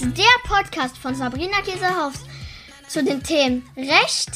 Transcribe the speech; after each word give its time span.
ist 0.00 0.16
der 0.16 0.24
Podcast 0.48 0.96
von 0.96 1.14
Sabrina 1.14 1.60
Käsehaus 1.62 2.14
zu 2.88 3.04
den 3.04 3.22
Themen 3.22 3.62
Recht, 3.76 4.30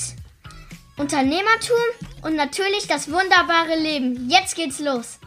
Unternehmertum 0.99 1.77
und 2.23 2.37
natürlich 2.37 2.87
das 2.87 3.11
wunderbare 3.11 3.79
Leben. 3.81 4.29
Jetzt 4.29 4.57
geht's 4.57 4.79
los. 4.79 5.19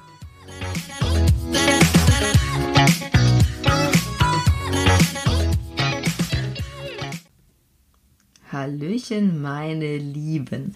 Hallöchen, 8.52 9.42
meine 9.42 9.98
Lieben. 9.98 10.76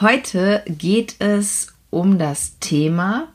Heute 0.00 0.62
geht 0.66 1.16
es 1.18 1.74
um 1.90 2.18
das 2.18 2.58
Thema 2.58 3.28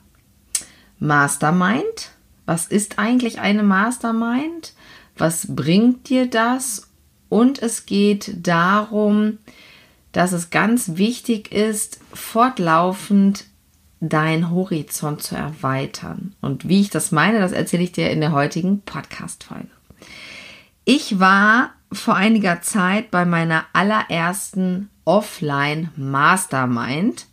Mastermind. 0.98 2.10
Was 2.44 2.66
ist 2.66 2.98
eigentlich 2.98 3.38
eine 3.38 3.62
Mastermind? 3.62 4.72
Was 5.20 5.54
bringt 5.54 6.08
dir 6.08 6.26
das? 6.28 6.90
Und 7.28 7.60
es 7.60 7.84
geht 7.84 8.46
darum, 8.46 9.36
dass 10.12 10.32
es 10.32 10.48
ganz 10.48 10.96
wichtig 10.96 11.52
ist, 11.52 12.00
fortlaufend 12.14 13.44
deinen 14.00 14.50
Horizont 14.50 15.22
zu 15.22 15.36
erweitern. 15.36 16.34
Und 16.40 16.68
wie 16.68 16.80
ich 16.80 16.88
das 16.88 17.12
meine, 17.12 17.38
das 17.38 17.52
erzähle 17.52 17.82
ich 17.82 17.92
dir 17.92 18.10
in 18.10 18.22
der 18.22 18.32
heutigen 18.32 18.80
Podcast-Folge. 18.80 19.68
Ich 20.86 21.20
war 21.20 21.74
vor 21.92 22.14
einiger 22.16 22.62
Zeit 22.62 23.10
bei 23.10 23.26
meiner 23.26 23.66
allerersten 23.74 24.88
Offline 25.04 25.90
Mastermind. 25.96 27.26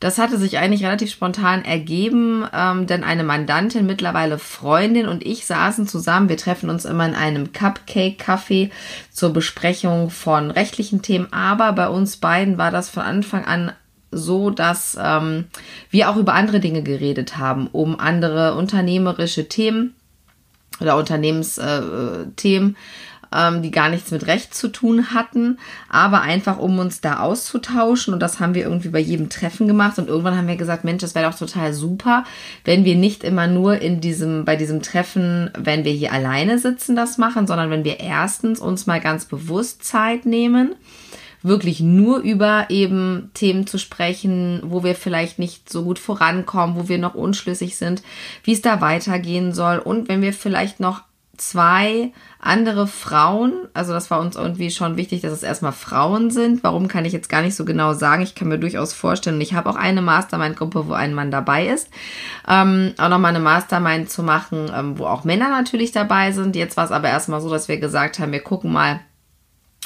Das 0.00 0.18
hatte 0.18 0.36
sich 0.36 0.58
eigentlich 0.58 0.84
relativ 0.84 1.10
spontan 1.10 1.64
ergeben, 1.64 2.44
ähm, 2.52 2.86
denn 2.86 3.02
eine 3.02 3.24
Mandantin, 3.24 3.86
mittlerweile 3.86 4.38
Freundin 4.38 5.08
und 5.08 5.24
ich 5.24 5.46
saßen 5.46 5.88
zusammen. 5.88 6.28
Wir 6.28 6.36
treffen 6.36 6.68
uns 6.68 6.84
immer 6.84 7.06
in 7.06 7.14
einem 7.14 7.52
Cupcake-Café 7.52 8.70
zur 9.10 9.32
Besprechung 9.32 10.10
von 10.10 10.50
rechtlichen 10.50 11.02
Themen, 11.02 11.32
aber 11.32 11.72
bei 11.72 11.88
uns 11.88 12.18
beiden 12.18 12.58
war 12.58 12.70
das 12.70 12.90
von 12.90 13.02
Anfang 13.02 13.44
an 13.44 13.72
so, 14.10 14.50
dass 14.50 14.96
ähm, 15.00 15.44
wir 15.90 16.10
auch 16.10 16.16
über 16.16 16.34
andere 16.34 16.60
Dinge 16.60 16.82
geredet 16.82 17.38
haben, 17.38 17.68
um 17.68 17.98
andere 17.98 18.54
unternehmerische 18.54 19.48
Themen 19.48 19.94
oder 20.80 20.96
Unternehmensthemen. 20.96 22.70
Äh, 22.70 22.74
ähm, 23.36 23.62
die 23.62 23.70
gar 23.70 23.88
nichts 23.88 24.10
mit 24.10 24.26
Recht 24.26 24.54
zu 24.54 24.68
tun 24.68 25.12
hatten, 25.12 25.58
aber 25.88 26.22
einfach 26.22 26.58
um 26.58 26.78
uns 26.78 27.00
da 27.00 27.20
auszutauschen. 27.20 28.14
Und 28.14 28.20
das 28.20 28.40
haben 28.40 28.54
wir 28.54 28.62
irgendwie 28.62 28.88
bei 28.88 28.98
jedem 28.98 29.28
Treffen 29.28 29.66
gemacht. 29.66 29.98
Und 29.98 30.08
irgendwann 30.08 30.36
haben 30.36 30.48
wir 30.48 30.56
gesagt, 30.56 30.84
Mensch, 30.84 31.02
das 31.02 31.14
wäre 31.14 31.30
doch 31.30 31.38
total 31.38 31.72
super, 31.72 32.24
wenn 32.64 32.84
wir 32.84 32.96
nicht 32.96 33.24
immer 33.24 33.46
nur 33.46 33.80
in 33.80 34.00
diesem, 34.00 34.44
bei 34.44 34.56
diesem 34.56 34.82
Treffen, 34.82 35.50
wenn 35.58 35.84
wir 35.84 35.92
hier 35.92 36.12
alleine 36.12 36.58
sitzen, 36.58 36.96
das 36.96 37.18
machen, 37.18 37.46
sondern 37.46 37.70
wenn 37.70 37.84
wir 37.84 38.00
erstens 38.00 38.60
uns 38.60 38.86
mal 38.86 39.00
ganz 39.00 39.26
bewusst 39.26 39.84
Zeit 39.84 40.24
nehmen, 40.24 40.74
wirklich 41.42 41.80
nur 41.80 42.18
über 42.18 42.66
eben 42.70 43.30
Themen 43.34 43.66
zu 43.66 43.78
sprechen, 43.78 44.62
wo 44.64 44.82
wir 44.82 44.94
vielleicht 44.94 45.38
nicht 45.38 45.70
so 45.70 45.84
gut 45.84 45.98
vorankommen, 45.98 46.76
wo 46.76 46.88
wir 46.88 46.98
noch 46.98 47.14
unschlüssig 47.14 47.76
sind, 47.76 48.02
wie 48.42 48.52
es 48.52 48.62
da 48.62 48.80
weitergehen 48.80 49.52
soll. 49.52 49.78
Und 49.78 50.08
wenn 50.08 50.22
wir 50.22 50.32
vielleicht 50.32 50.80
noch 50.80 51.02
zwei 51.36 52.12
andere 52.40 52.86
Frauen, 52.86 53.52
also 53.74 53.92
das 53.92 54.10
war 54.10 54.20
uns 54.20 54.36
irgendwie 54.36 54.70
schon 54.70 54.96
wichtig, 54.96 55.22
dass 55.22 55.32
es 55.32 55.42
erstmal 55.42 55.72
Frauen 55.72 56.30
sind. 56.30 56.62
Warum 56.62 56.88
kann 56.88 57.04
ich 57.04 57.12
jetzt 57.12 57.28
gar 57.28 57.42
nicht 57.42 57.56
so 57.56 57.64
genau 57.64 57.94
sagen? 57.94 58.22
Ich 58.22 58.34
kann 58.34 58.48
mir 58.48 58.58
durchaus 58.58 58.92
vorstellen, 58.92 59.40
ich 59.40 59.54
habe 59.54 59.68
auch 59.70 59.76
eine 59.76 60.02
Mastermind-Gruppe, 60.02 60.88
wo 60.88 60.92
ein 60.92 61.14
Mann 61.14 61.30
dabei 61.30 61.66
ist. 61.66 61.88
Ähm, 62.48 62.94
auch 62.98 63.08
nochmal 63.08 63.30
eine 63.30 63.40
Mastermind 63.40 64.10
zu 64.10 64.22
machen, 64.22 64.70
ähm, 64.74 64.98
wo 64.98 65.06
auch 65.06 65.24
Männer 65.24 65.48
natürlich 65.48 65.92
dabei 65.92 66.32
sind. 66.32 66.56
Jetzt 66.56 66.76
war 66.76 66.84
es 66.84 66.92
aber 66.92 67.08
erstmal 67.08 67.40
so, 67.40 67.50
dass 67.50 67.68
wir 67.68 67.78
gesagt 67.78 68.18
haben, 68.18 68.32
wir 68.32 68.42
gucken 68.42 68.72
mal, 68.72 69.00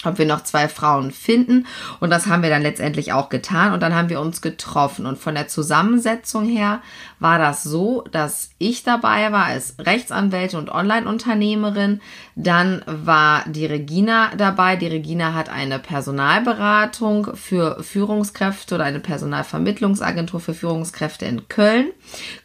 ob 0.05 0.19
wir 0.19 0.27
noch 0.27 0.45
zwei 0.45 0.69
Frauen 0.69 1.11
finden. 1.11 1.67
Und 2.01 2.11
das 2.11 2.27
haben 2.27 2.43
wir 2.43 2.51
dann 2.51 2.63
letztendlich 2.63 3.13
auch 3.13 3.29
getan. 3.29 3.73
Und 3.73 3.83
dann 3.83 3.95
haben 3.95 4.09
wir 4.09 4.21
uns 4.21 4.41
getroffen. 4.41 5.07
Und 5.07 5.19
von 5.19 5.35
der 5.35 5.49
Zusammensetzung 5.49 6.47
her 6.47 6.81
war 7.19 7.39
das 7.39 7.63
so, 7.63 8.05
dass 8.11 8.51
ich 8.59 8.83
dabei 8.83 9.31
war 9.31 9.45
als 9.45 9.75
Rechtsanwältin 9.79 10.59
und 10.59 10.71
Online-Unternehmerin. 10.71 12.01
Dann 12.35 12.83
war 12.87 13.45
die 13.47 13.67
Regina 13.67 14.31
dabei. 14.37 14.77
Die 14.77 14.87
Regina 14.87 15.35
hat 15.35 15.51
eine 15.51 15.79
Personalberatung 15.79 17.35
für 17.35 17.83
Führungskräfte 17.83 18.77
oder 18.77 18.85
eine 18.85 19.01
Personalvermittlungsagentur 19.01 20.41
für 20.41 20.55
Führungskräfte 20.55 21.27
in 21.27 21.49
Köln. 21.49 21.89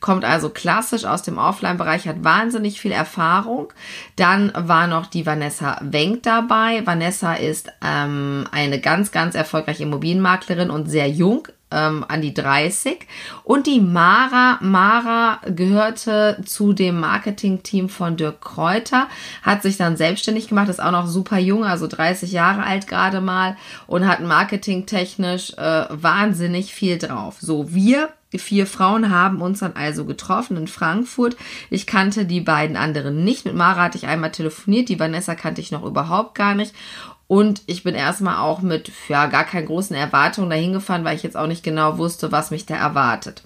Kommt 0.01 0.25
also 0.25 0.49
klassisch 0.49 1.05
aus 1.05 1.23
dem 1.23 1.37
Offline-Bereich, 1.37 2.07
hat 2.07 2.23
wahnsinnig 2.23 2.81
viel 2.81 2.91
Erfahrung. 2.91 3.71
Dann 4.15 4.51
war 4.55 4.87
noch 4.87 5.05
die 5.05 5.25
Vanessa 5.25 5.79
Wenk 5.81 6.23
dabei. 6.23 6.85
Vanessa 6.85 7.35
ist 7.45 7.71
ähm, 7.83 8.45
eine 8.51 8.79
ganz, 8.79 9.11
ganz 9.11 9.35
erfolgreiche 9.35 9.83
Immobilienmaklerin 9.83 10.69
und 10.69 10.87
sehr 10.87 11.09
jung, 11.09 11.47
ähm, 11.71 12.05
an 12.07 12.21
die 12.21 12.33
30. 12.33 12.99
Und 13.43 13.67
die 13.67 13.81
Mara, 13.81 14.57
Mara 14.61 15.41
gehörte 15.45 16.41
zu 16.45 16.73
dem 16.73 16.99
Marketing-Team 16.99 17.89
von 17.89 18.17
Dirk 18.17 18.41
Kräuter, 18.41 19.07
hat 19.41 19.61
sich 19.61 19.77
dann 19.77 19.97
selbstständig 19.97 20.47
gemacht, 20.47 20.69
ist 20.69 20.81
auch 20.81 20.91
noch 20.91 21.07
super 21.07 21.37
jung, 21.37 21.65
also 21.65 21.87
30 21.87 22.31
Jahre 22.31 22.63
alt 22.63 22.87
gerade 22.87 23.21
mal 23.21 23.57
und 23.87 24.07
hat 24.07 24.21
marketingtechnisch 24.21 25.53
äh, 25.57 25.85
wahnsinnig 25.89 26.73
viel 26.73 26.97
drauf. 26.97 27.37
So, 27.39 27.73
wir 27.73 28.09
vier 28.37 28.67
Frauen 28.67 29.11
haben 29.11 29.41
uns 29.41 29.59
dann 29.59 29.77
also 29.77 30.03
getroffen 30.03 30.57
in 30.57 30.67
Frankfurt. 30.67 31.37
Ich 31.69 31.87
kannte 31.87 32.25
die 32.25 32.41
beiden 32.41 32.75
anderen 32.75 33.23
nicht. 33.23 33.45
Mit 33.45 33.55
Mara 33.55 33.83
hatte 33.83 33.97
ich 33.97 34.07
einmal 34.07 34.31
telefoniert. 34.31 34.89
Die 34.89 34.99
Vanessa 34.99 35.35
kannte 35.35 35.61
ich 35.61 35.71
noch 35.71 35.85
überhaupt 35.85 36.35
gar 36.35 36.53
nicht. 36.53 36.73
Und 37.27 37.63
ich 37.65 37.83
bin 37.83 37.95
erstmal 37.95 38.37
auch 38.37 38.61
mit 38.61 38.91
ja, 39.09 39.25
gar 39.25 39.45
keinen 39.45 39.65
großen 39.65 39.95
Erwartungen 39.95 40.49
dahin 40.49 40.73
gefahren, 40.73 41.03
weil 41.03 41.15
ich 41.15 41.23
jetzt 41.23 41.37
auch 41.37 41.47
nicht 41.47 41.63
genau 41.63 41.97
wusste, 41.97 42.31
was 42.31 42.51
mich 42.51 42.65
da 42.65 42.75
erwartet. 42.75 43.43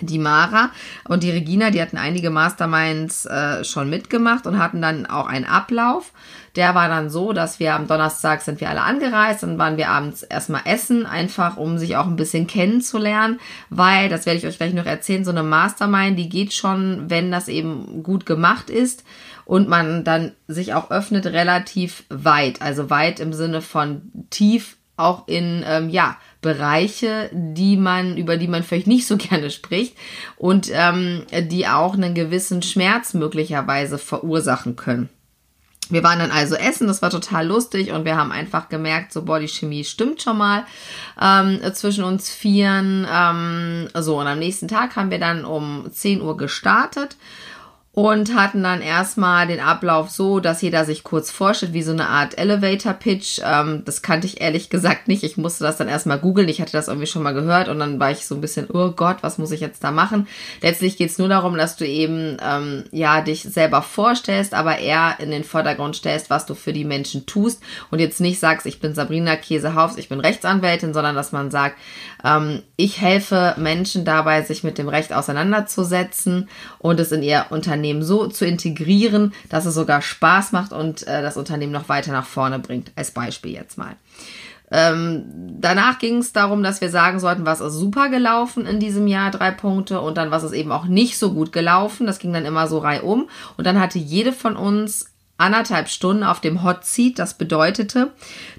Die 0.00 0.18
Mara 0.18 0.70
und 1.08 1.22
die 1.22 1.30
Regina, 1.30 1.70
die 1.70 1.80
hatten 1.80 1.98
einige 1.98 2.30
Masterminds 2.30 3.26
äh, 3.26 3.64
schon 3.64 3.88
mitgemacht 3.88 4.46
und 4.46 4.58
hatten 4.58 4.82
dann 4.82 5.06
auch 5.06 5.26
einen 5.26 5.44
Ablauf. 5.44 6.12
Der 6.56 6.74
war 6.74 6.88
dann 6.88 7.10
so, 7.10 7.32
dass 7.32 7.60
wir 7.60 7.74
am 7.74 7.86
Donnerstag 7.86 8.42
sind 8.42 8.60
wir 8.60 8.70
alle 8.70 8.82
angereist, 8.82 9.44
dann 9.44 9.58
waren 9.58 9.76
wir 9.76 9.88
abends 9.88 10.22
erstmal 10.22 10.62
essen, 10.64 11.06
einfach 11.06 11.56
um 11.56 11.78
sich 11.78 11.96
auch 11.96 12.06
ein 12.06 12.16
bisschen 12.16 12.46
kennenzulernen, 12.46 13.40
weil, 13.70 14.08
das 14.08 14.26
werde 14.26 14.38
ich 14.38 14.46
euch 14.46 14.56
gleich 14.56 14.74
noch 14.74 14.86
erzählen, 14.86 15.24
so 15.24 15.30
eine 15.30 15.42
Mastermind, 15.42 16.18
die 16.18 16.28
geht 16.28 16.52
schon, 16.54 17.08
wenn 17.08 17.30
das 17.30 17.48
eben 17.48 18.02
gut 18.02 18.26
gemacht 18.26 18.70
ist 18.70 19.04
und 19.44 19.68
man 19.68 20.04
dann 20.04 20.32
sich 20.48 20.74
auch 20.74 20.90
öffnet 20.90 21.26
relativ 21.26 22.04
weit, 22.08 22.62
also 22.62 22.90
weit 22.90 23.20
im 23.20 23.32
Sinne 23.32 23.60
von 23.60 24.10
tief 24.30 24.76
auch 24.96 25.26
in 25.26 25.64
ähm, 25.66 25.88
ja 25.88 26.16
Bereiche, 26.40 27.30
die 27.32 27.76
man 27.76 28.16
über 28.16 28.36
die 28.36 28.48
man 28.48 28.62
vielleicht 28.62 28.86
nicht 28.86 29.06
so 29.06 29.16
gerne 29.18 29.50
spricht 29.50 29.96
und 30.36 30.70
ähm, 30.72 31.24
die 31.50 31.66
auch 31.66 31.94
einen 31.94 32.14
gewissen 32.14 32.62
Schmerz 32.62 33.14
möglicherweise 33.14 33.98
verursachen 33.98 34.76
können. 34.76 35.08
Wir 35.90 36.02
waren 36.02 36.18
dann 36.18 36.30
also 36.30 36.54
essen, 36.54 36.86
das 36.86 37.02
war 37.02 37.10
total 37.10 37.46
lustig 37.46 37.92
und 37.92 38.06
wir 38.06 38.16
haben 38.16 38.32
einfach 38.32 38.70
gemerkt, 38.70 39.12
so 39.12 39.22
boah, 39.22 39.38
Chemie 39.40 39.84
stimmt 39.84 40.22
schon 40.22 40.38
mal 40.38 40.64
ähm, 41.20 41.60
zwischen 41.74 42.04
uns 42.04 42.30
Vieren. 42.30 43.06
Ähm, 43.12 43.88
so, 43.94 44.18
und 44.18 44.26
am 44.26 44.38
nächsten 44.38 44.66
Tag 44.66 44.96
haben 44.96 45.10
wir 45.10 45.20
dann 45.20 45.44
um 45.44 45.86
10 45.90 46.22
Uhr 46.22 46.38
gestartet 46.38 47.16
und 47.94 48.34
hatten 48.34 48.64
dann 48.64 48.82
erstmal 48.82 49.46
den 49.46 49.60
Ablauf 49.60 50.10
so, 50.10 50.40
dass 50.40 50.62
jeder 50.62 50.84
sich 50.84 51.04
kurz 51.04 51.30
vorstellt, 51.30 51.74
wie 51.74 51.82
so 51.82 51.92
eine 51.92 52.08
Art 52.08 52.36
Elevator-Pitch. 52.36 53.40
Ähm, 53.44 53.82
das 53.84 54.02
kannte 54.02 54.26
ich 54.26 54.40
ehrlich 54.40 54.68
gesagt 54.68 55.06
nicht. 55.06 55.22
Ich 55.22 55.36
musste 55.36 55.62
das 55.62 55.76
dann 55.76 55.86
erstmal 55.86 56.18
googeln. 56.18 56.48
Ich 56.48 56.60
hatte 56.60 56.72
das 56.72 56.88
irgendwie 56.88 57.06
schon 57.06 57.22
mal 57.22 57.34
gehört 57.34 57.68
und 57.68 57.78
dann 57.78 58.00
war 58.00 58.10
ich 58.10 58.26
so 58.26 58.34
ein 58.34 58.40
bisschen, 58.40 58.66
oh 58.68 58.90
Gott, 58.90 59.18
was 59.20 59.38
muss 59.38 59.52
ich 59.52 59.60
jetzt 59.60 59.84
da 59.84 59.92
machen? 59.92 60.26
Letztlich 60.60 60.96
geht's 60.96 61.18
nur 61.18 61.28
darum, 61.28 61.56
dass 61.56 61.76
du 61.76 61.86
eben 61.86 62.36
ähm, 62.44 62.82
ja 62.90 63.20
dich 63.20 63.42
selber 63.42 63.80
vorstellst, 63.80 64.54
aber 64.54 64.78
eher 64.78 65.14
in 65.20 65.30
den 65.30 65.44
Vordergrund 65.44 65.94
stellst, 65.94 66.30
was 66.30 66.46
du 66.46 66.54
für 66.54 66.72
die 66.72 66.84
Menschen 66.84 67.26
tust 67.26 67.62
und 67.92 68.00
jetzt 68.00 68.20
nicht 68.20 68.40
sagst, 68.40 68.66
ich 68.66 68.80
bin 68.80 68.96
Sabrina 68.96 69.36
Käsehaufs, 69.36 69.98
ich 69.98 70.08
bin 70.08 70.18
Rechtsanwältin, 70.18 70.94
sondern 70.94 71.14
dass 71.14 71.30
man 71.30 71.52
sagt, 71.52 71.76
ähm, 72.24 72.62
ich 72.74 73.00
helfe 73.00 73.54
Menschen 73.56 74.04
dabei, 74.04 74.42
sich 74.42 74.64
mit 74.64 74.78
dem 74.78 74.88
Recht 74.88 75.12
auseinanderzusetzen 75.12 76.48
und 76.80 76.98
es 76.98 77.12
in 77.12 77.22
ihr 77.22 77.46
Unternehmen 77.50 77.83
so 78.02 78.26
zu 78.26 78.46
integrieren, 78.46 79.32
dass 79.48 79.66
es 79.66 79.74
sogar 79.74 80.02
Spaß 80.02 80.52
macht 80.52 80.72
und 80.72 81.06
äh, 81.06 81.22
das 81.22 81.36
Unternehmen 81.36 81.72
noch 81.72 81.88
weiter 81.88 82.12
nach 82.12 82.26
vorne 82.26 82.58
bringt. 82.58 82.92
Als 82.96 83.10
Beispiel 83.10 83.52
jetzt 83.52 83.78
mal. 83.78 83.96
Ähm, 84.70 85.24
danach 85.60 85.98
ging 85.98 86.18
es 86.18 86.32
darum, 86.32 86.62
dass 86.62 86.80
wir 86.80 86.90
sagen 86.90 87.20
sollten, 87.20 87.46
was 87.46 87.60
ist 87.60 87.74
super 87.74 88.08
gelaufen 88.08 88.66
in 88.66 88.80
diesem 88.80 89.06
Jahr, 89.06 89.30
drei 89.30 89.50
Punkte, 89.50 90.00
und 90.00 90.16
dann 90.16 90.30
was 90.30 90.42
ist 90.42 90.52
eben 90.52 90.72
auch 90.72 90.86
nicht 90.86 91.18
so 91.18 91.32
gut 91.32 91.52
gelaufen. 91.52 92.06
Das 92.06 92.18
ging 92.18 92.32
dann 92.32 92.46
immer 92.46 92.66
so 92.66 92.78
reihum. 92.78 93.28
Und 93.56 93.66
dann 93.66 93.80
hatte 93.80 93.98
jede 93.98 94.32
von 94.32 94.56
uns 94.56 95.13
anderthalb 95.36 95.88
Stunden 95.88 96.22
auf 96.22 96.40
dem 96.40 96.62
Hot 96.62 96.84
Seat. 96.84 97.18
Das 97.18 97.34
bedeutete, 97.34 98.12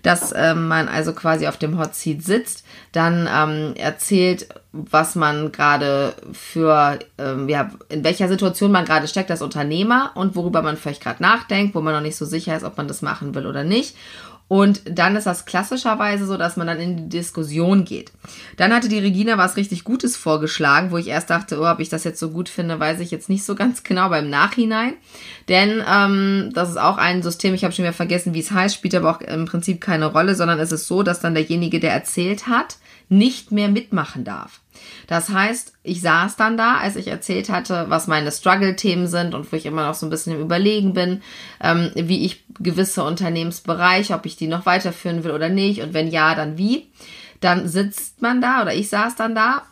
dass 0.03 0.33
ähm, 0.35 0.67
man 0.67 0.87
also 0.87 1.13
quasi 1.13 1.47
auf 1.47 1.57
dem 1.57 1.77
Hot 1.77 1.95
Seat 1.95 2.23
sitzt, 2.23 2.65
dann 2.91 3.29
ähm, 3.33 3.75
erzählt, 3.75 4.47
was 4.71 5.15
man 5.15 5.51
gerade 5.51 6.13
für, 6.33 6.99
ähm, 7.17 7.47
ja, 7.47 7.71
in 7.89 8.03
welcher 8.03 8.27
Situation 8.27 8.71
man 8.71 8.85
gerade 8.85 9.07
steckt 9.07 9.31
als 9.31 9.41
Unternehmer 9.41 10.11
und 10.15 10.35
worüber 10.35 10.61
man 10.61 10.75
vielleicht 10.75 11.01
gerade 11.01 11.23
nachdenkt, 11.23 11.75
wo 11.75 11.81
man 11.81 11.93
noch 11.93 12.01
nicht 12.01 12.17
so 12.17 12.25
sicher 12.25 12.55
ist, 12.55 12.63
ob 12.63 12.75
man 12.77 12.87
das 12.87 13.01
machen 13.01 13.35
will 13.35 13.45
oder 13.45 13.63
nicht. 13.63 13.95
Und 14.47 14.83
dann 14.87 15.15
ist 15.15 15.25
das 15.25 15.45
klassischerweise 15.45 16.27
so, 16.27 16.37
dass 16.37 16.55
man 16.55 16.67
dann 16.67 16.79
in 16.79 16.97
die 16.97 17.17
Diskussion 17.17 17.83
geht. 17.83 18.11
Dann 18.57 18.73
hatte 18.73 18.87
die 18.87 18.99
Regina 18.99 19.39
was 19.39 19.57
richtig 19.57 19.83
Gutes 19.83 20.15
vorgeschlagen, 20.17 20.91
wo 20.91 20.97
ich 20.97 21.07
erst 21.07 21.31
dachte, 21.31 21.59
oh, 21.59 21.65
ob 21.65 21.79
ich 21.79 21.89
das 21.89 22.03
jetzt 22.03 22.19
so 22.19 22.29
gut 22.29 22.47
finde, 22.47 22.79
weiß 22.79 22.99
ich 22.99 23.09
jetzt 23.09 23.27
nicht 23.27 23.43
so 23.43 23.55
ganz 23.55 23.81
genau 23.83 24.09
beim 24.09 24.29
Nachhinein. 24.29 24.93
Denn 25.49 25.83
ähm, 25.91 26.51
das 26.53 26.69
ist 26.69 26.77
auch 26.77 26.97
ein 26.97 27.23
System, 27.23 27.55
ich 27.55 27.63
habe 27.63 27.73
schon 27.73 27.85
wieder 27.85 27.93
vergessen, 27.93 28.35
wie 28.35 28.39
es 28.39 28.51
heißt, 28.51 28.75
spielt 28.75 28.93
aber 28.93 29.09
auch 29.09 29.21
im 29.21 29.45
Prinzip 29.45 29.81
keine 29.81 30.05
Rolle, 30.05 30.35
sondern 30.35 30.59
es 30.59 30.71
ist 30.71 30.85
so, 30.85 31.01
dass 31.01 31.21
dann 31.21 31.33
derjenige, 31.33 31.79
der 31.79 31.93
erzählt 31.93 32.47
hat, 32.47 32.77
nicht 33.09 33.51
mehr 33.51 33.69
mitmachen 33.69 34.23
darf. 34.23 34.61
Das 35.07 35.29
heißt, 35.29 35.73
ich 35.83 36.01
saß 36.01 36.35
dann 36.35 36.57
da, 36.57 36.77
als 36.77 36.95
ich 36.95 37.07
erzählt 37.07 37.49
hatte, 37.49 37.85
was 37.89 38.07
meine 38.07 38.31
Struggle-Themen 38.31 39.07
sind 39.07 39.33
und 39.33 39.51
wo 39.51 39.55
ich 39.55 39.65
immer 39.65 39.85
noch 39.87 39.93
so 39.93 40.05
ein 40.05 40.09
bisschen 40.09 40.33
im 40.33 40.41
Überlegen 40.41 40.93
bin, 40.93 41.21
ähm, 41.61 41.91
wie 41.95 42.25
ich 42.25 42.43
gewisse 42.59 43.03
Unternehmensbereiche, 43.03 44.13
ob 44.13 44.25
ich 44.25 44.35
die 44.35 44.47
noch 44.47 44.65
weiterführen 44.65 45.23
will 45.23 45.31
oder 45.31 45.49
nicht 45.49 45.81
und 45.81 45.93
wenn 45.93 46.07
ja, 46.07 46.35
dann 46.35 46.57
wie. 46.57 46.91
Dann 47.41 47.67
sitzt 47.67 48.21
man 48.21 48.41
da 48.41 48.61
oder 48.61 48.73
ich 48.73 48.89
saß 48.89 49.15
dann 49.15 49.35
da 49.35 49.63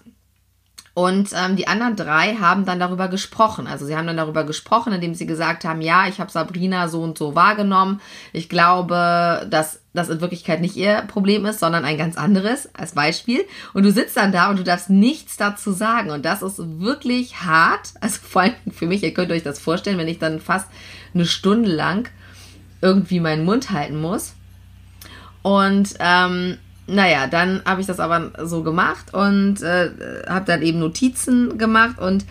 und 0.94 1.32
ähm, 1.34 1.56
die 1.56 1.68
anderen 1.68 1.96
drei 1.96 2.36
haben 2.36 2.66
dann 2.66 2.80
darüber 2.80 3.08
gesprochen. 3.08 3.66
Also 3.66 3.86
sie 3.86 3.96
haben 3.96 4.06
dann 4.06 4.18
darüber 4.18 4.44
gesprochen, 4.44 4.94
indem 4.94 5.16
sie 5.16 5.26
gesagt 5.26 5.66
haben, 5.66 5.82
ja, 5.82 6.08
ich 6.08 6.20
habe 6.20 6.32
Sabrina 6.32 6.88
so 6.88 7.02
und 7.02 7.18
so 7.18 7.34
wahrgenommen. 7.34 8.00
Ich 8.32 8.48
glaube, 8.48 9.48
dass 9.50 9.82
das 9.94 10.10
in 10.10 10.22
Wirklichkeit 10.22 10.60
nicht 10.60 10.75
ihr 10.75 11.04
Problem 11.07 11.45
ist, 11.45 11.60
sondern 11.60 11.86
ein 11.86 11.98
ganz 11.98 12.18
anderes 12.18 12.69
als 12.74 12.94
Beispiel. 12.94 13.42
Und 13.74 13.84
du 13.84 13.92
sitzt 13.92 14.18
dann 14.18 14.31
da 14.31 14.50
und 14.50 14.57
du 14.57 14.63
darfst 14.63 14.90
nichts 14.90 15.38
dazu 15.38 15.72
sagen. 15.72 16.10
Und 16.10 16.25
das 16.25 16.42
ist 16.42 16.60
wirklich 16.80 17.42
hart. 17.42 17.94
Also 18.01 18.19
vor 18.24 18.42
allem 18.44 18.56
für 18.74 18.88
mich, 18.88 19.04
ihr 19.04 19.13
könnt 19.13 19.31
euch 19.31 19.44
das 19.44 19.60
vorstellen, 19.60 20.00
wenn 20.00 20.07
ich 20.07 20.19
dann 20.19 20.40
fast 20.40 20.68
eine 21.13 21.25
Stunde 21.25 21.72
lang 21.72 22.10
irgendwie 22.81 23.19
meinen 23.19 23.45
Mund 23.45 23.69
halten 23.69 24.01
muss. 24.01 24.34
Und 25.44 25.94
ähm, 26.00 26.57
naja, 26.88 27.28
dann 27.28 27.62
habe 27.66 27.81
ich 27.81 27.88
das 27.88 28.00
aber 28.00 28.31
so 28.46 28.63
gemacht 28.63 29.13
und 29.13 29.62
äh, 29.62 29.92
habe 30.28 30.46
dann 30.46 30.62
eben 30.63 30.80
Notizen 30.80 31.57
gemacht 31.57 32.00
und 32.00 32.25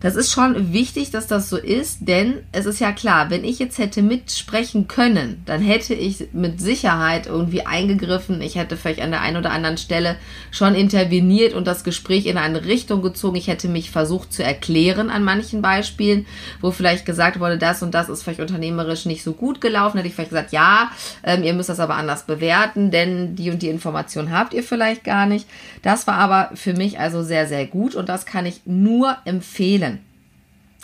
das 0.00 0.14
ist 0.14 0.30
schon 0.30 0.72
wichtig, 0.72 1.10
dass 1.10 1.26
das 1.26 1.48
so 1.48 1.56
ist, 1.56 2.06
denn 2.06 2.34
es 2.52 2.66
ist 2.66 2.78
ja 2.78 2.92
klar, 2.92 3.30
wenn 3.30 3.42
ich 3.42 3.58
jetzt 3.58 3.78
hätte 3.78 4.00
mitsprechen 4.00 4.86
können, 4.86 5.42
dann 5.44 5.60
hätte 5.60 5.92
ich 5.94 6.28
mit 6.32 6.60
Sicherheit 6.60 7.26
irgendwie 7.26 7.66
eingegriffen. 7.66 8.40
Ich 8.40 8.54
hätte 8.54 8.76
vielleicht 8.76 9.00
an 9.00 9.10
der 9.10 9.22
einen 9.22 9.38
oder 9.38 9.50
anderen 9.50 9.76
Stelle 9.76 10.16
schon 10.52 10.76
interveniert 10.76 11.52
und 11.52 11.66
das 11.66 11.82
Gespräch 11.82 12.26
in 12.26 12.38
eine 12.38 12.64
Richtung 12.64 13.02
gezogen. 13.02 13.36
Ich 13.36 13.48
hätte 13.48 13.68
mich 13.68 13.90
versucht 13.90 14.32
zu 14.32 14.44
erklären 14.44 15.10
an 15.10 15.24
manchen 15.24 15.62
Beispielen, 15.62 16.26
wo 16.60 16.70
vielleicht 16.70 17.04
gesagt 17.04 17.40
wurde, 17.40 17.58
das 17.58 17.82
und 17.82 17.92
das 17.92 18.08
ist 18.08 18.22
vielleicht 18.22 18.40
unternehmerisch 18.40 19.04
nicht 19.04 19.24
so 19.24 19.32
gut 19.32 19.60
gelaufen. 19.60 19.96
Hätte 19.96 20.08
ich 20.08 20.14
vielleicht 20.14 20.30
gesagt, 20.30 20.52
ja, 20.52 20.92
ähm, 21.24 21.42
ihr 21.42 21.54
müsst 21.54 21.70
das 21.70 21.80
aber 21.80 21.96
anders 21.96 22.24
bewerten, 22.24 22.92
denn 22.92 23.34
die 23.34 23.50
und 23.50 23.62
die 23.62 23.68
Information 23.68 24.30
habt 24.30 24.54
ihr 24.54 24.62
vielleicht 24.62 25.02
gar 25.02 25.26
nicht. 25.26 25.48
Das 25.82 26.06
war 26.06 26.14
aber 26.14 26.50
für 26.54 26.74
mich 26.74 27.00
also 27.00 27.24
sehr, 27.24 27.48
sehr 27.48 27.66
gut 27.66 27.96
und 27.96 28.08
das 28.08 28.26
kann 28.26 28.46
ich 28.46 28.60
nur 28.64 29.16
empfehlen 29.24 29.87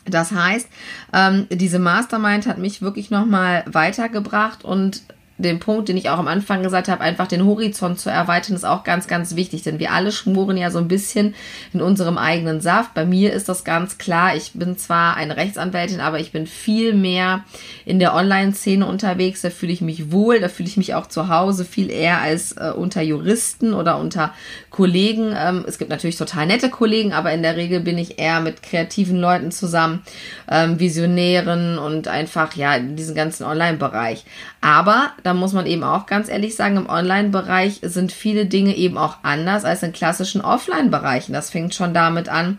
das 0.05 0.33
heißt, 0.33 0.69
ähm, 1.12 1.47
diese 1.51 1.79
Mastermind 1.79 2.47
hat 2.47 2.59
mich 2.59 2.83
wirklich 2.83 3.11
nochmal 3.11 3.65
weitergebracht 3.67 4.65
und 4.65 5.03
den 5.37 5.59
Punkt, 5.59 5.89
den 5.89 5.97
ich 5.97 6.11
auch 6.11 6.19
am 6.19 6.29
Anfang 6.29 6.63
gesagt 6.63 6.89
habe, 6.89 7.03
einfach 7.03 7.27
den 7.27 7.45
Horizont 7.45 7.99
zu 7.99 8.09
erweitern, 8.09 8.55
ist 8.55 8.65
auch 8.65 8.85
ganz, 8.85 9.09
ganz 9.09 9.35
wichtig, 9.35 9.63
denn 9.63 9.81
wir 9.81 9.93
alle 9.93 10.13
schmoren 10.13 10.57
ja 10.57 10.71
so 10.71 10.79
ein 10.79 10.87
bisschen 10.87 11.35
in 11.73 11.83
unserem 11.83 12.19
eigenen 12.19 12.61
Saft. 12.61 12.95
Bei 12.95 13.05
mir 13.05 13.33
ist 13.33 13.49
das 13.49 13.65
ganz 13.65 13.99
klar. 13.99 14.37
Ich 14.37 14.53
bin 14.55 14.79
zwar 14.79 15.17
eine 15.17 15.37
Rechtsanwältin, 15.37 16.01
aber 16.01 16.21
ich 16.21 16.31
bin 16.31 16.47
viel 16.47 16.95
mehr 16.95 17.45
in 17.85 17.99
der 17.99 18.15
Online-Szene 18.15 18.87
unterwegs. 18.87 19.43
Da 19.43 19.51
fühle 19.51 19.73
ich 19.73 19.81
mich 19.81 20.13
wohl, 20.13 20.39
da 20.39 20.49
fühle 20.49 20.69
ich 20.69 20.77
mich 20.77 20.95
auch 20.95 21.09
zu 21.09 21.29
Hause 21.29 21.65
viel 21.65 21.91
eher 21.91 22.21
als 22.21 22.53
äh, 22.53 22.71
unter 22.71 23.03
Juristen 23.03 23.75
oder 23.75 23.99
unter 23.99 24.33
Kollegen. 24.71 25.35
Ähm, 25.37 25.65
es 25.67 25.79
gibt 25.79 25.91
natürlich 25.91 26.17
total 26.17 26.47
nette 26.47 26.71
Kollegen, 26.71 27.13
aber 27.13 27.33
in 27.33 27.43
der 27.43 27.57
Regel 27.57 27.81
bin 27.81 27.99
ich 27.99 28.21
eher 28.21 28.41
mit 28.41 28.63
kreativen 28.63 29.19
Leuten 29.19 29.51
zusammen, 29.51 30.03
ähm, 30.49 30.79
Visionären 30.79 31.79
und 31.79 32.07
einfach, 32.07 32.55
ja, 32.55 32.77
in 32.77 32.95
diesem 32.95 33.17
ganzen 33.17 33.45
Online-Bereich. 33.45 34.25
Aber 34.61 35.13
da 35.25 35.32
muss 35.32 35.55
man 35.55 35.67
eben 35.67 35.82
auch 35.82 36.05
ganz 36.05 36.29
ehrlich 36.29 36.55
sagen, 36.55 36.76
im 36.76 36.88
Online-Bereich 36.88 37.81
sind 37.82 38.12
viele 38.12 38.44
Dinge 38.44 38.76
eben 38.76 38.99
auch 38.99 39.17
anders 39.23 39.65
als 39.65 39.82
in 39.82 39.93
klassischen 39.93 40.43
Offline-Bereichen. 40.43 41.32
Das 41.32 41.49
fängt 41.49 41.75
schon 41.75 41.94
damit 41.94 42.29
an. 42.29 42.59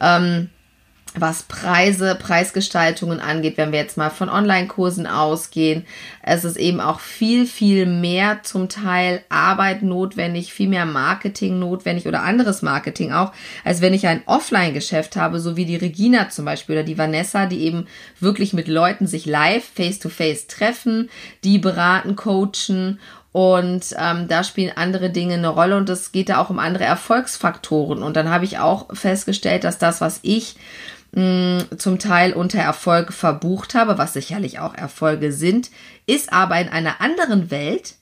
Ähm, 0.00 0.50
was 1.16 1.42
Preise, 1.42 2.14
Preisgestaltungen 2.14 3.20
angeht, 3.20 3.56
wenn 3.56 3.72
wir 3.72 3.80
jetzt 3.80 3.96
mal 3.96 4.10
von 4.10 4.28
Online-Kursen 4.28 5.06
ausgehen. 5.06 5.84
Es 6.22 6.44
ist 6.44 6.56
eben 6.56 6.80
auch 6.80 7.00
viel, 7.00 7.46
viel 7.46 7.86
mehr 7.86 8.42
zum 8.44 8.68
Teil 8.68 9.22
Arbeit 9.28 9.82
notwendig, 9.82 10.52
viel 10.52 10.68
mehr 10.68 10.86
Marketing 10.86 11.58
notwendig 11.58 12.06
oder 12.06 12.22
anderes 12.22 12.62
Marketing 12.62 13.12
auch, 13.12 13.32
als 13.64 13.80
wenn 13.80 13.94
ich 13.94 14.06
ein 14.06 14.22
Offline-Geschäft 14.26 15.16
habe, 15.16 15.40
so 15.40 15.56
wie 15.56 15.64
die 15.64 15.76
Regina 15.76 16.28
zum 16.28 16.44
Beispiel 16.44 16.76
oder 16.76 16.84
die 16.84 16.98
Vanessa, 16.98 17.46
die 17.46 17.62
eben 17.62 17.86
wirklich 18.20 18.52
mit 18.52 18.68
Leuten 18.68 19.06
sich 19.06 19.26
live, 19.26 19.64
face-to-face 19.64 20.44
-face 20.44 20.48
treffen, 20.48 21.10
die 21.42 21.58
beraten, 21.58 22.14
coachen 22.14 23.00
und 23.32 23.94
ähm, 23.96 24.26
da 24.26 24.42
spielen 24.42 24.72
andere 24.76 25.10
Dinge 25.10 25.34
eine 25.34 25.48
Rolle 25.48 25.76
und 25.76 25.88
es 25.88 26.10
geht 26.10 26.28
da 26.28 26.38
auch 26.38 26.50
um 26.50 26.58
andere 26.58 26.84
Erfolgsfaktoren. 26.84 28.02
Und 28.02 28.16
dann 28.16 28.28
habe 28.28 28.44
ich 28.44 28.58
auch 28.58 28.86
festgestellt, 28.92 29.62
dass 29.62 29.78
das, 29.78 30.00
was 30.00 30.18
ich 30.22 30.56
zum 31.12 31.98
Teil 31.98 32.32
unter 32.32 32.60
Erfolg 32.60 33.12
verbucht 33.12 33.74
habe, 33.74 33.98
was 33.98 34.12
sicherlich 34.12 34.60
auch 34.60 34.74
Erfolge 34.74 35.32
sind, 35.32 35.70
ist 36.06 36.32
aber 36.32 36.60
in 36.60 36.68
einer 36.68 37.00
anderen 37.00 37.50
Welt 37.50 37.94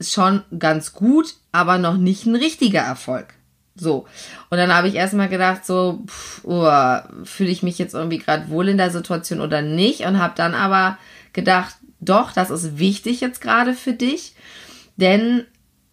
schon 0.00 0.42
ganz 0.58 0.92
gut, 0.92 1.34
aber 1.52 1.78
noch 1.78 1.96
nicht 1.96 2.26
ein 2.26 2.34
richtiger 2.34 2.80
Erfolg. 2.80 3.34
So. 3.76 4.06
Und 4.50 4.58
dann 4.58 4.74
habe 4.74 4.88
ich 4.88 4.96
erstmal 4.96 5.28
gedacht, 5.28 5.64
so, 5.64 6.04
oh, 6.42 6.70
fühle 7.24 7.50
ich 7.50 7.62
mich 7.62 7.78
jetzt 7.78 7.94
irgendwie 7.94 8.18
gerade 8.18 8.50
wohl 8.50 8.68
in 8.68 8.78
der 8.78 8.90
Situation 8.90 9.40
oder 9.40 9.62
nicht? 9.62 10.00
Und 10.00 10.18
habe 10.18 10.34
dann 10.36 10.54
aber 10.54 10.98
gedacht, 11.32 11.76
doch, 12.00 12.32
das 12.32 12.50
ist 12.50 12.78
wichtig 12.78 13.20
jetzt 13.20 13.40
gerade 13.40 13.74
für 13.74 13.92
dich, 13.92 14.34
denn 14.96 15.46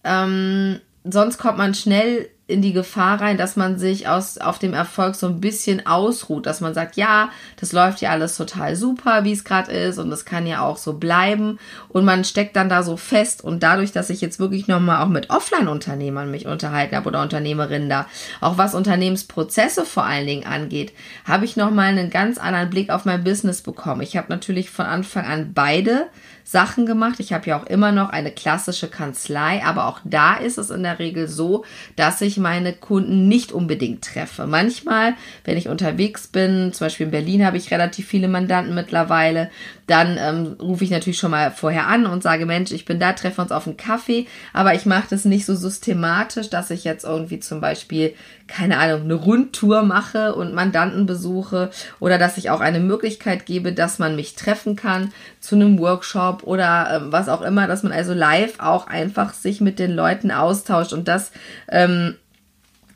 ähm, 0.04 0.80
sonst 1.04 1.38
kommt 1.38 1.58
man 1.58 1.76
schnell 1.76 2.30
in 2.50 2.64
die 2.64 2.74
Gefahr 2.74 3.22
rein, 3.22 3.38
dass 3.38 3.56
man 3.56 3.78
sich 3.78 4.08
aus, 4.08 4.40
auf 4.40 4.58
dem 4.58 4.74
Erfolg 4.74 5.16
so 5.16 5.28
ein 5.28 5.40
bisschen 5.40 5.86
ausruht, 5.86 6.48
dass 6.48 6.62
man 6.62 6.74
sagt, 6.74 6.96
ja, 6.98 7.30
das 7.58 7.74
läuft 7.74 8.02
ja 8.02 8.10
alles 8.10 8.36
total 8.38 8.76
super, 8.76 9.24
wie 9.24 9.32
es 9.32 9.44
gerade 9.44 9.72
ist 9.72 10.00
und 10.00 10.10
das 10.10 10.26
kann 10.26 10.48
ja 10.48 10.62
auch 10.62 10.78
so 10.78 10.94
bleiben 10.94 11.60
und 11.90 12.06
man 12.06 12.24
steckt 12.24 12.56
dann 12.56 12.68
da 12.68 12.82
so 12.82 12.98
fest 12.98 13.44
und 13.44 13.62
dadurch, 13.62 13.92
dass 13.92 14.10
ich 14.10 14.20
jetzt 14.20 14.40
wirklich 14.40 14.68
nochmal 14.68 15.04
auch 15.04 15.10
mit 15.10 15.30
Offline-Unternehmern 15.30 16.32
mich 16.32 16.48
unterhalten 16.48 16.96
habe 16.96 17.10
oder 17.10 17.22
Unternehmerinnen 17.22 17.90
da, 17.90 18.08
auch 18.42 18.58
was 18.58 18.74
Unternehmensprozesse 18.74 19.86
vor 19.86 20.06
allen 20.06 20.26
Dingen 20.26 20.48
angeht, 20.48 20.92
habe 21.26 21.46
ich 21.46 21.56
nochmal 21.56 21.90
einen 21.90 22.10
ganz 22.10 22.40
anderen 22.40 22.72
Blick 22.72 22.90
auf 22.90 23.06
mein 23.06 23.24
Business 23.24 23.62
bekommen. 23.62 24.02
Ich 24.02 24.18
habe 24.18 24.28
natürlich 24.30 24.72
von 24.72 24.88
Anfang 24.88 25.26
an 25.26 25.52
beide 25.54 26.08
Sachen 26.50 26.88
gemacht. 26.88 27.20
Ich 27.20 27.32
habe 27.32 27.48
ja 27.48 27.60
auch 27.60 27.68
immer 27.68 27.92
noch 27.92 28.10
eine 28.10 28.32
klassische 28.32 28.88
Kanzlei, 28.88 29.64
aber 29.64 29.86
auch 29.86 30.00
da 30.04 30.34
ist 30.34 30.58
es 30.58 30.72
in 30.72 30.82
der 30.82 30.98
Regel 30.98 31.28
so, 31.28 31.64
dass 31.96 32.22
ich 32.22 32.38
meine 32.38 32.74
Kunden 32.74 33.28
nicht 33.28 33.52
unbedingt 33.52 34.04
treffe. 34.04 34.48
Manchmal, 34.48 35.14
wenn 35.44 35.58
ich 35.58 35.68
unterwegs 35.68 36.26
bin, 36.26 36.74
zum 36.74 36.86
Beispiel 36.86 37.06
in 37.06 37.12
Berlin 37.12 37.46
habe 37.46 37.58
ich 37.58 37.70
relativ 37.70 38.08
viele 38.08 38.28
Mandanten 38.28 38.74
mittlerweile, 38.74 39.52
dann 39.86 40.18
ähm, 40.20 40.56
rufe 40.60 40.84
ich 40.84 40.90
natürlich 40.90 41.20
schon 41.20 41.32
mal 41.32 41.52
vorher 41.52 41.86
an 41.86 42.08
und 42.08 42.24
sage, 42.24 42.48
Mensch, 42.48 42.72
ich 42.72 42.86
bin 42.86 43.00
da, 43.00 43.14
treffe 43.14 43.44
uns 43.44 43.52
auf 43.52 43.68
einen 43.68 43.78
Kaffee, 43.78 44.26
aber 44.52 44.74
ich 44.74 44.88
mache 44.88 45.08
das 45.12 45.26
nicht 45.26 45.46
so 45.46 45.54
systematisch, 45.54 46.50
dass 46.50 46.72
ich 46.72 46.84
jetzt 46.84 47.06
irgendwie 47.06 47.40
zum 47.40 47.62
Beispiel, 47.62 48.16
keine 48.50 48.78
Ahnung, 48.78 49.04
eine 49.04 49.14
Rundtour 49.14 49.84
mache 49.84 50.36
und 50.36 50.54
Mandanten 50.54 51.06
besuche 51.06 51.70
oder 52.00 52.18
dass 52.18 52.38
ich 52.38 52.50
auch 52.50 52.60
eine 52.60 52.80
Möglichkeit 52.80 53.46
gebe, 53.46 53.74
dass 53.74 54.00
man 54.00 54.16
mich 54.16 54.36
treffen 54.36 54.76
kann 54.76 55.14
zu 55.40 55.56
einem 55.56 55.80
Workshop 55.80 56.44
oder 56.44 56.90
ähm, 56.96 57.12
was 57.12 57.30
auch 57.30 57.42
immer, 57.42 57.68
dass 57.68 57.84
man 57.84 57.92
also 57.92 58.14
live 58.14 58.60
auch 58.60 58.88
einfach 58.88 59.34
sich 59.34 59.62
mit 59.62 59.80
den 59.80 59.92
Leuten 59.92 60.32
austauscht. 60.32 60.94
Und 60.94 61.08
das 61.08 61.32
ähm, 61.70 62.16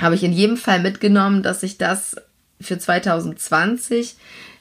habe 0.01 0.15
ich 0.15 0.24
in 0.24 0.33
jedem 0.33 0.57
Fall 0.57 0.81
mitgenommen, 0.81 1.43
dass 1.43 1.63
ich 1.63 1.77
das 1.77 2.15
für 2.60 2.77
2020 2.77 4.15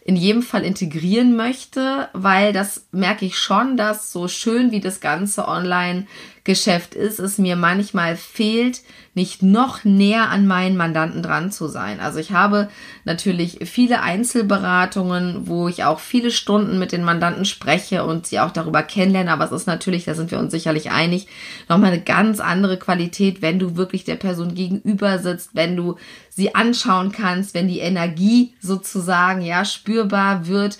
in 0.05 0.17
jedem 0.17 0.43
Fall 0.43 0.65
integrieren 0.65 1.37
möchte, 1.37 2.09
weil 2.13 2.53
das 2.53 2.87
merke 2.91 3.25
ich 3.25 3.39
schon, 3.39 3.77
dass 3.77 4.11
so 4.13 4.27
schön 4.27 4.73
wie 4.73 4.81
das 4.81 5.01
Ganze 5.01 5.47
online 5.47 6.07
Geschäft 6.45 6.97
ist, 6.97 7.21
es 7.21 7.39
mir 7.39 7.55
manchmal 7.55 8.17
fehlt, 8.17 8.81
nicht 9.15 9.43
noch 9.45 9.85
näher 9.85 10.29
an 10.31 10.47
meinen 10.47 10.77
Mandanten 10.77 11.23
dran 11.23 11.53
zu 11.53 11.69
sein. 11.69 12.01
Also 12.01 12.19
ich 12.19 12.33
habe 12.33 12.69
natürlich 13.05 13.59
viele 13.65 14.01
Einzelberatungen, 14.01 15.47
wo 15.47 15.69
ich 15.69 15.85
auch 15.85 16.01
viele 16.01 16.33
Stunden 16.33 16.81
mit 16.81 16.91
den 16.91 17.05
Mandanten 17.05 17.45
spreche 17.45 18.05
und 18.05 18.27
sie 18.27 18.41
auch 18.41 18.51
darüber 18.51 18.83
kennenlerne, 18.83 19.31
aber 19.31 19.45
es 19.45 19.53
ist 19.53 19.67
natürlich, 19.67 20.05
da 20.05 20.15
sind 20.15 20.33
wir 20.33 20.41
uns 20.41 20.51
sicherlich 20.51 20.91
einig, 20.91 21.29
nochmal 21.69 21.93
eine 21.93 22.03
ganz 22.03 22.41
andere 22.41 22.77
Qualität, 22.77 23.41
wenn 23.41 23.61
du 23.61 23.77
wirklich 23.77 24.03
der 24.03 24.17
Person 24.17 24.55
gegenüber 24.55 25.21
sitzt, 25.21 25.51
wenn 25.53 25.77
du 25.77 25.97
sie 26.29 26.57
anschauen 26.57 27.13
kannst, 27.13 27.55
wenn 27.55 27.69
die 27.69 27.81
Energie 27.81 28.55
sozusagen 28.61 29.43
ja 29.43 29.65
spürbar 29.65 30.49
wird 30.49 30.79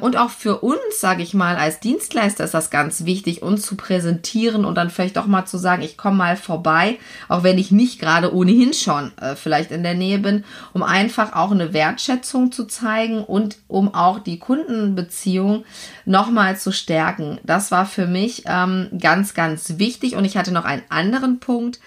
und 0.00 0.16
auch 0.16 0.30
für 0.30 0.58
uns, 0.58 0.78
sage 0.98 1.22
ich 1.22 1.34
mal, 1.34 1.56
als 1.56 1.80
Dienstleister 1.80 2.44
ist 2.44 2.54
das 2.54 2.70
ganz 2.70 3.04
wichtig, 3.04 3.42
uns 3.42 3.62
zu 3.62 3.76
präsentieren 3.76 4.64
und 4.64 4.74
dann 4.74 4.90
vielleicht 4.90 5.18
auch 5.18 5.26
mal 5.26 5.44
zu 5.44 5.58
sagen, 5.58 5.82
ich 5.82 5.96
komme 5.96 6.16
mal 6.16 6.36
vorbei, 6.36 6.98
auch 7.28 7.42
wenn 7.42 7.58
ich 7.58 7.70
nicht 7.70 8.00
gerade 8.00 8.34
ohnehin 8.34 8.72
schon 8.72 9.12
äh, 9.18 9.36
vielleicht 9.36 9.70
in 9.70 9.82
der 9.82 9.94
Nähe 9.94 10.18
bin, 10.18 10.44
um 10.72 10.82
einfach 10.82 11.34
auch 11.34 11.50
eine 11.50 11.72
Wertschätzung 11.72 12.52
zu 12.52 12.64
zeigen 12.64 13.22
und 13.22 13.58
um 13.68 13.94
auch 13.94 14.18
die 14.18 14.38
Kundenbeziehung 14.38 15.64
nochmal 16.04 16.56
zu 16.56 16.72
stärken. 16.72 17.38
Das 17.44 17.70
war 17.70 17.86
für 17.86 18.06
mich 18.06 18.44
ähm, 18.46 18.88
ganz, 18.98 19.34
ganz 19.34 19.78
wichtig 19.78 20.16
und 20.16 20.24
ich 20.24 20.36
hatte 20.36 20.52
noch 20.52 20.64
einen 20.64 20.82
anderen 20.88 21.38
Punkt, 21.38 21.80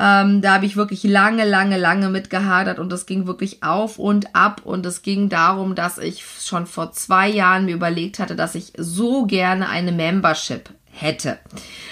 ähm, 0.00 0.42
da 0.42 0.54
habe 0.54 0.66
ich 0.66 0.76
wirklich 0.76 1.02
lange, 1.02 1.44
lange, 1.44 1.76
lange 1.76 2.08
mit 2.08 2.30
gehadert 2.30 2.78
und 2.78 2.92
es 2.92 3.04
ging 3.04 3.26
wirklich 3.26 3.64
auf 3.64 3.98
und 3.98 4.36
ab 4.36 4.60
und 4.64 4.86
es 4.86 5.02
ging 5.02 5.28
darum, 5.28 5.74
dass 5.74 5.98
ich 5.98 6.24
schon 6.40 6.66
vor 6.66 6.92
zwei 6.92 7.28
Jahren 7.28 7.64
mir 7.64 7.74
überlegt 7.74 8.20
hatte, 8.20 8.36
dass 8.36 8.54
ich 8.54 8.72
so 8.76 9.26
gerne 9.26 9.68
eine 9.68 9.90
Membership 9.90 10.70
hätte. 10.90 11.38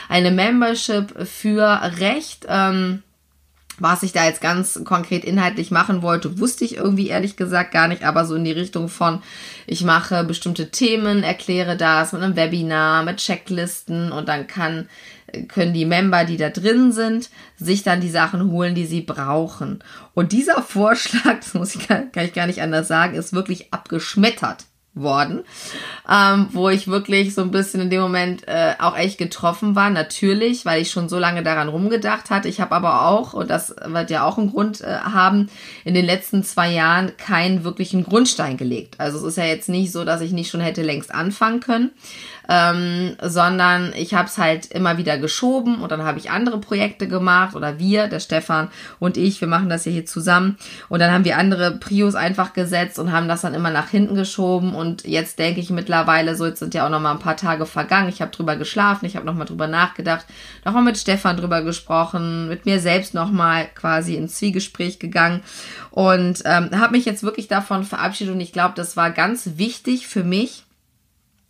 Eine 0.08 0.30
Membership 0.30 1.26
für 1.26 1.80
Recht. 1.98 2.46
Ähm, 2.48 3.02
was 3.78 4.02
ich 4.02 4.12
da 4.12 4.24
jetzt 4.24 4.40
ganz 4.40 4.80
konkret 4.84 5.22
inhaltlich 5.22 5.70
machen 5.70 6.00
wollte, 6.00 6.38
wusste 6.38 6.64
ich 6.64 6.76
irgendwie 6.76 7.08
ehrlich 7.08 7.36
gesagt 7.36 7.72
gar 7.72 7.88
nicht, 7.88 8.04
aber 8.04 8.24
so 8.24 8.34
in 8.34 8.44
die 8.44 8.52
Richtung 8.52 8.88
von, 8.88 9.20
ich 9.66 9.84
mache 9.84 10.24
bestimmte 10.24 10.70
Themen, 10.70 11.22
erkläre 11.22 11.76
das 11.76 12.14
mit 12.14 12.22
einem 12.22 12.36
Webinar, 12.36 13.02
mit 13.02 13.18
Checklisten 13.18 14.12
und 14.12 14.30
dann 14.30 14.46
kann 14.46 14.88
können 15.48 15.74
die 15.74 15.84
Member, 15.84 16.24
die 16.24 16.36
da 16.36 16.50
drin 16.50 16.92
sind, 16.92 17.30
sich 17.56 17.82
dann 17.82 18.00
die 18.00 18.10
Sachen 18.10 18.50
holen, 18.50 18.74
die 18.74 18.86
sie 18.86 19.00
brauchen. 19.00 19.82
Und 20.14 20.32
dieser 20.32 20.62
Vorschlag, 20.66 21.40
das 21.40 21.54
muss 21.54 21.74
ich, 21.74 21.88
kann 21.88 22.10
ich 22.14 22.32
gar 22.32 22.46
nicht 22.46 22.62
anders 22.62 22.88
sagen, 22.88 23.14
ist 23.14 23.32
wirklich 23.32 23.72
abgeschmettert 23.72 24.66
worden, 24.96 25.44
ähm, 26.10 26.48
wo 26.52 26.70
ich 26.70 26.88
wirklich 26.88 27.34
so 27.34 27.42
ein 27.42 27.50
bisschen 27.50 27.82
in 27.82 27.90
dem 27.90 28.00
Moment 28.00 28.48
äh, 28.48 28.74
auch 28.78 28.96
echt 28.96 29.18
getroffen 29.18 29.76
war. 29.76 29.90
Natürlich, 29.90 30.64
weil 30.64 30.80
ich 30.80 30.90
schon 30.90 31.08
so 31.08 31.18
lange 31.18 31.42
daran 31.42 31.68
rumgedacht 31.68 32.30
hatte. 32.30 32.48
Ich 32.48 32.60
habe 32.60 32.74
aber 32.74 33.06
auch, 33.06 33.34
und 33.34 33.50
das 33.50 33.76
wird 33.84 34.10
ja 34.10 34.24
auch 34.24 34.38
einen 34.38 34.50
Grund 34.50 34.80
äh, 34.80 34.86
haben, 34.86 35.50
in 35.84 35.94
den 35.94 36.06
letzten 36.06 36.42
zwei 36.42 36.72
Jahren 36.72 37.16
keinen 37.18 37.62
wirklichen 37.62 38.04
Grundstein 38.04 38.56
gelegt. 38.56 38.98
Also 38.98 39.18
es 39.18 39.24
ist 39.24 39.36
ja 39.36 39.44
jetzt 39.44 39.68
nicht 39.68 39.92
so, 39.92 40.04
dass 40.04 40.22
ich 40.22 40.32
nicht 40.32 40.50
schon 40.50 40.60
hätte 40.60 40.82
längst 40.82 41.14
anfangen 41.14 41.60
können 41.60 41.90
ähm, 42.48 43.16
sondern 43.20 43.92
ich 43.94 44.14
habe 44.14 44.28
es 44.28 44.38
halt 44.38 44.66
immer 44.66 44.98
wieder 44.98 45.18
geschoben 45.18 45.80
und 45.80 45.90
dann 45.90 46.04
habe 46.04 46.18
ich 46.18 46.30
andere 46.30 46.58
Projekte 46.58 47.08
gemacht 47.08 47.54
oder 47.56 47.78
wir, 47.78 48.08
der 48.08 48.20
Stefan 48.20 48.68
und 48.98 49.16
ich, 49.16 49.40
wir 49.40 49.48
machen 49.48 49.68
das 49.68 49.84
ja 49.84 49.92
hier 49.92 50.06
zusammen. 50.06 50.56
Und 50.88 51.00
dann 51.00 51.12
haben 51.12 51.24
wir 51.24 51.38
andere 51.38 51.72
Prios 51.72 52.14
einfach 52.14 52.52
gesetzt 52.52 52.98
und 52.98 53.12
haben 53.12 53.28
das 53.28 53.40
dann 53.40 53.54
immer 53.54 53.70
nach 53.70 53.88
hinten 53.88 54.14
geschoben. 54.14 54.74
Und 54.74 55.04
jetzt 55.04 55.38
denke 55.38 55.60
ich 55.60 55.70
mittlerweile, 55.70 56.36
so 56.36 56.46
jetzt 56.46 56.60
sind 56.60 56.74
ja 56.74 56.86
auch 56.86 56.90
noch 56.90 57.00
mal 57.00 57.12
ein 57.12 57.18
paar 57.18 57.36
Tage 57.36 57.66
vergangen, 57.66 58.08
ich 58.08 58.20
habe 58.20 58.30
drüber 58.30 58.56
geschlafen, 58.56 59.06
ich 59.06 59.16
habe 59.16 59.26
noch 59.26 59.34
mal 59.34 59.44
drüber 59.44 59.66
nachgedacht, 59.66 60.26
noch 60.64 60.72
mal 60.72 60.82
mit 60.82 60.98
Stefan 60.98 61.36
drüber 61.36 61.62
gesprochen, 61.62 62.48
mit 62.48 62.66
mir 62.66 62.80
selbst 62.80 63.14
noch 63.14 63.30
mal 63.30 63.66
quasi 63.74 64.14
ins 64.14 64.36
Zwiegespräch 64.36 64.98
gegangen. 64.98 65.42
Und 65.90 66.42
ähm, 66.44 66.70
habe 66.78 66.92
mich 66.92 67.04
jetzt 67.04 67.22
wirklich 67.22 67.48
davon 67.48 67.84
verabschiedet 67.84 68.34
und 68.34 68.40
ich 68.40 68.52
glaube, 68.52 68.74
das 68.76 68.96
war 68.96 69.10
ganz 69.10 69.52
wichtig 69.56 70.06
für 70.06 70.22
mich, 70.22 70.65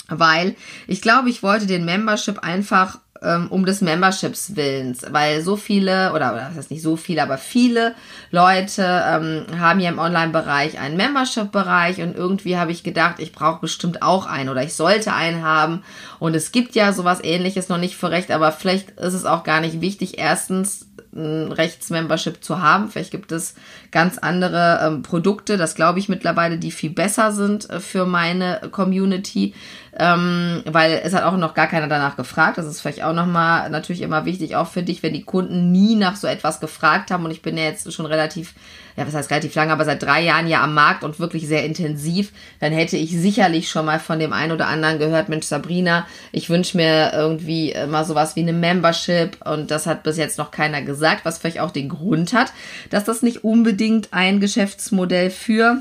weil 0.08 0.54
ich 0.86 1.02
glaube, 1.02 1.30
ich 1.30 1.42
wollte 1.42 1.66
den 1.66 1.84
Membership 1.84 2.38
einfach 2.40 2.98
ähm, 3.22 3.48
um 3.48 3.64
des 3.64 3.80
Memberships 3.80 4.56
willens, 4.56 5.04
weil 5.10 5.42
so 5.42 5.56
viele, 5.56 6.12
oder, 6.12 6.32
das 6.32 6.56
heißt 6.56 6.70
nicht 6.70 6.82
so 6.82 6.96
viele, 6.96 7.22
aber 7.22 7.38
viele 7.38 7.94
Leute 8.30 8.82
ähm, 8.82 9.46
haben 9.58 9.80
ja 9.80 9.90
im 9.90 9.98
Online-Bereich 9.98 10.78
einen 10.78 10.96
Membership-Bereich 10.96 12.00
und 12.02 12.16
irgendwie 12.16 12.56
habe 12.56 12.72
ich 12.72 12.82
gedacht, 12.82 13.16
ich 13.18 13.32
brauche 13.32 13.60
bestimmt 13.60 14.02
auch 14.02 14.26
einen 14.26 14.48
oder 14.48 14.62
ich 14.62 14.74
sollte 14.74 15.12
einen 15.12 15.42
haben. 15.42 15.82
Und 16.18 16.34
es 16.34 16.52
gibt 16.52 16.74
ja 16.74 16.92
sowas 16.92 17.20
ähnliches 17.22 17.68
noch 17.68 17.78
nicht 17.78 17.96
für 17.96 18.10
Recht, 18.10 18.30
aber 18.30 18.52
vielleicht 18.52 18.90
ist 18.90 19.14
es 19.14 19.24
auch 19.24 19.44
gar 19.44 19.60
nicht 19.60 19.80
wichtig, 19.80 20.18
erstens 20.18 20.86
ein 21.16 21.50
Rechtsmembership 21.50 22.44
zu 22.44 22.60
haben. 22.60 22.90
Vielleicht 22.90 23.10
gibt 23.10 23.32
es 23.32 23.54
ganz 23.90 24.18
andere 24.18 24.80
ähm, 24.82 25.02
Produkte, 25.02 25.56
das 25.56 25.74
glaube 25.74 25.98
ich 25.98 26.08
mittlerweile, 26.08 26.58
die 26.58 26.70
viel 26.70 26.90
besser 26.90 27.32
sind 27.32 27.68
äh, 27.70 27.80
für 27.80 28.04
meine 28.04 28.60
Community, 28.70 29.54
ähm, 29.98 30.62
weil 30.66 31.00
es 31.02 31.14
hat 31.14 31.24
auch 31.24 31.36
noch 31.36 31.54
gar 31.54 31.66
keiner 31.66 31.88
danach 31.88 32.16
gefragt. 32.16 32.58
Das 32.58 32.66
ist 32.66 32.80
vielleicht 32.80 33.02
auch 33.02 33.12
nochmal 33.12 33.70
natürlich 33.70 34.02
immer 34.02 34.24
wichtig, 34.24 34.56
auch 34.56 34.68
für 34.68 34.82
dich, 34.82 35.02
wenn 35.02 35.14
die 35.14 35.24
Kunden 35.24 35.72
nie 35.72 35.96
nach 35.96 36.16
so 36.16 36.26
etwas 36.26 36.60
gefragt 36.60 37.10
haben 37.10 37.24
und 37.24 37.30
ich 37.30 37.42
bin 37.42 37.56
ja 37.56 37.64
jetzt 37.64 37.92
schon 37.92 38.06
relativ 38.06 38.54
ja, 38.96 39.06
was 39.06 39.14
heißt 39.14 39.30
relativ 39.30 39.54
lange, 39.54 39.72
aber 39.72 39.84
seit 39.84 40.02
drei 40.02 40.22
Jahren 40.22 40.48
ja 40.48 40.62
am 40.62 40.74
Markt 40.74 41.04
und 41.04 41.20
wirklich 41.20 41.46
sehr 41.46 41.64
intensiv, 41.64 42.32
dann 42.60 42.72
hätte 42.72 42.96
ich 42.96 43.10
sicherlich 43.10 43.68
schon 43.68 43.84
mal 43.84 44.00
von 44.00 44.18
dem 44.18 44.32
einen 44.32 44.52
oder 44.52 44.68
anderen 44.68 44.98
gehört, 44.98 45.28
Mensch, 45.28 45.46
Sabrina, 45.46 46.06
ich 46.32 46.48
wünsche 46.48 46.76
mir 46.76 47.12
irgendwie 47.12 47.74
mal 47.88 48.04
sowas 48.04 48.36
wie 48.36 48.40
eine 48.40 48.54
Membership 48.54 49.36
und 49.44 49.70
das 49.70 49.86
hat 49.86 50.02
bis 50.02 50.16
jetzt 50.16 50.38
noch 50.38 50.50
keiner 50.50 50.82
gesagt, 50.82 51.24
was 51.24 51.38
vielleicht 51.38 51.60
auch 51.60 51.70
den 51.70 51.90
Grund 51.90 52.32
hat, 52.32 52.52
dass 52.90 53.04
das 53.04 53.22
nicht 53.22 53.44
unbedingt 53.44 54.08
ein 54.12 54.40
Geschäftsmodell 54.40 55.30
für 55.30 55.78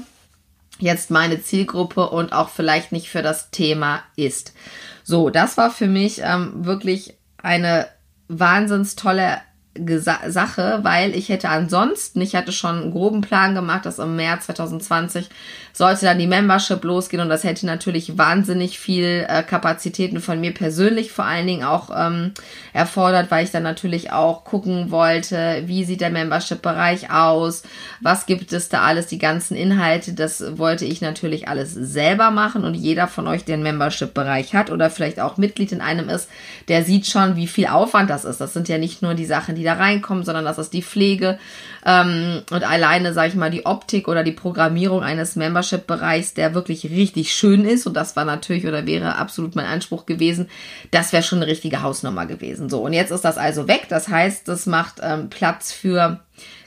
jetzt 0.80 1.12
meine 1.12 1.42
Zielgruppe 1.42 2.10
und 2.10 2.34
auch 2.34 2.50
vielleicht 2.50 2.92
nicht 2.92 3.10
für 3.10 3.22
das 3.22 3.52
Thema 3.52 4.02
ist. 4.16 4.54
So, 5.04 5.30
das 5.30 5.58
war 5.58 5.72
für 5.72 5.88
mich 5.88 6.22
ähm, 6.24 6.66
wirklich 6.66 7.16
eine 7.42 7.88
wahnsinns 8.28 8.96
tolle 8.96 9.38
Sache, 9.78 10.80
weil 10.84 11.14
ich 11.16 11.28
hätte 11.28 11.50
ansonsten, 11.50 12.22
ich 12.22 12.36
hatte 12.36 12.54
schon 12.54 12.82
einen 12.82 12.92
groben 12.92 13.22
Plan 13.22 13.54
gemacht, 13.56 13.86
dass 13.86 14.00
im 14.00 14.16
März 14.16 14.46
2020 14.46 15.30
sollte 15.76 16.06
dann 16.06 16.20
die 16.20 16.26
Membership 16.28 16.82
losgehen 16.86 17.22
und 17.22 17.28
das 17.28 17.44
hätte 17.44 17.66
natürlich 17.66 18.18
wahnsinnig 18.18 18.80
viel 18.80 19.26
äh, 19.28 19.44
Kapazitäten 19.44 20.22
von 20.22 20.40
mir 20.40 20.54
persönlich 20.54 21.12
vor 21.12 21.26
allen 21.26 21.46
Dingen 21.46 21.66
auch 21.66 21.90
ähm, 21.94 22.32
erfordert, 22.72 23.30
weil 23.30 23.44
ich 23.44 23.52
dann 23.52 23.64
natürlich 23.64 24.14
auch 24.14 24.46
gucken 24.46 24.90
wollte, 24.90 25.64
wie 25.66 25.84
sieht 25.84 26.00
der 26.00 26.12
Membership-Bereich 26.12 27.12
aus, 27.12 27.64
was 28.00 28.26
gibt 28.26 28.54
es 28.54 28.70
da 28.70 28.84
alles, 28.84 29.08
die 29.08 29.18
ganzen 29.18 29.58
Inhalte, 29.58 30.14
das 30.14 30.58
wollte 30.58 30.86
ich 30.86 31.02
natürlich 31.02 31.50
alles 31.50 31.74
selber 31.74 32.32
machen 32.32 32.64
und 32.64 32.76
jeder 32.76 33.10
von 33.10 33.28
euch, 33.28 33.44
der 33.44 33.56
einen 33.56 33.64
Membership-Bereich 33.64 34.56
hat 34.56 34.72
oder 34.72 34.90
vielleicht 34.90 35.20
auch 35.20 35.36
Mitglied 35.36 35.74
in 35.74 35.82
einem 35.82 36.08
ist, 36.08 36.30
der 36.70 36.86
sieht 36.86 37.06
schon, 37.06 37.36
wie 37.36 37.48
viel 37.48 37.68
Aufwand 37.68 38.10
das 38.10 38.24
ist. 38.24 38.40
Das 38.40 38.54
sind 38.54 38.70
ja 38.70 38.78
nicht 38.78 39.02
nur 39.02 39.14
die 39.14 39.26
Sachen, 39.26 39.56
die 39.56 39.64
da 39.64 39.74
reinkommen, 39.74 40.24
sondern 40.24 40.46
das 40.46 40.58
ist 40.58 40.72
die 40.72 40.84
Pflege 40.84 41.38
ähm, 41.86 42.42
und 42.50 42.64
alleine, 42.64 43.14
sage 43.14 43.30
ich 43.30 43.36
mal, 43.36 43.52
die 43.52 43.68
Optik 43.68 44.08
oder 44.08 44.24
die 44.24 44.32
Programmierung 44.32 45.04
eines 45.04 45.36
Membership-Bereichs, 45.36 46.34
der 46.34 46.56
wirklich 46.56 46.90
richtig 46.90 47.32
schön 47.34 47.64
ist. 47.64 47.86
Und 47.86 47.94
das 47.94 48.16
war 48.16 48.26
natürlich 48.26 48.66
oder 48.66 48.88
wäre 48.88 49.18
absolut 49.18 49.56
mein 49.56 49.68
Anspruch 49.68 50.08
gewesen. 50.08 50.50
Das 50.90 51.14
wäre 51.14 51.22
schon 51.22 51.40
eine 51.40 51.48
richtige 51.48 51.84
Hausnummer 51.84 52.26
gewesen. 52.26 52.70
So, 52.70 52.82
und 52.82 52.94
jetzt 52.94 53.12
ist 53.12 53.24
das 53.24 53.38
also 53.38 53.68
weg. 53.68 53.86
Das 53.90 54.08
heißt, 54.08 54.48
das 54.48 54.66
macht 54.66 54.96
ähm, 55.04 55.30
Platz 55.30 55.72
für 55.72 56.22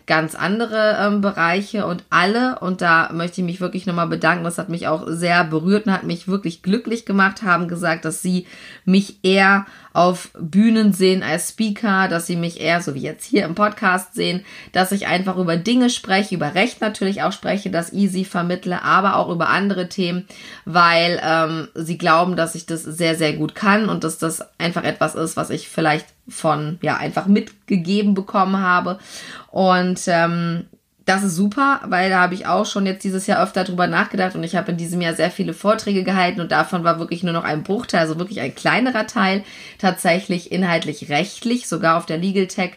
ganz 0.09 0.35
andere 0.35 0.97
ähm, 1.01 1.21
Bereiche 1.21 1.87
und 1.87 2.03
alle, 2.11 2.59
und 2.59 2.81
da 2.81 3.11
möchte 3.13 3.41
ich 3.41 3.45
mich 3.45 3.61
wirklich 3.61 3.87
nochmal 3.87 4.09
bedanken, 4.09 4.43
das 4.43 4.59
hat 4.59 4.71
mich 4.71 4.89
auch 4.89 5.05
sehr 5.07 5.45
berührt 5.45 5.87
und 5.87 5.93
hat 5.93 6.03
mich 6.03 6.27
wirklich 6.27 6.63
glücklich 6.63 7.07
gemacht, 7.07 7.43
haben 7.43 7.69
gesagt, 7.69 8.05
dass 8.05 8.23
sie 8.23 8.47
mich 8.85 9.19
eher 9.23 9.67
auf 9.93 10.31
Bühnen 10.39 10.93
sehen 10.93 11.23
als 11.23 11.51
Speaker, 11.51 12.09
dass 12.09 12.27
sie 12.27 12.37
mich 12.37 12.61
eher, 12.61 12.81
so 12.81 12.95
wie 12.95 13.03
jetzt 13.03 13.25
hier 13.25 13.45
im 13.45 13.55
Podcast 13.55 14.15
sehen, 14.15 14.45
dass 14.73 14.93
ich 14.93 15.07
einfach 15.07 15.37
über 15.37 15.57
Dinge 15.57 15.91
spreche, 15.91 16.35
über 16.35 16.55
Recht 16.55 16.81
natürlich 16.81 17.23
auch 17.23 17.33
spreche, 17.33 17.71
das 17.71 17.93
easy 17.93 18.25
vermittle, 18.25 18.83
aber 18.83 19.17
auch 19.17 19.29
über 19.29 19.51
andere 19.51 19.89
Themen, 19.89 20.27
weil 20.65 21.21
ähm, 21.23 21.69
sie 21.75 21.99
glauben, 21.99 22.35
dass 22.35 22.55
ich 22.55 22.65
das 22.65 22.83
sehr, 22.83 23.15
sehr 23.15 23.35
gut 23.35 23.55
kann 23.55 23.89
und 23.89 24.05
dass 24.05 24.19
das 24.19 24.43
einfach 24.59 24.85
etwas 24.85 25.15
ist, 25.15 25.37
was 25.37 25.51
ich 25.51 25.69
vielleicht 25.69 26.07
von, 26.29 26.79
ja, 26.83 26.97
einfach 26.97 27.27
mitgegeben 27.27 28.15
bekommen 28.15 28.59
habe. 28.59 28.99
Und 29.51 30.03
ähm, 30.07 30.67
das 31.09 31.23
ist 31.23 31.37
super, 31.37 31.81
weil 31.87 32.11
da 32.11 32.21
habe 32.21 32.35
ich 32.35 32.47
auch 32.47 32.67
schon 32.67 32.85
jetzt 32.85 33.03
dieses 33.03 33.27
Jahr 33.27 33.43
öfter 33.43 33.65
drüber 33.65 33.87
nachgedacht 33.87 34.35
und 34.35 34.45
ich 34.45 34.57
habe 34.57 34.73
in 34.73 34.77
diesem 34.77 35.01
Jahr 35.01 35.15
sehr 35.15 35.31
viele 35.31 35.55
Vorträge 35.55 36.05
gehalten 36.05 36.43
und 36.43 36.53
davon 36.53 36.85
war 36.85 36.99
wirklich 36.99 37.23
nur 37.23 37.33
noch 37.33 37.45
ein 37.45 37.63
Bruchteil, 37.63 38.01
also 38.01 38.19
wirklich 38.19 38.41
ein 38.43 38.55
kleinerer 38.55 39.07
Teil, 39.07 39.43
tatsächlich 39.79 40.53
inhaltlich 40.53 41.09
rechtlich, 41.09 41.67
sogar 41.67 41.97
auf 41.97 42.05
der 42.05 42.19
Legal 42.19 42.47
Tech 42.47 42.73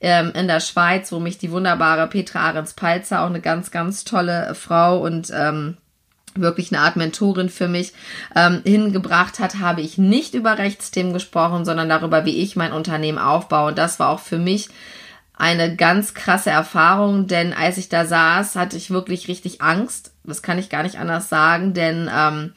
ähm, 0.00 0.32
in 0.34 0.48
der 0.48 0.60
Schweiz, 0.60 1.12
wo 1.12 1.20
mich 1.20 1.36
die 1.36 1.50
wunderbare 1.50 2.06
Petra 2.06 2.40
Ahrens-Palzer, 2.40 3.22
auch 3.22 3.28
eine 3.28 3.42
ganz, 3.42 3.70
ganz 3.70 4.04
tolle 4.04 4.54
Frau 4.54 5.04
und 5.04 5.30
ähm, 5.34 5.76
wirklich 6.34 6.72
eine 6.72 6.82
Art 6.82 6.96
Mentorin 6.96 7.48
für 7.48 7.68
mich 7.68 7.92
ähm, 8.34 8.62
hingebracht 8.64 9.38
hat, 9.38 9.60
habe 9.60 9.80
ich 9.80 9.98
nicht 9.98 10.34
über 10.34 10.58
Rechtsthemen 10.58 11.12
gesprochen, 11.12 11.64
sondern 11.64 11.88
darüber, 11.88 12.24
wie 12.24 12.42
ich 12.42 12.56
mein 12.56 12.72
Unternehmen 12.72 13.18
aufbaue. 13.18 13.68
Und 13.68 13.78
das 13.78 13.98
war 13.98 14.08
auch 14.08 14.20
für 14.20 14.38
mich 14.38 14.68
eine 15.36 15.74
ganz 15.74 16.14
krasse 16.14 16.50
Erfahrung, 16.50 17.26
denn 17.26 17.52
als 17.52 17.76
ich 17.76 17.88
da 17.88 18.06
saß, 18.06 18.54
hatte 18.54 18.76
ich 18.76 18.90
wirklich 18.90 19.28
richtig 19.28 19.60
Angst. 19.60 20.12
Das 20.22 20.42
kann 20.42 20.58
ich 20.58 20.70
gar 20.70 20.84
nicht 20.84 20.98
anders 20.98 21.28
sagen, 21.28 21.74
denn 21.74 22.08
ähm, 22.14 22.52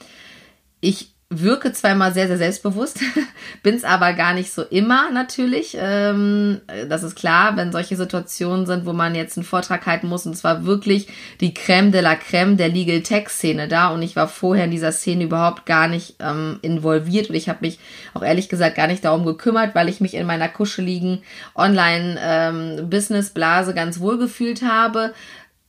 ich 0.79 1.16
wirke 1.29 1.73
zwar 1.73 1.91
immer 1.91 2.13
sehr, 2.13 2.27
sehr 2.27 2.37
selbstbewusst, 2.37 3.01
bin 3.63 3.75
es 3.75 3.83
aber 3.83 4.13
gar 4.13 4.33
nicht 4.33 4.53
so 4.53 4.61
immer 4.61 5.11
natürlich. 5.11 5.77
Ähm, 5.79 6.61
das 6.87 7.03
ist 7.03 7.17
klar, 7.17 7.57
wenn 7.57 7.73
solche 7.73 7.97
Situationen 7.97 8.65
sind, 8.65 8.85
wo 8.85 8.93
man 8.93 9.13
jetzt 9.13 9.37
einen 9.37 9.43
Vortrag 9.43 9.85
halten 9.85 10.07
muss. 10.07 10.25
Und 10.25 10.31
es 10.33 10.45
war 10.45 10.65
wirklich 10.65 11.09
die 11.41 11.53
Crème 11.53 11.91
de 11.91 11.99
la 11.99 12.13
Crème 12.13 12.55
der 12.55 12.69
Legal 12.69 13.01
Tech 13.01 13.27
Szene 13.27 13.67
da. 13.67 13.89
Und 13.89 14.03
ich 14.03 14.15
war 14.15 14.29
vorher 14.29 14.63
in 14.65 14.71
dieser 14.71 14.93
Szene 14.93 15.25
überhaupt 15.25 15.65
gar 15.65 15.89
nicht 15.89 16.15
ähm, 16.19 16.59
involviert. 16.61 17.29
Und 17.29 17.35
ich 17.35 17.49
habe 17.49 17.59
mich 17.61 17.77
auch 18.13 18.23
ehrlich 18.23 18.47
gesagt 18.47 18.77
gar 18.77 18.87
nicht 18.87 19.03
darum 19.03 19.25
gekümmert, 19.25 19.75
weil 19.75 19.89
ich 19.89 19.99
mich 19.99 20.13
in 20.13 20.25
meiner 20.25 20.47
kuscheligen 20.47 21.23
Online-Business-Blase 21.55 23.71
ähm, 23.71 23.75
ganz 23.75 23.99
wohl 23.99 24.17
gefühlt 24.17 24.61
habe 24.61 25.13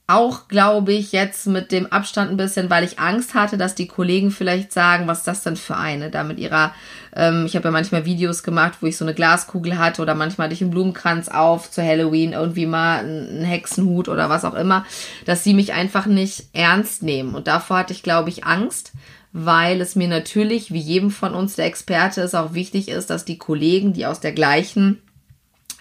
auch, 0.09 0.49
glaube 0.49 0.95
ich, 0.95 1.13
jetzt 1.13 1.47
mit 1.47 1.71
dem 1.71 1.87
Abstand 1.87 2.31
ein 2.31 2.39
bisschen, 2.39 2.71
weil 2.71 2.83
ich 2.83 2.99
Angst 2.99 3.35
hatte, 3.35 3.59
dass 3.59 3.75
die 3.75 3.87
Kollegen 3.87 4.31
vielleicht 4.31 4.73
sagen, 4.73 5.07
was 5.07 5.19
ist 5.19 5.29
das 5.29 5.43
denn 5.43 5.57
für 5.57 5.77
eine? 5.77 6.11
Da 6.11 6.25
mit 6.25 6.39
ihrer, 6.39 6.73
ähm, 7.15 7.45
ich 7.45 7.55
habe 7.55 7.67
ja 7.67 7.71
manchmal 7.71 8.07
Videos 8.07 8.43
gemacht, 8.43 8.79
wo 8.81 8.87
ich 8.87 8.97
so 8.97 9.05
eine 9.05 9.13
Glaskugel 9.13 9.79
hatte 9.79 10.01
oder 10.01 10.15
manchmal 10.15 10.47
hatte 10.47 10.55
ich 10.55 10.63
einen 10.63 10.71
Blumenkranz 10.71 11.29
auf 11.29 11.71
zu 11.71 11.83
Halloween, 11.83 12.33
irgendwie 12.33 12.65
mal 12.65 13.01
einen 13.01 13.45
Hexenhut 13.45 14.09
oder 14.09 14.31
was 14.31 14.47
auch 14.47 14.55
immer, 14.55 14.87
dass 15.27 15.45
sie 15.45 15.53
mich 15.53 15.75
einfach 15.75 16.07
nicht 16.07 16.47
ernst 16.55 17.03
nehmen. 17.03 17.35
Und 17.35 17.47
davor 17.47 17.79
hatte 17.79 17.93
ich, 17.93 18.03
glaube 18.03 18.31
ich, 18.31 18.45
Angst 18.45 18.93
weil 19.35 19.83
es 19.83 19.95
mir 19.95 20.09
natürlich, 20.09 20.73
wie 20.73 20.81
jedem 20.81 21.11
von 21.11 21.35
uns 21.35 21.55
der 21.55 21.67
Experte 21.67 22.23
ist, 22.23 22.35
auch 22.35 22.55
wichtig 22.55 22.89
ist, 22.89 23.11
dass 23.11 23.27
die 23.27 23.37
Kollegen, 23.37 23.93
die 23.93 24.07
aus 24.07 24.21
der 24.21 24.33
gleichen 24.33 25.03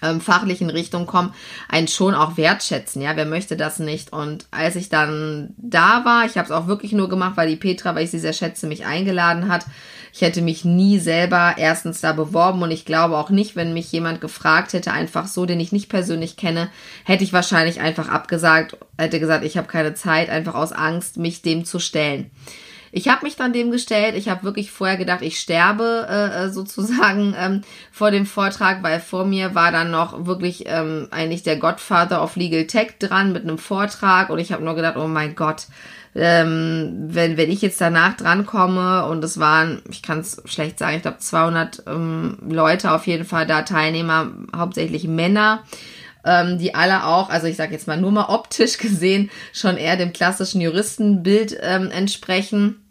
ähm, 0.02 0.22
fachlichen 0.22 0.70
Richtung 0.70 1.06
kommen, 1.06 1.34
einen 1.70 1.88
schon 1.88 2.14
auch 2.14 2.38
wertschätzen. 2.38 3.02
Ja, 3.02 3.16
wer 3.16 3.26
möchte 3.26 3.58
das 3.58 3.80
nicht? 3.80 4.14
Und 4.14 4.46
als 4.52 4.76
ich 4.76 4.90
dann 4.90 5.54
da 5.58 6.06
war, 6.06 6.26
ich 6.26 6.38
habe 6.38 6.46
es 6.46 6.52
auch 6.52 6.68
wirklich 6.68 6.94
nur 6.94 7.10
gemacht, 7.10 7.38
weil 7.38 7.50
die 7.50 7.56
Petra, 7.56 7.96
weil 7.96 8.04
ich 8.06 8.12
sie 8.12 8.20
sehr 8.20 8.34
schätze, 8.34 8.68
mich 8.68 8.86
eingeladen 8.86 9.48
hat. 9.48 9.66
Ich 10.14 10.22
hätte 10.22 10.42
mich 10.42 10.66
nie 10.66 10.98
selber 10.98 11.56
erstens 11.58 12.02
da 12.02 12.12
beworben 12.12 12.64
und 12.64 12.72
ich 12.72 12.86
glaube 12.86 13.18
auch 13.18 13.30
nicht, 13.30 13.56
wenn 13.56 13.74
mich 13.74 13.92
jemand 13.92 14.20
gefragt 14.20 14.74
hätte, 14.74 14.92
einfach 14.92 15.28
so, 15.28 15.46
den 15.46 15.60
ich 15.60 15.72
nicht 15.72 15.90
persönlich 15.90 16.38
kenne, 16.38 16.70
hätte 17.04 17.24
ich 17.24 17.34
wahrscheinlich 17.34 17.82
einfach 17.82 18.10
abgesagt, 18.10 18.78
hätte 18.98 19.20
gesagt, 19.20 19.46
ich 19.46 19.58
habe 19.58 19.68
keine 19.68 19.94
Zeit, 19.94 20.30
einfach 20.30 20.56
aus 20.56 20.72
Angst, 20.72 21.18
mich 21.18 21.44
dem 21.44 21.66
zu 21.66 21.78
stellen. 21.78 22.32
Ich 22.92 23.08
habe 23.08 23.26
mich 23.26 23.36
dann 23.36 23.54
dem 23.54 23.72
gestellt. 23.72 24.16
Ich 24.16 24.30
habe 24.30 24.44
wirklich 24.44 24.72
vorher 24.72 24.98
gedacht, 24.98 25.22
ich 25.22 25.40
sterbe 25.40 26.08
äh, 26.10 26.46
äh, 26.46 26.50
sozusagen 26.50 27.36
ähm, 27.40 27.62
vor 27.92 28.12
dem 28.12 28.26
Vortrag, 28.26 28.84
weil 28.84 29.00
vor 29.00 29.26
mir 29.26 29.56
war 29.56 29.72
dann 29.72 29.92
noch 29.92 30.26
wirklich 30.26 30.66
ähm, 30.68 31.08
eigentlich 31.12 31.44
der 31.44 31.58
Godfather 31.58 32.24
of 32.24 32.36
Legal 32.36 32.66
Tech 32.66 32.96
dran 33.00 33.34
mit 33.34 33.44
einem 33.44 33.58
Vortrag 33.58 34.30
und 34.30 34.40
ich 34.40 34.52
habe 34.52 34.64
nur 34.64 34.76
gedacht, 34.76 34.98
oh 34.98 35.08
mein 35.08 35.36
Gott, 35.36 35.68
ähm, 36.16 36.96
wenn, 37.10 37.38
wenn 37.38 37.52
ich 37.52 37.62
jetzt 37.62 37.80
danach 37.80 38.18
drankomme 38.18 39.06
und 39.06 39.24
es 39.24 39.40
waren, 39.40 39.84
ich 39.90 40.02
kann 40.02 40.20
es 40.20 40.42
schlecht 40.46 40.80
sagen, 40.80 40.96
ich 40.96 41.04
glaube 41.04 41.20
200 41.20 41.84
ähm, 41.86 42.38
Leute 42.50 42.92
auf 42.92 43.06
jeden 43.06 43.26
Fall 43.26 43.46
da, 43.46 43.62
Teilnehmer, 43.62 44.32
hauptsächlich 44.56 45.08
Männer, 45.08 45.64
ähm, 46.28 46.60
die 46.60 46.76
alle 46.76 47.06
auch, 47.06 47.30
also 47.30 47.48
ich 47.48 47.56
sage 47.56 47.74
jetzt 47.74 47.88
mal 47.88 47.98
nur 47.98 48.12
mal 48.12 48.30
optisch 48.30 48.78
gesehen, 48.78 49.32
schon 49.54 49.78
eher 49.78 49.98
dem 49.98 50.14
klassischen 50.14 50.62
Juristenbild 50.62 51.58
ähm, 51.62 51.90
entsprechen. 51.90 52.84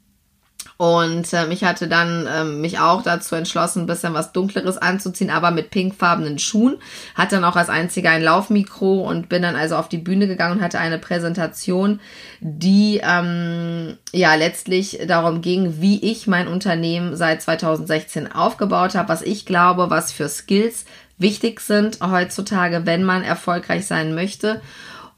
Und 0.78 1.32
ähm, 1.32 1.50
ich 1.52 1.64
hatte 1.64 1.88
dann 1.88 2.28
ähm, 2.30 2.60
mich 2.60 2.78
auch 2.78 3.00
dazu 3.00 3.34
entschlossen, 3.34 3.82
ein 3.82 3.86
bisschen 3.86 4.12
was 4.12 4.32
Dunkleres 4.32 4.76
anzuziehen, 4.76 5.30
aber 5.30 5.50
mit 5.50 5.70
pinkfarbenen 5.70 6.38
Schuhen. 6.38 6.76
Hatte 7.14 7.36
dann 7.36 7.44
auch 7.44 7.56
als 7.56 7.70
einziger 7.70 8.10
ein 8.10 8.22
Laufmikro 8.22 9.00
und 9.00 9.30
bin 9.30 9.40
dann 9.40 9.56
also 9.56 9.76
auf 9.76 9.88
die 9.88 9.96
Bühne 9.96 10.26
gegangen 10.26 10.58
und 10.58 10.62
hatte 10.62 10.78
eine 10.78 10.98
Präsentation, 10.98 12.00
die 12.40 13.00
ähm, 13.02 13.96
ja 14.12 14.34
letztlich 14.34 15.00
darum 15.06 15.40
ging, 15.40 15.80
wie 15.80 16.10
ich 16.10 16.26
mein 16.26 16.46
Unternehmen 16.46 17.16
seit 17.16 17.40
2016 17.40 18.32
aufgebaut 18.32 18.96
habe, 18.96 19.08
was 19.08 19.22
ich 19.22 19.46
glaube, 19.46 19.88
was 19.88 20.12
für 20.12 20.28
Skills 20.28 20.84
wichtig 21.18 21.60
sind 21.60 22.00
heutzutage, 22.00 22.86
wenn 22.86 23.04
man 23.04 23.22
erfolgreich 23.22 23.86
sein 23.86 24.14
möchte 24.14 24.60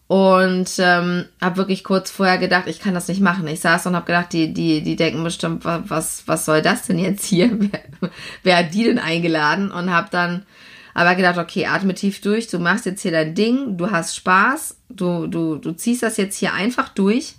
und 0.08 0.70
ähm, 0.78 1.26
habe 1.40 1.56
wirklich 1.58 1.84
kurz 1.84 2.10
vorher 2.10 2.38
gedacht, 2.38 2.66
ich 2.66 2.80
kann 2.80 2.94
das 2.94 3.08
nicht 3.08 3.20
machen. 3.20 3.46
Ich 3.46 3.60
saß 3.60 3.86
und 3.86 3.94
habe 3.94 4.06
gedacht, 4.06 4.32
die, 4.32 4.54
die, 4.54 4.82
die 4.82 4.96
denken 4.96 5.22
bestimmt, 5.22 5.66
was, 5.66 6.22
was 6.26 6.46
soll 6.46 6.62
das 6.62 6.86
denn 6.86 6.98
jetzt 6.98 7.26
hier? 7.26 7.50
Wer, 7.60 8.10
wer 8.42 8.56
hat 8.56 8.74
die 8.74 8.84
denn 8.84 8.98
eingeladen? 8.98 9.70
Und 9.70 9.92
habe 9.92 10.08
dann 10.10 10.46
aber 10.94 11.14
gedacht, 11.14 11.36
okay, 11.36 11.66
atme 11.66 11.94
tief 11.94 12.22
durch, 12.22 12.46
du 12.46 12.58
machst 12.58 12.86
jetzt 12.86 13.02
hier 13.02 13.10
dein 13.10 13.34
Ding, 13.34 13.76
du 13.76 13.90
hast 13.90 14.16
Spaß, 14.16 14.78
du, 14.88 15.26
du, 15.26 15.56
du 15.56 15.72
ziehst 15.72 16.02
das 16.02 16.16
jetzt 16.16 16.36
hier 16.36 16.54
einfach 16.54 16.88
durch. 16.88 17.34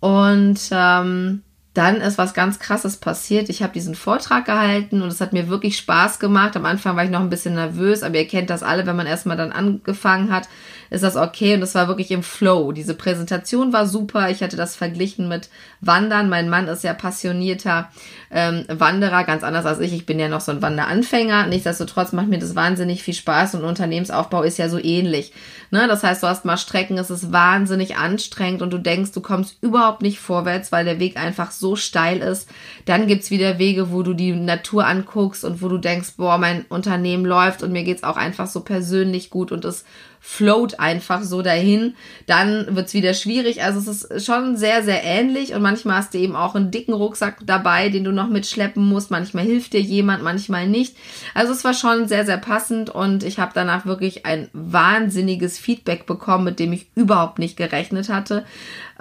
Und 0.00 0.58
ähm, 0.72 1.42
dann 1.74 1.96
ist 1.96 2.18
was 2.18 2.34
ganz 2.34 2.60
Krasses 2.60 2.96
passiert. 2.96 3.48
Ich 3.48 3.62
habe 3.62 3.72
diesen 3.72 3.96
Vortrag 3.96 4.44
gehalten 4.44 5.02
und 5.02 5.08
es 5.08 5.20
hat 5.20 5.32
mir 5.32 5.48
wirklich 5.48 5.76
Spaß 5.76 6.20
gemacht. 6.20 6.56
Am 6.56 6.64
Anfang 6.64 6.96
war 6.96 7.04
ich 7.04 7.10
noch 7.10 7.20
ein 7.20 7.30
bisschen 7.30 7.54
nervös, 7.54 8.04
aber 8.04 8.16
ihr 8.16 8.28
kennt 8.28 8.48
das 8.48 8.62
alle, 8.62 8.86
wenn 8.86 8.94
man 8.94 9.08
erstmal 9.08 9.36
dann 9.36 9.50
angefangen 9.50 10.32
hat, 10.32 10.48
ist 10.90 11.04
das 11.04 11.16
okay 11.16 11.54
und 11.54 11.62
es 11.62 11.74
war 11.74 11.88
wirklich 11.88 12.10
im 12.10 12.22
Flow. 12.22 12.72
Diese 12.72 12.94
Präsentation 12.94 13.72
war 13.72 13.86
super. 13.86 14.30
Ich 14.30 14.42
hatte 14.42 14.56
das 14.56 14.76
verglichen 14.76 15.28
mit 15.28 15.48
Wandern. 15.80 16.28
Mein 16.28 16.48
Mann 16.48 16.68
ist 16.68 16.84
ja 16.84 16.94
passionierter 16.94 17.90
ähm, 18.30 18.64
Wanderer, 18.68 19.24
ganz 19.24 19.42
anders 19.42 19.66
als 19.66 19.80
ich. 19.80 19.92
Ich 19.92 20.06
bin 20.06 20.18
ja 20.18 20.28
noch 20.28 20.40
so 20.40 20.52
ein 20.52 20.62
Wanderanfänger. 20.62 21.46
Nichtsdestotrotz 21.46 22.12
macht 22.12 22.28
mir 22.28 22.38
das 22.38 22.54
wahnsinnig 22.54 23.02
viel 23.02 23.14
Spaß 23.14 23.54
und 23.54 23.64
Unternehmensaufbau 23.64 24.42
ist 24.42 24.58
ja 24.58 24.68
so 24.68 24.78
ähnlich. 24.78 25.32
Ne? 25.70 25.88
Das 25.88 26.02
heißt, 26.02 26.22
du 26.22 26.26
hast 26.26 26.44
mal 26.44 26.56
Strecken, 26.56 26.98
es 26.98 27.10
ist 27.10 27.32
wahnsinnig 27.32 27.96
anstrengend 27.96 28.62
und 28.62 28.72
du 28.72 28.78
denkst, 28.78 29.12
du 29.12 29.20
kommst 29.20 29.56
überhaupt 29.60 30.02
nicht 30.02 30.18
vorwärts, 30.18 30.72
weil 30.72 30.84
der 30.84 31.00
Weg 31.00 31.16
einfach 31.16 31.50
so 31.50 31.76
steil 31.76 32.18
ist. 32.18 32.48
Dann 32.84 33.06
gibt's 33.06 33.30
wieder 33.30 33.58
Wege, 33.58 33.90
wo 33.90 34.02
du 34.02 34.14
die 34.14 34.32
Natur 34.32 34.86
anguckst 34.86 35.44
und 35.44 35.62
wo 35.62 35.68
du 35.68 35.78
denkst, 35.78 36.14
boah, 36.16 36.38
mein 36.38 36.64
Unternehmen 36.68 37.24
läuft 37.24 37.62
und 37.62 37.72
mir 37.72 37.84
geht's 37.84 38.04
auch 38.04 38.16
einfach 38.16 38.46
so 38.46 38.60
persönlich 38.60 39.30
gut 39.30 39.52
und 39.52 39.64
es 39.64 39.84
float 40.26 40.80
einfach 40.80 41.22
so 41.22 41.42
dahin. 41.42 41.94
Dann 42.26 42.74
wird's 42.74 42.94
wieder 42.94 43.12
schwierig. 43.12 43.62
Also 43.62 43.78
es 43.78 44.04
ist 44.04 44.24
schon 44.24 44.56
sehr, 44.56 44.82
sehr 44.82 45.04
ähnlich 45.04 45.52
und 45.52 45.60
manchmal 45.60 45.98
hast 45.98 46.14
du 46.14 46.18
eben 46.18 46.34
auch 46.34 46.54
einen 46.54 46.70
dicken 46.70 46.94
Rucksack 46.94 47.40
dabei, 47.44 47.90
den 47.90 48.04
du 48.04 48.10
noch 48.10 48.30
mitschleppen 48.30 48.82
musst. 48.82 49.10
Manchmal 49.10 49.44
hilft 49.44 49.74
dir 49.74 49.82
jemand, 49.82 50.22
manchmal 50.22 50.66
nicht. 50.66 50.96
Also 51.34 51.52
es 51.52 51.62
war 51.62 51.74
schon 51.74 52.08
sehr, 52.08 52.24
sehr 52.24 52.38
passend 52.38 52.88
und 52.88 53.22
ich 53.22 53.38
habe 53.38 53.52
danach 53.54 53.84
wirklich 53.84 54.24
ein 54.24 54.48
wahnsinniges 54.54 55.58
Feedback 55.58 56.06
bekommen, 56.06 56.44
mit 56.44 56.58
dem 56.58 56.72
ich 56.72 56.86
überhaupt 56.94 57.38
nicht 57.38 57.58
gerechnet 57.58 58.08
hatte. 58.08 58.46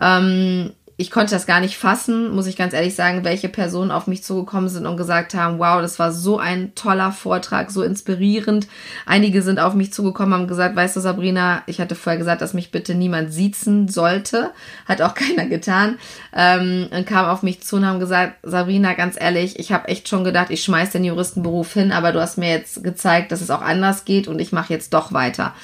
Ähm, 0.02 0.74
ich 0.96 1.10
konnte 1.10 1.34
das 1.34 1.48
gar 1.48 1.60
nicht 1.60 1.76
fassen, 1.76 2.36
muss 2.36 2.46
ich 2.46 2.56
ganz 2.56 2.74
ehrlich 2.74 2.94
sagen, 2.94 3.24
welche 3.24 3.50
Personen 3.50 3.90
auf 3.90 4.06
mich 4.06 4.24
zugekommen 4.24 4.70
sind 4.70 4.86
und 4.86 4.96
gesagt 4.96 5.34
haben, 5.34 5.58
wow, 5.58 5.82
das 5.82 5.98
war 5.98 6.12
so 6.12 6.38
ein 6.38 6.76
toller 6.76 7.12
Vortrag, 7.12 7.72
so 7.72 7.82
inspirierend. 7.82 8.68
Einige 9.08 9.42
sind 9.42 9.60
auf 9.60 9.74
mich 9.74 9.92
zugekommen, 9.92 10.36
haben 10.36 10.48
gesagt, 10.48 10.76
weißt 10.76 10.96
du, 10.96 11.00
Sabrina, 11.00 11.64
ich 11.66 11.82
hatte 11.82 11.96
vorher 11.96 12.20
gesagt, 12.20 12.42
dass 12.42 12.54
mich 12.54 12.70
bitte 12.70 12.94
niemand 12.94 13.34
siezen 13.34 13.88
sollte. 13.88 14.52
Hat 14.86 15.02
auch 15.02 15.16
keiner 15.16 15.48
getan. 15.48 15.98
Ähm, 16.32 16.88
und 16.92 17.08
kam 17.08 17.26
auf 17.26 17.42
mich 17.42 17.64
zu 17.64 17.78
und 17.78 17.88
haben 17.88 18.00
gesagt, 18.00 18.36
Sabrina, 18.44 18.94
ganz 18.94 19.20
ehrlich, 19.20 19.58
ich 19.58 19.72
habe 19.72 19.88
echt 19.88 20.08
schon 20.08 20.24
gedacht, 20.24 20.52
ich 20.52 20.64
schmeiß 20.64 20.92
den 20.92 21.06
Juristenberuf 21.06 21.74
hin, 21.74 21.92
aber 21.92 22.12
du 22.12 22.22
hast 22.22 22.38
mir 22.38 22.50
jetzt 22.50 22.84
gezeigt, 22.84 23.32
dass 23.32 23.42
es 23.42 23.50
auch 23.50 23.62
anders 23.62 24.06
geht 24.06 24.28
und 24.28 24.40
ich 24.40 24.52
mache 24.52 24.72
jetzt 24.72 24.94
doch 24.94 25.12
weiter. 25.12 25.56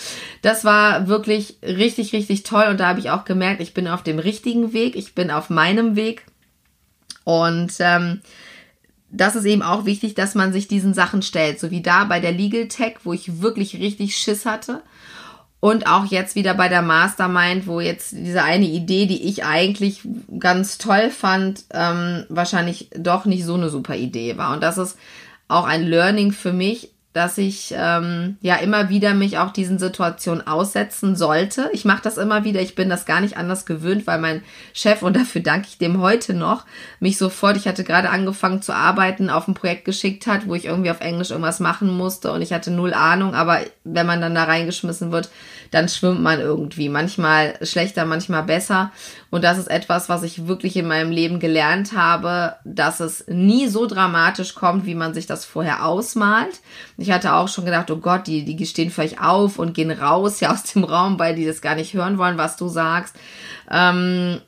Das 0.42 0.66
war 0.66 1.08
wirklich 1.08 1.58
richtig, 1.62 2.14
richtig 2.14 2.44
toll 2.44 2.66
und 2.70 2.80
da 2.80 2.88
habe 2.88 3.00
ich 3.00 3.12
auch 3.12 3.26
gemerkt, 3.26 3.62
ich 3.62 3.76
bin 3.76 3.88
auf 3.88 4.02
dem 4.02 4.18
richtigen 4.18 4.74
Weg. 4.74 4.96
Ich 4.96 5.14
bin 5.20 5.32
auf 5.32 5.50
meinem 5.50 5.98
Weg. 5.98 6.24
Und 7.26 7.74
ähm, 7.80 8.22
das 9.12 9.36
ist 9.36 9.44
eben 9.44 9.62
auch 9.62 9.84
wichtig, 9.84 10.16
dass 10.16 10.34
man 10.34 10.54
sich 10.54 10.70
diesen 10.70 10.94
Sachen 10.94 11.22
stellt. 11.22 11.60
So 11.60 11.72
wie 11.72 11.82
da 11.82 12.06
bei 12.06 12.22
der 12.22 12.32
Legal 12.32 12.70
Tech, 12.70 13.00
wo 13.04 13.12
ich 13.12 13.42
wirklich 13.42 13.76
richtig 13.76 14.16
Schiss 14.16 14.46
hatte. 14.46 14.82
Und 15.60 15.88
auch 15.88 16.06
jetzt 16.06 16.36
wieder 16.36 16.54
bei 16.54 16.70
der 16.70 16.82
Mastermind, 16.82 17.68
wo 17.68 17.82
jetzt 17.82 18.14
diese 18.14 18.44
eine 18.44 18.66
Idee, 18.66 19.08
die 19.08 19.28
ich 19.28 19.44
eigentlich 19.44 20.08
ganz 20.40 20.78
toll 20.78 21.10
fand, 21.10 21.66
ähm, 21.74 22.24
wahrscheinlich 22.30 22.90
doch 22.96 23.26
nicht 23.26 23.44
so 23.44 23.56
eine 23.56 23.70
super 23.70 23.98
Idee 23.98 24.38
war. 24.38 24.54
Und 24.54 24.64
das 24.64 24.78
ist 24.78 24.98
auch 25.50 25.66
ein 25.66 25.86
Learning 25.86 26.32
für 26.32 26.54
mich, 26.54 26.94
dass 27.14 27.40
ich 27.40 27.74
ähm, 27.76 28.38
ja 28.42 28.58
immer 28.58 28.90
wieder 28.90 29.16
mich 29.16 29.40
auch 29.40 29.52
diesen 29.52 29.80
Situationen 29.80 30.46
aussetzen 30.46 31.16
sollte. 31.16 31.70
Ich 31.74 31.84
mache 31.84 32.04
das 32.04 32.18
immer 32.18 32.44
wieder. 32.44 32.62
Ich 32.62 32.76
bin 32.76 32.88
das 32.88 33.08
gar 33.08 33.20
nicht 33.20 33.36
anders 33.36 33.66
gewöhnt, 33.66 34.06
weil 34.06 34.20
mein 34.20 34.44
Chef, 34.74 35.02
und 35.02 35.16
dafür 35.16 35.42
danke 35.42 35.68
ich 35.70 35.80
dem 35.80 36.02
heute 36.02 36.36
noch, 36.36 36.66
mich 37.00 37.18
sofort, 37.18 37.58
ich 37.58 37.68
hatte 37.68 37.84
gerade 37.84 38.12
angefangen 38.12 38.62
zu 38.62 38.74
arbeiten, 38.74 39.32
auf 39.32 39.48
ein 39.48 39.56
Projekt 39.56 39.86
geschickt 39.86 40.28
hat, 40.28 40.48
wo 40.48 40.54
ich 40.54 40.66
irgendwie 40.66 40.92
auf 40.92 41.02
Englisch 41.02 41.32
irgendwas 41.32 41.60
machen 41.60 41.90
musste 41.90 42.32
und 42.32 42.44
ich 42.44 42.54
hatte 42.54 42.70
null 42.70 42.94
Ahnung, 42.94 43.34
aber 43.34 43.62
wenn 43.84 44.06
man 44.06 44.22
dann 44.22 44.36
da 44.36 44.44
reingeschmissen 44.44 45.12
wird, 45.12 45.30
dann 45.72 45.90
schwimmt 45.90 46.22
man 46.22 46.40
irgendwie. 46.40 46.90
Manchmal 46.90 47.58
schlechter, 47.64 48.06
manchmal 48.06 48.44
besser. 48.44 48.92
Und 49.32 49.44
das 49.44 49.58
ist 49.60 49.68
etwas, 49.68 50.10
was 50.10 50.24
ich 50.24 50.48
wirklich 50.48 50.76
in 50.76 50.88
meinem 50.88 51.12
Leben 51.12 51.40
gelernt 51.40 51.94
habe, 51.94 52.56
dass 52.66 53.00
es 53.00 53.26
nie 53.28 53.68
so 53.68 53.86
dramatisch 53.86 54.56
kommt, 54.56 54.86
wie 54.86 54.96
man 54.96 55.14
sich 55.14 55.28
das 55.28 55.46
vorher 55.46 55.86
ausmalt. 55.86 56.62
Ich 56.98 57.12
hatte 57.12 57.34
auch 57.34 57.48
schon 57.48 57.66
gedacht, 57.66 57.92
oh 57.92 57.98
Gott, 57.98 58.26
die, 58.26 58.44
die 58.44 58.66
stehen 58.66 58.90
vielleicht 58.90 59.22
auf 59.22 59.60
und 59.60 59.74
gehen 59.74 59.92
raus 59.92 60.40
ja 60.40 60.52
aus 60.52 60.64
dem 60.64 60.84
Raum, 60.84 61.20
weil 61.20 61.36
die 61.36 61.46
das 61.46 61.62
gar 61.62 61.76
nicht 61.76 61.94
hören 61.94 62.18
wollen, 62.18 62.38
was 62.38 62.58
du 62.58 62.68
sagst. 62.68 63.16
Ähm, 63.70 64.42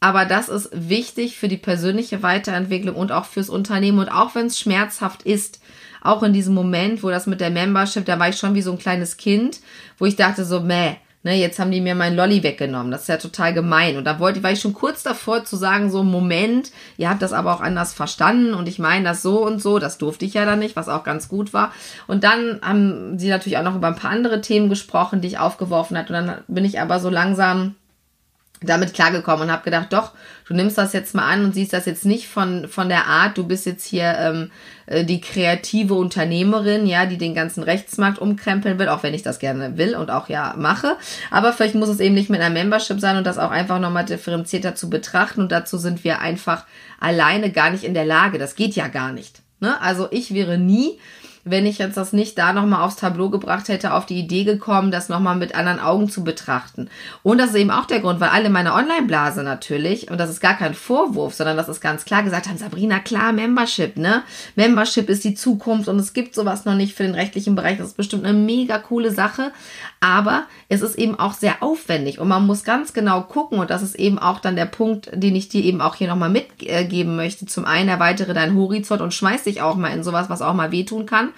aber 0.00 0.24
das 0.24 0.48
ist 0.48 0.68
wichtig 0.72 1.38
für 1.38 1.48
die 1.48 1.56
persönliche 1.56 2.22
Weiterentwicklung 2.22 2.96
und 2.96 3.12
auch 3.12 3.24
fürs 3.24 3.48
Unternehmen. 3.48 4.00
Und 4.00 4.08
auch 4.08 4.34
wenn 4.34 4.46
es 4.46 4.58
schmerzhaft 4.58 5.22
ist, 5.22 5.60
auch 6.02 6.24
in 6.24 6.32
diesem 6.32 6.54
Moment, 6.54 7.02
wo 7.04 7.10
das 7.10 7.26
mit 7.26 7.40
der 7.40 7.50
Membership, 7.50 8.04
da 8.04 8.18
war 8.18 8.28
ich 8.28 8.36
schon 8.36 8.54
wie 8.54 8.62
so 8.62 8.72
ein 8.72 8.78
kleines 8.78 9.16
Kind, 9.16 9.60
wo 9.98 10.04
ich 10.04 10.16
dachte 10.16 10.44
so, 10.44 10.60
meh, 10.60 10.96
ne, 11.22 11.36
jetzt 11.36 11.58
haben 11.58 11.70
die 11.70 11.80
mir 11.80 11.94
meinen 11.94 12.16
Lolly 12.16 12.42
weggenommen. 12.42 12.90
Das 12.90 13.02
ist 13.02 13.08
ja 13.08 13.16
total 13.16 13.54
gemein. 13.54 13.96
Und 13.96 14.04
da 14.04 14.18
wollte, 14.18 14.42
war 14.42 14.52
ich 14.52 14.60
schon 14.60 14.72
kurz 14.72 15.02
davor 15.02 15.44
zu 15.44 15.56
sagen, 15.56 15.90
so, 15.90 16.02
Moment, 16.02 16.70
ihr 16.96 17.08
habt 17.08 17.22
das 17.22 17.32
aber 17.32 17.54
auch 17.54 17.60
anders 17.60 17.94
verstanden 17.94 18.54
und 18.54 18.68
ich 18.68 18.78
meine 18.78 19.04
das 19.04 19.22
so 19.22 19.44
und 19.44 19.60
so. 19.60 19.78
Das 19.78 19.98
durfte 19.98 20.24
ich 20.24 20.34
ja 20.34 20.44
dann 20.44 20.58
nicht, 20.58 20.76
was 20.76 20.88
auch 20.88 21.04
ganz 21.04 21.28
gut 21.28 21.52
war. 21.52 21.72
Und 22.06 22.24
dann 22.24 22.60
haben 22.62 23.18
sie 23.18 23.28
natürlich 23.28 23.58
auch 23.58 23.62
noch 23.62 23.76
über 23.76 23.88
ein 23.88 23.96
paar 23.96 24.10
andere 24.10 24.40
Themen 24.40 24.68
gesprochen, 24.68 25.20
die 25.20 25.28
ich 25.28 25.38
aufgeworfen 25.38 25.96
hat. 25.96 26.10
Und 26.10 26.14
dann 26.14 26.38
bin 26.48 26.64
ich 26.64 26.80
aber 26.80 27.00
so 27.00 27.08
langsam 27.08 27.76
damit 28.64 28.94
klargekommen 28.94 29.46
und 29.46 29.52
habe 29.52 29.64
gedacht, 29.64 29.92
doch, 29.92 30.12
du 30.46 30.54
nimmst 30.54 30.78
das 30.78 30.92
jetzt 30.92 31.14
mal 31.14 31.28
an 31.28 31.44
und 31.44 31.54
siehst 31.54 31.72
das 31.72 31.86
jetzt 31.86 32.04
nicht 32.04 32.28
von, 32.28 32.68
von 32.68 32.88
der 32.88 33.06
Art, 33.06 33.36
du 33.36 33.44
bist 33.44 33.66
jetzt 33.66 33.84
hier 33.84 34.14
ähm, 34.18 34.50
äh, 34.92 35.04
die 35.04 35.20
kreative 35.20 35.94
Unternehmerin, 35.94 36.86
ja, 36.86 37.06
die 37.06 37.18
den 37.18 37.34
ganzen 37.34 37.62
Rechtsmarkt 37.62 38.18
umkrempeln 38.18 38.78
will, 38.78 38.88
auch 38.88 39.02
wenn 39.02 39.14
ich 39.14 39.22
das 39.22 39.38
gerne 39.38 39.78
will 39.78 39.96
und 39.96 40.10
auch 40.10 40.28
ja 40.28 40.54
mache. 40.56 40.96
Aber 41.30 41.52
vielleicht 41.52 41.74
muss 41.74 41.88
es 41.88 42.00
eben 42.00 42.14
nicht 42.14 42.30
mit 42.30 42.40
einer 42.40 42.54
Membership 42.54 43.00
sein 43.00 43.16
und 43.16 43.26
das 43.26 43.38
auch 43.38 43.50
einfach 43.50 43.78
nochmal 43.78 44.04
differenzierter 44.04 44.74
zu 44.74 44.90
betrachten. 44.90 45.40
Und 45.40 45.52
dazu 45.52 45.78
sind 45.78 46.04
wir 46.04 46.20
einfach 46.20 46.66
alleine 47.00 47.50
gar 47.50 47.70
nicht 47.70 47.84
in 47.84 47.94
der 47.94 48.04
Lage. 48.04 48.38
Das 48.38 48.54
geht 48.54 48.74
ja 48.74 48.88
gar 48.88 49.12
nicht. 49.12 49.42
Ne? 49.60 49.80
Also 49.80 50.08
ich 50.10 50.34
wäre 50.34 50.58
nie 50.58 50.98
wenn 51.44 51.66
ich 51.66 51.78
jetzt 51.78 51.96
das 51.96 52.12
nicht 52.12 52.38
da 52.38 52.52
nochmal 52.52 52.82
aufs 52.82 52.96
Tableau 52.96 53.28
gebracht 53.28 53.68
hätte, 53.68 53.94
auf 53.94 54.06
die 54.06 54.18
Idee 54.18 54.44
gekommen, 54.44 54.90
das 54.92 55.08
nochmal 55.08 55.36
mit 55.36 55.54
anderen 55.54 55.80
Augen 55.80 56.08
zu 56.08 56.22
betrachten. 56.22 56.88
Und 57.22 57.38
das 57.38 57.50
ist 57.50 57.56
eben 57.56 57.70
auch 57.70 57.86
der 57.86 58.00
Grund, 58.00 58.20
weil 58.20 58.28
alle 58.28 58.48
meine 58.48 58.74
Online-Blase 58.74 59.42
natürlich, 59.42 60.10
und 60.10 60.18
das 60.18 60.30
ist 60.30 60.40
gar 60.40 60.56
kein 60.56 60.74
Vorwurf, 60.74 61.34
sondern 61.34 61.56
das 61.56 61.68
ist 61.68 61.80
ganz 61.80 62.04
klar 62.04 62.22
gesagt 62.22 62.48
haben, 62.48 62.58
Sabrina, 62.58 63.00
klar, 63.00 63.32
Membership, 63.32 63.96
ne? 63.96 64.22
Membership 64.54 65.08
ist 65.08 65.24
die 65.24 65.34
Zukunft 65.34 65.88
und 65.88 65.98
es 65.98 66.12
gibt 66.12 66.34
sowas 66.34 66.64
noch 66.64 66.74
nicht 66.74 66.94
für 66.94 67.02
den 67.02 67.14
rechtlichen 67.14 67.56
Bereich. 67.56 67.78
Das 67.78 67.88
ist 67.88 67.96
bestimmt 67.96 68.24
eine 68.24 68.38
mega 68.38 68.78
coole 68.78 69.10
Sache. 69.10 69.52
Aber 70.02 70.46
es 70.68 70.82
ist 70.82 70.98
eben 70.98 71.16
auch 71.16 71.32
sehr 71.32 71.62
aufwendig 71.62 72.18
und 72.18 72.26
man 72.26 72.44
muss 72.44 72.64
ganz 72.64 72.92
genau 72.92 73.20
gucken 73.20 73.60
und 73.60 73.70
das 73.70 73.82
ist 73.82 73.94
eben 73.94 74.18
auch 74.18 74.40
dann 74.40 74.56
der 74.56 74.66
Punkt, 74.66 75.08
den 75.14 75.36
ich 75.36 75.48
dir 75.48 75.62
eben 75.62 75.80
auch 75.80 75.94
hier 75.94 76.08
nochmal 76.08 76.28
mitgeben 76.28 77.14
möchte. 77.14 77.46
Zum 77.46 77.64
einen 77.64 77.88
erweitere 77.88 78.34
deinen 78.34 78.56
Horizont 78.56 79.00
und 79.00 79.14
schmeiß 79.14 79.44
dich 79.44 79.62
auch 79.62 79.76
mal 79.76 79.94
in 79.94 80.02
sowas, 80.02 80.28
was 80.28 80.42
auch 80.42 80.54
mal 80.54 80.72
wehtun 80.72 81.06
kann, 81.06 81.28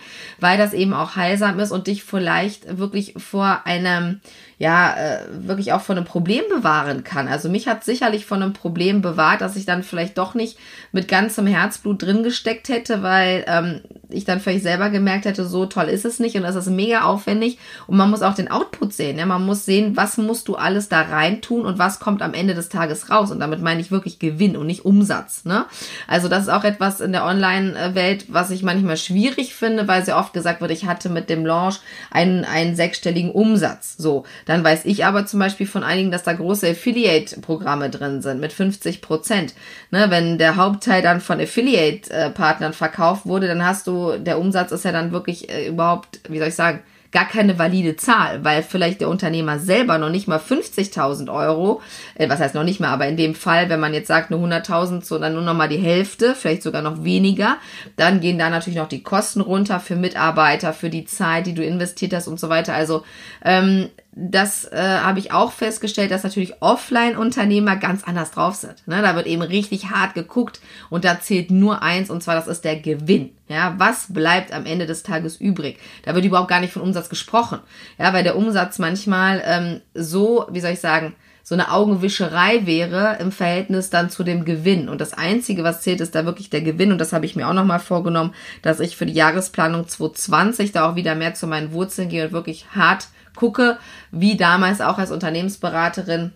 weil 0.40 0.56
das 0.56 0.72
eben 0.72 0.94
auch 0.94 1.14
heilsam 1.14 1.60
ist 1.60 1.72
und 1.72 1.88
dich 1.88 2.04
vielleicht 2.04 2.78
wirklich 2.78 3.12
vor 3.18 3.66
einem 3.66 4.22
ja, 4.58 4.94
äh, 4.94 5.18
wirklich 5.30 5.72
auch 5.72 5.80
von 5.80 5.96
einem 5.96 6.06
Problem 6.06 6.42
bewahren 6.48 7.04
kann. 7.04 7.28
Also 7.28 7.48
mich 7.48 7.66
hat 7.66 7.84
sicherlich 7.84 8.24
von 8.24 8.42
einem 8.42 8.52
Problem 8.52 9.02
bewahrt, 9.02 9.40
dass 9.40 9.56
ich 9.56 9.66
dann 9.66 9.82
vielleicht 9.82 10.16
doch 10.18 10.34
nicht 10.34 10.58
mit 10.92 11.08
ganzem 11.08 11.46
Herzblut 11.46 12.02
drin 12.02 12.22
gesteckt 12.22 12.68
hätte, 12.68 13.02
weil 13.02 13.44
ähm, 13.48 13.80
ich 14.08 14.24
dann 14.24 14.40
vielleicht 14.40 14.62
selber 14.62 14.90
gemerkt 14.90 15.24
hätte, 15.24 15.44
so 15.44 15.66
toll 15.66 15.88
ist 15.88 16.04
es 16.04 16.20
nicht 16.20 16.36
und 16.36 16.42
das 16.42 16.54
ist 16.54 16.68
mega 16.68 17.02
aufwendig 17.02 17.58
und 17.86 17.96
man 17.96 18.10
muss 18.10 18.22
auch 18.22 18.34
den 18.34 18.50
Output 18.50 18.92
sehen. 18.92 19.18
Ja? 19.18 19.26
Man 19.26 19.44
muss 19.44 19.64
sehen, 19.64 19.96
was 19.96 20.16
musst 20.18 20.46
du 20.48 20.54
alles 20.54 20.88
da 20.88 21.00
rein 21.02 21.40
tun 21.40 21.66
und 21.66 21.78
was 21.78 21.98
kommt 21.98 22.22
am 22.22 22.34
Ende 22.34 22.54
des 22.54 22.68
Tages 22.68 23.10
raus 23.10 23.30
und 23.32 23.40
damit 23.40 23.60
meine 23.60 23.80
ich 23.80 23.90
wirklich 23.90 24.18
Gewinn 24.18 24.56
und 24.56 24.66
nicht 24.66 24.84
Umsatz. 24.84 25.44
Ne? 25.44 25.66
Also 26.06 26.28
das 26.28 26.44
ist 26.44 26.48
auch 26.48 26.64
etwas 26.64 27.00
in 27.00 27.12
der 27.12 27.24
Online-Welt, 27.24 28.26
was 28.28 28.50
ich 28.50 28.62
manchmal 28.62 28.96
schwierig 28.96 29.54
finde, 29.54 29.88
weil 29.88 30.04
sehr 30.04 30.16
oft 30.16 30.32
gesagt 30.32 30.60
wird, 30.60 30.70
ich 30.70 30.86
hatte 30.86 31.08
mit 31.08 31.28
dem 31.28 31.44
Launch 31.44 31.80
einen, 32.10 32.44
einen 32.44 32.76
sechsstelligen 32.76 33.32
Umsatz. 33.32 33.96
So, 33.96 34.24
dann 34.46 34.64
weiß 34.64 34.84
ich 34.84 35.04
aber 35.04 35.26
zum 35.26 35.40
Beispiel 35.40 35.66
von 35.66 35.82
einigen, 35.82 36.10
dass 36.10 36.22
da 36.22 36.32
große 36.32 36.68
Affiliate-Programme 36.68 37.90
drin 37.90 38.22
sind 38.22 38.40
mit 38.40 38.52
50 38.52 39.00
Prozent. 39.02 39.54
Ne, 39.90 40.06
wenn 40.10 40.38
der 40.38 40.56
Hauptteil 40.56 41.02
dann 41.02 41.20
von 41.20 41.40
Affiliate-Partnern 41.40 42.72
verkauft 42.72 43.26
wurde, 43.26 43.48
dann 43.48 43.64
hast 43.64 43.86
du, 43.86 44.18
der 44.18 44.38
Umsatz 44.38 44.72
ist 44.72 44.84
ja 44.84 44.92
dann 44.92 45.12
wirklich 45.12 45.50
äh, 45.50 45.68
überhaupt, 45.68 46.20
wie 46.28 46.38
soll 46.38 46.48
ich 46.48 46.54
sagen, 46.54 46.80
gar 47.14 47.28
keine 47.28 47.58
valide 47.60 47.96
Zahl, 47.96 48.44
weil 48.44 48.64
vielleicht 48.64 49.00
der 49.00 49.08
Unternehmer 49.08 49.60
selber 49.60 49.98
noch 49.98 50.10
nicht 50.10 50.26
mal 50.26 50.40
50.000 50.40 51.32
Euro, 51.32 51.80
äh, 52.16 52.28
was 52.28 52.40
heißt 52.40 52.56
noch 52.56 52.64
nicht 52.64 52.80
mal, 52.80 52.88
aber 52.88 53.06
in 53.06 53.16
dem 53.16 53.36
Fall, 53.36 53.70
wenn 53.70 53.78
man 53.78 53.94
jetzt 53.94 54.08
sagt 54.08 54.32
nur 54.32 54.40
100.000, 54.40 55.04
so 55.04 55.18
dann 55.18 55.32
nur 55.32 55.42
noch 55.42 55.54
mal 55.54 55.68
die 55.68 55.78
Hälfte, 55.78 56.34
vielleicht 56.34 56.64
sogar 56.64 56.82
noch 56.82 57.04
weniger, 57.04 57.56
dann 57.96 58.20
gehen 58.20 58.36
da 58.36 58.50
natürlich 58.50 58.78
noch 58.78 58.88
die 58.88 59.04
Kosten 59.04 59.40
runter 59.40 59.78
für 59.78 59.94
Mitarbeiter, 59.94 60.72
für 60.72 60.90
die 60.90 61.04
Zeit, 61.04 61.46
die 61.46 61.54
du 61.54 61.64
investiert 61.64 62.12
hast 62.12 62.26
und 62.26 62.40
so 62.40 62.48
weiter. 62.48 62.74
Also 62.74 63.04
ähm, 63.44 63.90
das 64.16 64.64
äh, 64.70 64.78
habe 64.78 65.18
ich 65.18 65.32
auch 65.32 65.50
festgestellt, 65.50 66.12
dass 66.12 66.22
natürlich 66.22 66.62
Offline-Unternehmer 66.62 67.74
ganz 67.76 68.04
anders 68.04 68.30
drauf 68.30 68.54
sind. 68.54 68.86
Ne? 68.86 69.02
Da 69.02 69.16
wird 69.16 69.26
eben 69.26 69.42
richtig 69.42 69.90
hart 69.90 70.14
geguckt 70.14 70.60
und 70.88 71.04
da 71.04 71.20
zählt 71.20 71.50
nur 71.50 71.82
eins 71.82 72.10
und 72.10 72.22
zwar 72.22 72.36
das 72.36 72.46
ist 72.46 72.64
der 72.64 72.78
Gewinn. 72.78 73.30
Ja, 73.48 73.74
was 73.78 74.12
bleibt 74.12 74.52
am 74.52 74.66
Ende 74.66 74.86
des 74.86 75.02
Tages 75.02 75.40
übrig? 75.40 75.78
Da 76.04 76.14
wird 76.14 76.24
überhaupt 76.24 76.48
gar 76.48 76.60
nicht 76.60 76.72
von 76.72 76.82
Umsatz 76.82 77.08
gesprochen. 77.08 77.58
Ja, 77.98 78.12
weil 78.12 78.22
der 78.22 78.36
Umsatz 78.36 78.78
manchmal 78.78 79.42
ähm, 79.44 79.80
so, 79.94 80.46
wie 80.50 80.60
soll 80.60 80.72
ich 80.72 80.80
sagen, 80.80 81.14
so 81.42 81.54
eine 81.54 81.72
Augenwischerei 81.72 82.66
wäre 82.66 83.18
im 83.20 83.32
Verhältnis 83.32 83.90
dann 83.90 84.10
zu 84.10 84.22
dem 84.22 84.44
Gewinn. 84.44 84.88
Und 84.88 85.00
das 85.00 85.12
Einzige, 85.12 85.62
was 85.62 85.82
zählt, 85.82 86.00
ist 86.00 86.14
da 86.14 86.24
wirklich 86.24 86.48
der 86.48 86.62
Gewinn. 86.62 86.90
Und 86.90 86.98
das 86.98 87.12
habe 87.12 87.26
ich 87.26 87.36
mir 87.36 87.48
auch 87.48 87.52
nochmal 87.52 87.80
vorgenommen, 87.80 88.32
dass 88.62 88.80
ich 88.80 88.96
für 88.96 89.04
die 89.04 89.12
Jahresplanung 89.12 89.86
2020 89.86 90.72
da 90.72 90.88
auch 90.88 90.96
wieder 90.96 91.14
mehr 91.14 91.34
zu 91.34 91.46
meinen 91.46 91.72
Wurzeln 91.72 92.08
gehe 92.08 92.26
und 92.26 92.32
wirklich 92.32 92.68
hart 92.74 93.08
gucke, 93.34 93.78
wie 94.10 94.36
damals 94.36 94.80
auch 94.80 94.98
als 94.98 95.10
Unternehmensberaterin, 95.10 96.32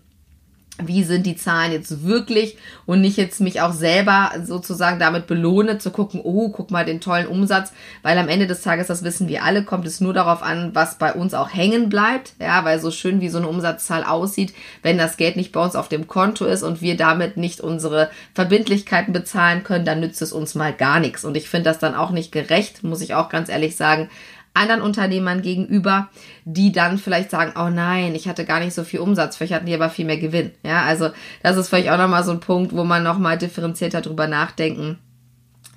wie 0.81 1.03
sind 1.03 1.27
die 1.27 1.37
Zahlen 1.37 1.73
jetzt 1.73 2.05
wirklich 2.05 2.57
und 2.87 3.01
nicht 3.01 3.17
jetzt 3.17 3.41
mich 3.41 3.61
auch 3.61 3.73
selber 3.73 4.31
sozusagen 4.45 4.99
damit 4.99 5.27
belohne 5.27 5.79
zu 5.79 5.91
gucken, 5.91 6.21
oh, 6.23 6.51
guck 6.51 6.71
mal 6.71 6.85
den 6.85 7.01
tollen 7.01 7.27
Umsatz, 7.27 7.73
weil 8.03 8.17
am 8.17 8.29
Ende 8.29 8.47
des 8.47 8.63
Tages, 8.63 8.87
das 8.87 9.03
wissen 9.03 9.29
wir 9.29 9.43
alle, 9.43 9.65
kommt 9.65 9.87
es 9.87 10.01
nur 10.01 10.15
darauf 10.15 10.43
an, 10.43 10.71
was 10.75 10.97
bei 10.99 11.13
uns 11.13 11.35
auch 11.35 11.53
hängen 11.53 11.89
bleibt, 11.89 12.35
ja, 12.41 12.65
weil 12.65 12.81
so 12.81 12.91
schön 12.91 13.21
wie 13.21 13.29
so 13.29 13.39
eine 13.39 13.49
Umsatzzahl 13.49 14.05
aussieht, 14.05 14.55
wenn 14.83 14.99
das 14.99 15.17
Geld 15.17 15.37
nicht 15.37 15.53
bei 15.53 15.63
uns 15.63 15.75
auf 15.75 15.89
dem 15.89 16.07
Konto 16.07 16.45
ist 16.45 16.63
und 16.63 16.81
wir 16.81 16.97
damit 16.97 17.37
nicht 17.37 17.61
unsere 17.61 18.11
Verbindlichkeiten 18.35 19.13
bezahlen 19.13 19.65
können, 19.65 19.85
dann 19.85 20.01
nützt 20.01 20.23
es 20.23 20.33
uns 20.33 20.55
mal 20.55 20.73
gar 20.73 21.01
nichts. 21.01 21.25
Und 21.25 21.37
ich 21.37 21.49
finde 21.49 21.65
das 21.65 21.79
dann 21.79 21.97
auch 21.97 22.11
nicht 22.11 22.31
gerecht, 22.31 22.85
muss 22.85 23.01
ich 23.01 23.15
auch 23.15 23.29
ganz 23.29 23.49
ehrlich 23.49 23.75
sagen, 23.75 24.09
anderen 24.55 24.83
Unternehmern 24.83 25.43
gegenüber, 25.43 26.09
die 26.45 26.73
dann 26.73 26.99
vielleicht 26.99 27.31
sagen, 27.31 27.53
oh 27.59 27.69
nein, 27.69 28.15
ich 28.15 28.29
hatte 28.29 28.45
gar 28.45 28.61
nicht 28.61 28.75
so 28.75 28.85
viel 28.85 29.01
Umsatz, 29.01 29.37
vielleicht 29.37 29.53
hatten 29.53 29.67
die 29.67 29.75
aber 29.75 29.91
viel 29.91 30.05
mehr 30.05 30.19
Gewinn. 30.19 30.53
Ja, 30.65 30.83
also 30.83 31.11
das 31.43 31.57
ist 31.57 31.69
vielleicht 31.69 31.91
auch 31.91 31.99
nochmal 31.99 32.25
so 32.25 32.33
ein 32.33 32.41
Punkt, 32.41 32.75
wo 32.75 32.85
man 32.85 33.03
nochmal 33.03 33.39
differenzierter 33.39 34.01
drüber 34.01 34.27
nachdenken 34.27 34.99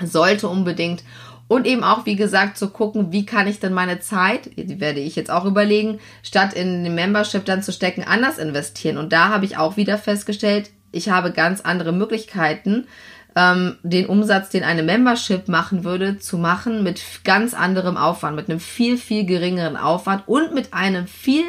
sollte 0.04 0.48
unbedingt. 0.48 1.04
Und 1.48 1.68
eben 1.68 1.84
auch, 1.84 2.06
wie 2.06 2.16
gesagt, 2.16 2.58
zu 2.58 2.70
gucken, 2.70 3.12
wie 3.12 3.26
kann 3.26 3.46
ich 3.46 3.60
denn 3.60 3.74
meine 3.74 4.00
Zeit, 4.00 4.50
die 4.56 4.80
werde 4.80 5.02
ich 5.02 5.18
jetzt 5.18 5.30
auch 5.30 5.44
überlegen, 5.44 6.00
statt 6.24 6.54
in 6.54 6.86
den 6.86 6.96
Membership 6.96 7.44
dann 7.44 7.62
zu 7.62 7.74
stecken, 7.74 8.06
anders 8.06 8.38
investieren. 8.38 8.98
Und 8.98 9.12
da 9.12 9.28
habe 9.30 9.44
ich 9.44 9.58
auch 9.58 9.76
wieder 9.76 9.98
festgestellt, 9.98 10.70
ich 10.94 11.10
habe 11.10 11.32
ganz 11.32 11.60
andere 11.60 11.92
Möglichkeiten, 11.92 12.88
ähm, 13.36 13.78
den 13.84 14.08
Umsatz, 14.08 14.50
den 14.50 14.64
eine 14.64 14.84
Membership 14.84 15.48
machen 15.48 15.84
würde, 15.84 16.20
zu 16.20 16.38
machen 16.38 16.84
mit 16.84 17.02
ganz 17.24 17.54
anderem 17.54 17.98
Aufwand, 17.98 18.36
mit 18.36 18.50
einem 18.50 18.60
viel, 18.60 18.98
viel 18.98 19.26
geringeren 19.26 19.78
Aufwand 19.78 20.28
und 20.28 20.54
mit 20.54 20.74
einem 20.74 21.08
viel 21.08 21.46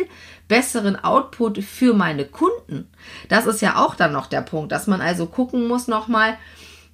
besseren 0.48 1.02
Output 1.02 1.64
für 1.64 1.94
meine 1.94 2.24
Kunden. 2.24 2.88
Das 3.28 3.46
ist 3.46 3.62
ja 3.62 3.76
auch 3.76 3.94
dann 3.94 4.12
noch 4.12 4.26
der 4.26 4.42
Punkt, 4.42 4.70
dass 4.70 4.86
man 4.86 5.00
also 5.00 5.26
gucken 5.26 5.66
muss 5.66 5.88
nochmal, 5.88 6.36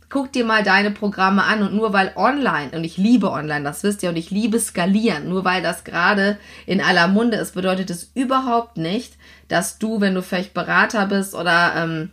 guck 0.09 0.33
dir 0.33 0.44
mal 0.44 0.62
deine 0.62 0.90
Programme 0.90 1.44
an 1.44 1.62
und 1.62 1.74
nur 1.74 1.92
weil 1.92 2.12
online, 2.16 2.70
und 2.72 2.85
ich 2.85 2.96
liebe 2.96 3.31
online, 3.31 3.64
das 3.64 3.83
wisst 3.83 4.03
ihr, 4.03 4.09
und 4.09 4.16
ich 4.16 4.31
liebe 4.31 4.59
skalieren, 4.59 5.29
nur 5.29 5.44
weil 5.44 5.62
das 5.62 5.85
gerade 5.85 6.38
in 6.66 6.81
aller 6.81 7.09
Munde 7.09 7.37
ist, 7.37 7.55
bedeutet 7.55 7.90
es 7.90 8.11
überhaupt 8.14 8.77
nicht, 8.77 9.14
dass 9.48 9.79
du, 9.79 10.01
wenn 10.01 10.14
du 10.14 10.22
vielleicht 10.22 10.55
Berater 10.55 11.07
bist 11.07 11.35
oder 11.35 11.72
ähm, 11.77 12.11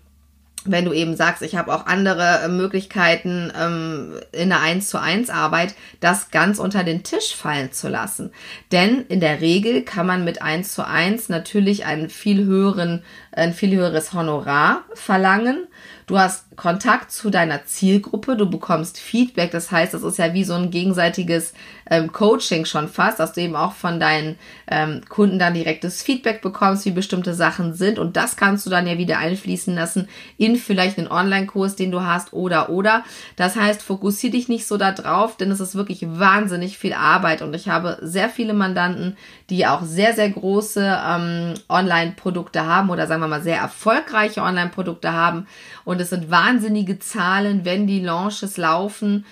wenn 0.66 0.86
du 0.86 0.94
eben 0.94 1.16
sagst, 1.16 1.42
ich 1.42 1.56
habe 1.56 1.74
auch 1.74 1.86
andere 1.86 2.42
äh, 2.44 2.48
Möglichkeiten 2.48 3.52
ähm, 3.60 4.14
in 4.32 4.50
der 4.50 4.62
1 4.62 4.90
zu 4.90 5.00
1 5.00 5.30
Arbeit, 5.30 5.76
das 6.00 6.32
ganz 6.32 6.60
unter 6.60 6.84
den 6.84 7.04
Tisch 7.04 7.36
fallen 7.36 7.72
zu 7.72 7.88
lassen. 7.88 8.32
Denn 8.72 9.06
in 9.08 9.20
der 9.20 9.42
Regel 9.42 9.84
kann 9.84 10.08
man 10.08 10.24
mit 10.24 10.42
1 10.42 10.74
zu 10.74 10.86
1 10.86 11.30
natürlich 11.30 11.86
einen 11.86 12.10
viel 12.10 12.46
höheren 12.46 13.04
ein 13.36 13.54
viel 13.54 13.76
höheres 13.76 14.14
Honorar 14.14 14.86
verlangen. 14.94 15.68
Du 16.08 16.18
hast 16.18 16.56
Kontakt 16.56 17.12
zu 17.12 17.30
deiner 17.30 17.66
Zielgruppe, 17.66 18.38
du 18.38 18.50
bekommst 18.50 19.00
Feedback. 19.00 19.52
Das 19.52 19.72
heißt, 19.72 19.94
das 19.94 20.04
ist 20.04 20.18
ja 20.18 20.34
wie 20.34 20.44
so 20.44 20.54
ein 20.54 20.72
gegenseitiges 20.72 21.54
ähm, 21.90 22.12
Coaching 22.12 22.66
schon 22.66 22.88
fast, 22.88 23.20
dass 23.20 23.34
du 23.34 23.42
eben 23.42 23.56
auch 23.56 23.74
von 23.74 24.00
deinen 24.00 24.38
ähm, 24.70 25.02
Kunden 25.08 25.40
dann 25.40 25.54
direktes 25.54 26.02
Feedback 26.02 26.42
bekommst, 26.42 26.86
wie 26.86 26.92
bestimmte 26.92 27.34
Sachen 27.34 27.74
sind. 27.74 28.00
Und 28.00 28.18
das 28.18 28.36
kannst 28.36 28.66
du 28.66 28.70
dann 28.70 28.88
ja 28.88 28.98
wieder 28.98 29.20
einfließen 29.20 29.76
lassen 29.76 30.08
in 30.38 30.56
vielleicht 30.56 30.98
einen 30.98 31.08
Online-Kurs, 31.08 31.76
den 31.76 31.92
du 31.92 32.02
hast 32.02 32.34
oder 32.34 32.70
oder. 32.70 33.04
Das 33.36 33.56
heißt, 33.56 33.82
fokussiere 33.82 34.32
dich 34.32 34.50
nicht 34.50 34.66
so 34.68 34.78
da 34.78 34.92
drauf, 34.92 35.38
denn 35.38 35.52
es 35.52 35.60
ist 35.60 35.76
wirklich 35.76 36.06
wahnsinnig 36.08 36.78
viel 36.78 36.94
Arbeit. 36.94 37.42
Und 37.42 37.54
ich 37.54 37.70
habe 37.70 37.98
sehr 38.02 38.30
viele 38.30 38.54
Mandanten, 38.54 39.18
die 39.50 39.68
auch 39.68 39.84
sehr, 39.84 40.14
sehr 40.14 40.30
große 40.30 41.00
ähm, 41.08 41.54
Online-Produkte 41.70 42.66
haben 42.66 42.90
oder 42.90 43.06
sagen 43.08 43.22
wir 43.22 43.28
mal 43.28 43.44
sehr 43.44 43.58
erfolgreiche 43.58 44.42
Online-Produkte 44.42 45.14
haben. 45.14 45.48
Und 45.84 46.02
es 46.02 46.10
sind 46.10 46.32
wahnsinnige 46.32 47.00
Zahlen, 47.00 47.64
wenn 47.64 47.86
die 47.86 48.02
Launches 48.02 48.58
laufen. 48.58 49.26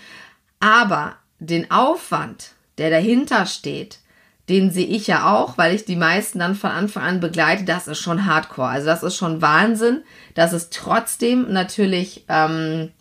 Aber 0.59 1.15
den 1.45 1.71
Aufwand, 1.71 2.51
der 2.77 2.89
dahinter 2.89 3.45
steht, 3.45 3.99
den 4.49 4.71
sehe 4.71 4.87
ich 4.87 5.07
ja 5.07 5.33
auch, 5.33 5.57
weil 5.57 5.73
ich 5.73 5.85
die 5.85 5.95
meisten 5.95 6.39
dann 6.39 6.55
von 6.55 6.71
Anfang 6.71 7.03
an 7.03 7.19
begleite. 7.21 7.63
Das 7.63 7.87
ist 7.87 7.99
schon 7.99 8.25
Hardcore. 8.25 8.67
Also 8.67 8.87
das 8.87 9.03
ist 9.03 9.15
schon 9.15 9.41
Wahnsinn. 9.41 10.03
Das 10.35 10.51
ist 10.51 10.73
trotzdem 10.73 11.51
natürlich 11.51 12.25
ähm, 12.27 12.91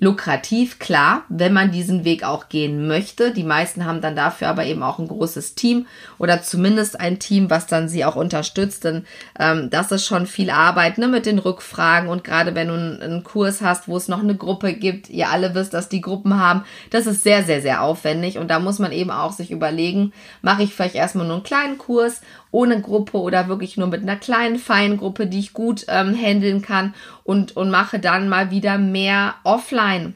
lukrativ, 0.00 0.78
klar, 0.78 1.24
wenn 1.28 1.52
man 1.52 1.70
diesen 1.70 2.04
Weg 2.04 2.24
auch 2.24 2.48
gehen 2.48 2.88
möchte. 2.88 3.32
Die 3.32 3.44
meisten 3.44 3.84
haben 3.84 4.00
dann 4.00 4.16
dafür 4.16 4.48
aber 4.48 4.64
eben 4.64 4.82
auch 4.82 4.98
ein 4.98 5.08
großes 5.08 5.54
Team 5.54 5.86
oder 6.18 6.42
zumindest 6.42 6.98
ein 6.98 7.18
Team, 7.18 7.50
was 7.50 7.66
dann 7.66 7.88
sie 7.88 8.06
auch 8.06 8.16
unterstützt. 8.16 8.84
Denn 8.84 9.04
ähm, 9.38 9.68
das 9.68 9.92
ist 9.92 10.06
schon 10.06 10.26
viel 10.26 10.48
Arbeit 10.48 10.96
ne, 10.96 11.06
mit 11.06 11.26
den 11.26 11.38
Rückfragen 11.38 12.08
und 12.08 12.24
gerade 12.24 12.54
wenn 12.54 12.68
du 12.68 12.74
einen, 12.74 13.20
Kurs 13.24 13.60
hast, 13.60 13.86
wo 13.86 13.96
es 13.98 14.08
noch 14.08 14.22
eine 14.22 14.34
Gruppe 14.34 14.72
gibt, 14.72 15.10
ihr 15.10 15.28
alle 15.28 15.54
wisst, 15.54 15.74
dass 15.74 15.90
die 15.90 16.00
Gruppen 16.00 16.40
haben, 16.40 16.64
das 16.88 17.06
ist 17.06 17.22
sehr, 17.22 17.44
sehr, 17.44 17.60
sehr 17.60 17.82
aufwendig 17.82 18.38
und 18.38 18.48
da 18.48 18.58
muss 18.58 18.78
man 18.78 18.92
eben 18.92 19.10
auch 19.10 19.32
sich 19.32 19.50
überlegen, 19.50 20.14
mache 20.40 20.62
ich 20.62 20.74
vielleicht 20.74 20.94
erstmal 20.94 21.26
nur 21.26 21.36
einen 21.36 21.44
kleinen 21.44 21.76
Kurs 21.76 22.22
ohne 22.50 22.80
Gruppe 22.80 23.18
oder 23.18 23.48
wirklich 23.48 23.76
nur 23.76 23.88
mit 23.88 24.02
einer 24.02 24.16
kleinen, 24.16 24.58
feinen 24.58 24.96
Gruppe, 24.96 25.26
die 25.26 25.38
ich 25.38 25.52
gut 25.52 25.84
ähm, 25.88 26.14
handeln 26.14 26.62
kann 26.62 26.94
und, 27.24 27.56
und 27.56 27.70
mache 27.70 27.98
dann 27.98 28.28
mal 28.28 28.50
wieder 28.50 28.78
mehr 28.78 29.34
offline. 29.44 30.14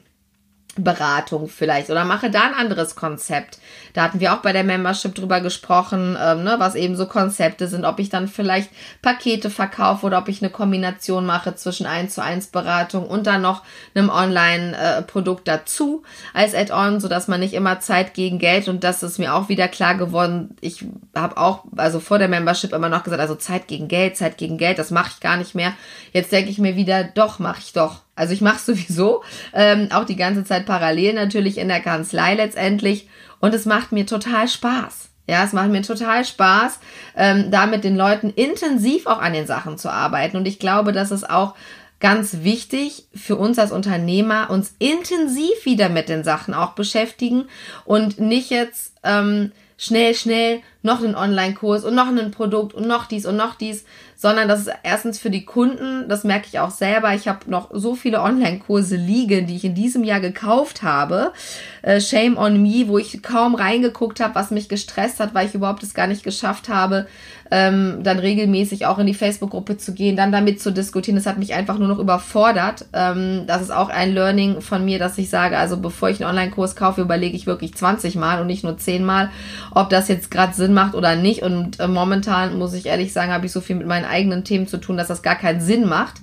Beratung 0.77 1.49
vielleicht 1.49 1.91
oder 1.91 2.05
mache 2.05 2.31
da 2.31 2.43
ein 2.43 2.55
anderes 2.55 2.97
Konzept. 2.97 3.59
Da 3.93 4.03
hatten 4.03 4.19
wir 4.19 4.35
auch 4.35 4.39
bei 4.39 4.53
der 4.53 4.65
Membership 4.65 5.15
drüber 5.15 5.41
gesprochen, 5.41 6.17
ähm, 6.21 6.43
ne, 6.43 6.57
was 6.59 6.75
eben 6.75 6.97
so 6.97 7.07
Konzepte 7.07 7.69
sind, 7.69 7.85
ob 7.85 8.01
ich 8.01 8.09
dann 8.09 8.27
vielleicht 8.27 8.71
Pakete 9.01 9.51
verkaufe 9.51 10.07
oder 10.07 10.19
ob 10.19 10.29
ich 10.29 10.43
eine 10.43 10.51
Kombination 10.51 11.27
mache 11.27 11.55
zwischen 11.55 11.87
1 11.87 12.15
zu 12.15 12.23
1 12.23 12.49
Beratung 12.49 13.07
und 13.07 13.27
dann 13.27 13.43
noch 13.43 13.63
einem 13.95 14.09
Online-Produkt 14.09 15.49
äh, 15.49 15.53
dazu 15.53 16.03
als 16.33 16.55
Add-on, 16.55 16.99
sodass 16.99 17.29
man 17.29 17.41
nicht 17.41 17.55
immer 17.55 17.79
Zeit 17.81 18.15
gegen 18.15 18.39
Geld 18.39 18.69
und 18.69 18.83
das 18.83 19.03
ist 19.03 19.19
mir 19.19 19.35
auch 19.35 19.49
wieder 19.49 19.69
klar 19.69 19.95
geworden. 19.95 20.57
Ich 20.61 20.85
habe 21.15 21.37
auch, 21.37 21.65
also 21.77 22.01
vor 22.01 22.19
der 22.19 22.29
Membership 22.29 22.73
immer 22.73 22.89
noch 22.89 23.05
gesagt, 23.05 23.21
also 23.21 23.37
Zeit 23.37 23.69
gegen 23.69 23.87
Geld, 23.87 24.17
Zeit 24.17 24.39
gegen 24.39 24.59
Geld, 24.59 24.79
das 24.79 24.91
mache 24.91 25.13
ich 25.15 25.21
gar 25.21 25.37
nicht 25.37 25.55
mehr. 25.55 25.73
Jetzt 26.13 26.33
denke 26.33 26.51
ich 26.51 26.59
mir 26.59 26.75
wieder, 26.75 27.05
doch, 27.05 27.39
mache 27.39 27.61
ich 27.61 27.73
doch. 27.73 28.04
Also 28.17 28.33
ich 28.33 28.41
mache 28.41 28.59
sowieso 28.65 29.23
ähm, 29.53 29.89
auch 29.93 30.05
die 30.05 30.17
ganze 30.17 30.45
Zeit 30.45 30.67
parallel 30.67 31.15
natürlich 31.15 31.59
in 31.59 31.69
der 31.69 31.81
Kanzlei 31.81 32.35
letztendlich 32.35 33.09
und 33.41 33.55
es 33.55 33.67
macht 33.67 33.93
mir 33.93 34.07
total 34.07 34.49
Spaß. 34.49 35.11
Ja, 35.27 35.43
es 35.43 35.55
macht 35.55 35.71
mir 35.71 35.81
total 35.81 36.25
Spaß, 36.25 36.81
ähm, 37.17 37.51
da 37.51 37.65
mit 37.65 37.83
den 37.83 37.97
Leuten 37.97 38.29
intensiv 38.29 39.07
auch 39.07 39.21
an 39.21 39.33
den 39.33 39.47
Sachen 39.47 39.79
zu 39.79 39.91
arbeiten. 39.91 40.37
Und 40.37 40.47
ich 40.47 40.59
glaube, 40.59 40.93
das 40.93 41.11
ist 41.11 41.29
auch 41.31 41.55
ganz 41.99 42.39
wichtig 42.43 43.07
für 43.15 43.37
uns 43.37 43.59
als 43.59 43.73
Unternehmer, 43.73 44.51
uns 44.51 44.75
intensiv 44.79 45.65
wieder 45.65 45.89
mit 45.89 46.11
den 46.11 46.25
Sachen 46.25 46.53
auch 46.53 46.73
beschäftigen 46.73 47.47
und 47.87 48.21
nicht 48.21 48.51
jetzt 48.51 48.93
ähm, 49.03 49.53
schnell, 49.79 50.15
schnell 50.15 50.61
noch 50.85 51.03
einen 51.03 51.15
Online-Kurs 51.15 51.85
und 51.85 51.95
noch 51.95 52.09
ein 52.09 52.31
Produkt 52.31 52.75
und 52.75 52.87
noch 52.87 53.07
dies 53.07 53.25
und 53.25 53.37
noch 53.37 53.55
dies, 53.55 53.85
sondern 54.17 54.49
das 54.49 54.61
ist 54.61 54.71
erstens 54.83 55.19
für 55.19 55.31
die 55.31 55.45
Kunden, 55.45 56.09
das 56.09 56.25
merke 56.25 56.47
ich 56.47 56.61
auch 56.61 56.71
selber. 56.71 57.15
Ich 57.15 57.27
habe 57.27 57.51
noch 57.51 57.71
so 57.73 57.95
viele 57.95 58.21
Online-Kurse 58.21 58.97
liegen, 58.97 59.47
die 59.47 59.57
ich 59.57 59.65
in 59.65 59.75
diesem 59.75 60.05
Jahr 60.05 60.21
gekauft 60.21 60.83
habe. 60.83 61.33
Äh, 61.81 62.01
Shame 62.01 62.37
on 62.37 62.63
me, 62.63 62.85
wo 62.87 62.99
ich 62.99 63.23
kaum 63.23 63.55
reingeguckt 63.55 64.21
habe, 64.21 64.35
was 64.35 64.51
mich 64.51 64.69
gestresst 64.69 65.21
hat, 65.21 65.35
weil 65.35 65.47
ich 65.47 65.55
überhaupt 65.55 65.83
es 65.83 65.95
gar 65.95 66.07
nicht 66.07 66.23
geschafft 66.23 66.69
habe, 66.69 67.07
ähm, 67.51 68.03
dann 68.03 68.19
regelmäßig 68.19 68.85
auch 68.87 68.99
in 68.99 69.07
die 69.07 69.15
Facebook-Gruppe 69.15 69.79
zu 69.79 69.95
gehen, 69.95 70.17
dann 70.17 70.33
damit 70.33 70.61
zu 70.61 70.71
diskutieren. 70.71 71.17
Das 71.17 71.27
hat 71.27 71.39
mich 71.39 71.55
einfach 71.55 71.79
nur 71.79 71.89
noch 71.89 71.99
überfordert. 71.99 72.87
Ähm, 72.93 73.45
das 73.47 73.63
ist 73.63 73.71
auch 73.71 73.89
ein 73.89 74.13
Learning 74.13 74.61
von 74.61 74.85
mir, 74.85 74.99
dass 74.99 75.17
ich 75.17 75.31
sage, 75.31 75.57
also 75.57 75.79
bevor 75.79 76.11
ich 76.11 76.21
einen 76.21 76.31
Online-Kurs 76.31 76.77
kaufe, 76.77 77.01
überlege 77.01 77.37
ich 77.37 77.47
wirklich 77.47 77.75
20 77.75 78.17
Mal 78.17 78.41
und 78.41 78.49
nicht 78.49 78.65
nur 78.65 78.77
10 78.77 79.05
Mal, 79.05 79.31
ob 79.73 79.89
das 79.89 80.09
jetzt 80.09 80.31
gerade 80.31 80.53
Sinn 80.55 80.74
macht 80.75 80.95
oder 80.95 81.17
nicht. 81.17 81.43
Und 81.43 81.81
äh, 81.81 81.89
momentan 81.89 82.59
muss 82.59 82.75
ich 82.75 82.87
ehrlich 82.87 83.13
sagen, 83.13 83.33
habe 83.33 83.47
ich 83.47 83.53
so 83.53 83.61
viel 83.61 83.77
mit 83.77 83.87
meinen 83.87 84.05
eigenen 84.05 84.45
Themen 84.45 84.67
zu 84.67 84.79
tun, 84.79 84.97
dass 84.97 85.09
das 85.09 85.23
gar 85.23 85.37
keinen 85.37 85.61
Sinn 85.61 85.89
macht, 85.89 86.17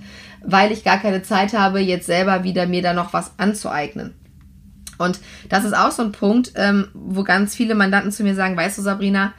weil 0.43 0.71
ich 0.71 0.83
gar 0.83 0.99
keine 0.99 1.23
Zeit 1.23 1.53
habe, 1.53 1.79
jetzt 1.79 2.05
selber 2.05 2.43
wieder 2.43 2.67
mir 2.67 2.81
da 2.81 2.93
noch 2.93 3.13
was 3.13 3.31
anzueignen. 3.37 4.13
Und 4.97 5.19
das 5.49 5.63
ist 5.63 5.75
auch 5.75 5.91
so 5.91 6.03
ein 6.03 6.11
Punkt, 6.11 6.51
ähm, 6.55 6.89
wo 6.93 7.23
ganz 7.23 7.55
viele 7.55 7.75
Mandanten 7.75 8.11
zu 8.11 8.23
mir 8.23 8.35
sagen, 8.35 8.55
weißt 8.55 8.77
du, 8.77 8.81
Sabrina, 8.83 9.33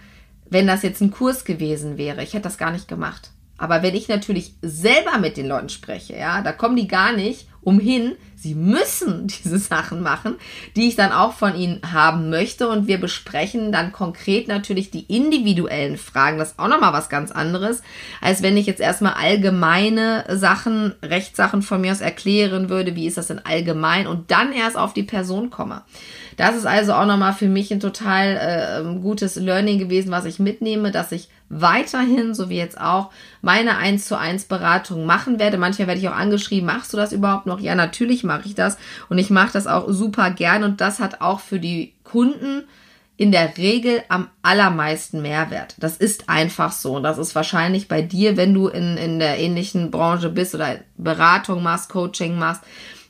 wenn 0.51 0.67
das 0.67 0.83
jetzt 0.83 1.01
ein 1.01 1.11
Kurs 1.11 1.45
gewesen 1.45 1.97
wäre, 1.97 2.23
ich 2.23 2.35
hätte 2.35 2.45
das 2.45 2.59
gar 2.59 2.73
nicht 2.73 2.89
gemacht. 2.89 3.31
Aber 3.59 3.83
wenn 3.83 3.95
ich 3.95 4.09
natürlich 4.09 4.55
selber 4.61 5.19
mit 5.19 5.37
den 5.37 5.47
Leuten 5.47 5.69
spreche, 5.69 6.17
ja, 6.17 6.43
da 6.43 6.53
kommen 6.53 6.75
die 6.75 6.89
gar 6.89 7.13
nicht 7.13 7.47
umhin, 7.63 8.13
sie 8.37 8.55
müssen 8.55 9.27
diese 9.45 9.59
Sachen 9.59 10.03
machen, 10.03 10.35
die 10.77 10.89
ich 10.89 10.97
dann 10.97 11.13
auch 11.13 11.33
von 11.33 11.55
ihnen 11.55 11.81
haben 11.93 12.31
möchte. 12.31 12.69
Und 12.69 12.87
wir 12.87 13.01
besprechen 13.01 13.73
dann 13.73 13.93
konkret 13.93 14.49
natürlich 14.49 14.91
die 14.91 15.05
individuellen 15.15 15.97
Fragen. 15.97 16.39
Das 16.39 16.53
ist 16.53 16.59
auch 16.59 16.69
nochmal 16.69 16.93
was 16.93 17.09
ganz 17.09 17.31
anderes, 17.31 17.83
als 18.21 18.43
wenn 18.43 18.57
ich 18.57 18.67
jetzt 18.67 18.81
erstmal 18.81 19.15
allgemeine 19.15 20.25
Sachen, 20.29 20.95
Rechtssachen 21.03 21.63
von 21.63 21.81
mir 21.81 21.93
aus 21.93 22.01
erklären 22.01 22.69
würde, 22.69 22.97
wie 22.97 23.07
ist 23.07 23.17
das 23.17 23.29
denn 23.29 23.45
allgemein 23.45 24.07
und 24.07 24.31
dann 24.31 24.53
erst 24.53 24.77
auf 24.77 24.93
die 24.93 25.03
Person 25.03 25.51
komme. 25.51 25.83
Das 26.37 26.57
ist 26.57 26.67
also 26.67 26.95
auch 26.95 27.07
nochmal 27.07 27.35
für 27.35 27.49
mich 27.49 27.71
ein 27.73 27.81
total 27.81 28.37
äh, 28.37 29.01
gutes 29.01 29.37
Learning 29.37 29.79
gewesen, 29.79 30.11
was 30.11 30.25
ich 30.25 30.39
mitnehme, 30.39 30.91
dass 30.91 31.13
ich 31.13 31.29
weiterhin, 31.53 32.35
so 32.35 32.49
wie 32.49 32.57
jetzt 32.57 32.81
auch, 32.81 33.11
meine 33.43 33.77
1 33.77 34.07
zu 34.07 34.19
1 34.19 34.45
Beratung 34.45 35.07
machen 35.07 35.39
werde. 35.39 35.59
Manchmal 35.59 35.87
werde 35.87 36.01
ich 36.01 36.09
auch 36.09 36.17
angeschrieben, 36.17 36.67
machst 36.67 36.93
du 36.93 36.97
das 36.97 37.13
überhaupt 37.13 37.47
noch? 37.47 37.61
Ja, 37.61 37.75
natürlich 37.75 38.25
mache 38.25 38.47
ich 38.47 38.55
das 38.55 38.79
und 39.09 39.19
ich 39.19 39.31
mache 39.31 39.53
das 39.53 39.67
auch 39.67 39.87
super 39.89 40.31
gern 40.31 40.65
und 40.65 40.81
das 40.81 40.99
hat 40.99 41.21
auch 41.21 41.41
für 41.41 41.61
die 41.61 41.93
Kunden 42.05 42.65
in 43.19 43.31
der 43.31 43.57
Regel 43.59 44.03
am 44.09 44.31
allermeisten 44.41 45.21
Mehrwert. 45.21 45.77
Das 45.79 45.99
ist 45.99 46.29
einfach 46.29 46.73
so. 46.73 46.97
Und 46.97 47.03
das 47.03 47.19
ist 47.19 47.35
wahrscheinlich 47.35 47.87
bei 47.87 48.03
dir, 48.03 48.37
wenn 48.37 48.55
du 48.55 48.69
in, 48.69 48.97
in 48.97 49.19
der 49.19 49.39
ähnlichen 49.39 49.91
Branche 49.91 50.31
bist 50.31 50.55
oder 50.55 50.79
Beratung 50.97 51.63
machst, 51.63 51.91
Coaching 51.91 52.39
machst, 52.39 52.63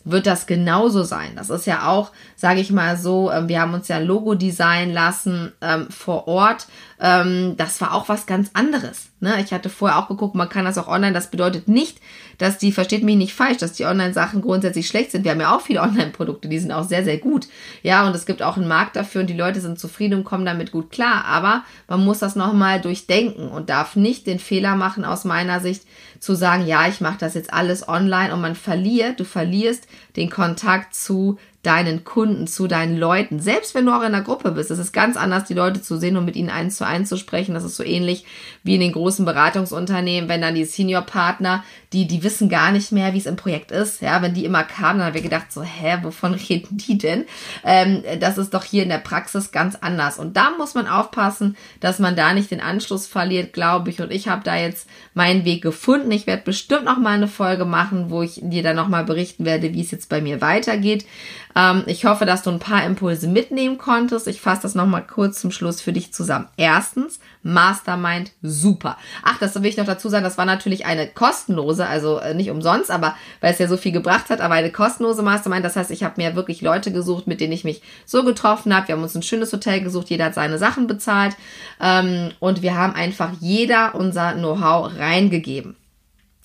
wird 0.05 0.27
das 0.27 0.47
genauso 0.47 1.03
sein. 1.03 1.33
Das 1.37 1.51
ist 1.51 1.67
ja 1.67 1.89
auch, 1.89 2.11
sage 2.37 2.61
ich 2.61 2.71
mal 2.71 2.97
so, 2.97 3.31
ähm, 3.31 3.49
wir 3.49 3.61
haben 3.61 3.75
uns 3.75 3.89
ja 3.89 3.99
Logo 3.99 4.35
designen 4.35 4.93
lassen 4.93 5.53
ähm, 5.61 5.89
vor 5.91 6.27
Ort. 6.29 6.67
Ähm, 7.01 7.55
das 7.57 7.81
war 7.81 7.95
auch 7.95 8.09
was 8.09 8.27
ganz 8.27 8.51
anderes. 8.55 9.11
Ne? 9.21 9.41
Ich 9.41 9.53
hatte 9.53 9.69
vorher 9.69 9.99
auch 9.99 10.09
geguckt, 10.09 10.35
man 10.35 10.49
kann 10.49 10.65
das 10.65 10.79
auch 10.79 10.89
online. 10.89 11.13
Das 11.13 11.31
bedeutet 11.31 11.69
nicht, 11.69 11.99
dass 12.39 12.59
die, 12.59 12.73
versteht 12.73 13.05
mich 13.05 13.17
nicht 13.17 13.35
falsch, 13.35 13.59
dass 13.59 13.73
die 13.73 13.85
Online-Sachen 13.85 14.43
grundsätzlich 14.43 14.89
schlecht 14.89 15.13
sind. 15.13 15.25
Wir 15.25 15.31
haben 15.31 15.41
ja 15.41 15.55
auch 15.55 15.61
viele 15.61 15.81
Online-Produkte, 15.83 16.49
die 16.49 16.59
sind 16.59 16.73
auch 16.73 16.85
sehr, 16.85 17.05
sehr 17.05 17.19
gut. 17.19 17.47
Ja, 17.83 18.07
und 18.07 18.15
es 18.15 18.27
gibt 18.27 18.43
auch 18.43 18.57
einen 18.57 18.69
Markt 18.69 18.97
dafür 18.97 19.21
und 19.21 19.29
die 19.29 19.37
Leute 19.37 19.61
sind 19.61 19.79
zufrieden 19.79 20.19
und 20.19 20.25
kommen 20.25 20.45
damit 20.45 20.73
gut 20.73 20.91
klar. 20.91 21.25
Aber 21.25 21.63
man 21.89 22.05
muss 22.05 22.19
das 22.19 22.37
nochmal 22.37 22.81
durchdenken 22.81 23.49
und 23.49 23.71
darf 23.71 23.97
nicht 23.97 24.27
den 24.27 24.39
Fehler 24.41 24.75
machen, 24.75 25.05
aus 25.05 25.25
meiner 25.25 25.61
Sicht, 25.61 25.85
zu 26.23 26.37
sagen, 26.37 26.69
ja, 26.69 26.87
ich 26.87 27.01
mache 27.01 27.19
das 27.19 27.35
jetzt 27.35 27.53
alles 27.53 27.89
online 27.89 28.33
und 28.33 28.41
man 28.41 28.55
verliert, 28.55 29.19
du 29.19 29.25
verlierst 29.25 29.89
den 30.17 30.31
Kontakt 30.31 30.95
zu 30.95 31.39
deinen 31.63 32.03
Kunden, 32.03 32.49
zu 32.49 32.67
deinen 32.67 32.99
Leuten. 32.99 33.39
Selbst 33.39 33.75
wenn 33.75 33.87
du 33.87 33.93
auch 33.93 34.01
in 34.01 34.07
einer 34.07 34.23
Gruppe 34.23 34.51
bist, 34.51 34.73
es 34.73 34.81
ist 34.81 34.93
ganz 34.93 35.17
anders, 35.17 35.45
die 35.45 35.55
Leute 35.55 35.81
zu 35.81 35.97
sehen 35.97 36.17
und 36.17 36.25
mit 36.25 36.35
ihnen 36.35 36.51
eins 36.51 36.77
zu 36.77 36.85
eins 36.85 37.09
zu 37.09 37.17
sprechen. 37.17 37.55
Das 37.55 37.63
ist 37.63 37.77
so 37.77 37.85
ähnlich 37.85 38.25
wie 38.65 38.75
in 38.75 38.81
den 38.81 38.93
großen 38.93 39.25
Beratungsunternehmen, 39.25 40.29
wenn 40.29 40.41
dann 40.41 40.57
die 40.57 40.65
Senior-Partner, 40.65 41.63
die, 41.93 42.09
die 42.09 42.25
wissen 42.25 42.49
gar 42.49 42.73
nicht 42.73 42.91
mehr, 42.91 43.15
wie 43.15 43.19
es 43.19 43.27
im 43.27 43.37
Projekt 43.37 43.71
ist. 43.71 44.03
Ja, 44.03 44.23
wenn 44.23 44.35
die 44.35 44.45
immer 44.45 44.65
kamen, 44.65 44.99
dann 44.99 45.09
haben 45.09 45.15
wir 45.15 45.23
gedacht, 45.23 45.53
so, 45.53 45.63
hä, 45.63 45.99
wovon 46.03 46.35
reden 46.49 46.79
die 46.79 46.99
denn? 46.99 47.27
Ähm, 47.63 48.03
das 48.19 48.39
ist 48.39 48.55
doch 48.55 48.65
hier 48.65 48.83
in 48.83 48.89
der 48.89 48.99
Praxis 48.99 49.53
ganz 49.53 49.77
anders. 49.77 50.19
Und 50.19 50.37
da 50.37 50.51
muss 50.59 50.75
man 50.75 50.89
aufpassen, 50.89 51.57
dass 51.79 52.01
man 52.01 52.17
da 52.17 52.35
nicht 52.35 52.51
den 52.51 52.61
Anschluss 52.61 53.07
verliert, 53.07 53.53
glaube 53.53 53.91
ich. 53.91 54.01
Und 54.01 54.11
ich 54.11 54.27
habe 54.27 54.43
da 54.43 54.57
jetzt 54.57 54.89
meinen 55.15 55.45
Weg 55.45 55.63
gefunden. 55.63 56.11
Ich 56.11 56.27
werde 56.27 56.43
bestimmt 56.43 56.87
noch 56.87 56.99
mal 56.99 57.11
eine 57.11 57.29
Folge 57.29 57.67
machen, 57.67 58.11
wo 58.11 58.23
ich 58.23 58.41
dir 58.43 58.65
dann 58.65 58.77
noch 58.77 58.89
mal 58.89 59.05
berichten 59.05 59.45
werde, 59.45 59.75
wie 59.75 59.81
es 59.81 59.93
jetzt 59.93 60.02
bei 60.09 60.21
mir 60.21 60.41
weitergeht. 60.41 61.07
Ähm, 61.55 61.85
ich 61.87 62.05
hoffe, 62.05 62.25
dass 62.25 62.43
du 62.43 62.51
ein 62.51 62.59
paar 62.59 62.85
Impulse 62.85 63.29
mitnehmen 63.29 63.79
konntest. 63.79 64.27
Ich 64.29 64.41
fasse 64.41 64.63
das 64.63 64.75
nochmal 64.75 65.07
kurz 65.07 65.41
zum 65.41 65.51
Schluss 65.51 65.81
für 65.81 65.93
dich 65.93 66.13
zusammen. 66.13 66.49
Erstens, 66.57 67.21
Mastermind, 67.43 68.33
super. 68.43 68.97
Ach, 69.23 69.39
das 69.39 69.55
will 69.55 69.67
ich 69.67 69.77
noch 69.77 69.87
dazu 69.87 70.09
sagen, 70.09 70.25
das 70.25 70.39
war 70.39 70.45
natürlich 70.45 70.87
eine 70.87 71.07
kostenlose, 71.07 71.87
also 71.87 72.19
äh, 72.19 72.35
nicht 72.35 72.51
umsonst, 72.51 72.91
aber 72.91 73.17
weil 73.41 73.53
es 73.53 73.59
ja 73.59 73.69
so 73.69 73.77
viel 73.77 73.93
gebracht 73.93 74.31
hat, 74.31 74.41
aber 74.41 74.55
eine 74.55 74.71
kostenlose 74.71 75.23
Mastermind. 75.23 75.65
Das 75.65 75.77
heißt, 75.77 75.91
ich 75.91 76.05
habe 76.05 76.21
mir 76.21 76.37
wirklich 76.37 76.63
Leute 76.63 76.93
gesucht, 76.93 77.27
mit 77.27 77.41
denen 77.41 77.53
ich 77.53 77.65
mich 77.65 77.83
so 78.07 78.25
getroffen 78.25 78.75
habe. 78.75 78.89
Wir 78.89 78.95
haben 78.95 79.03
uns 79.03 79.15
ein 79.15 79.23
schönes 79.23 79.53
Hotel 79.53 79.81
gesucht, 79.81 80.11
jeder 80.11 80.27
hat 80.27 80.35
seine 80.35 80.59
Sachen 80.59 80.87
bezahlt 80.87 81.37
ähm, 81.81 82.31
und 82.41 82.63
wir 82.63 82.77
haben 82.77 82.95
einfach 82.95 83.31
jeder 83.41 83.95
unser 83.95 84.33
Know-how 84.33 84.93
reingegeben. 84.99 85.77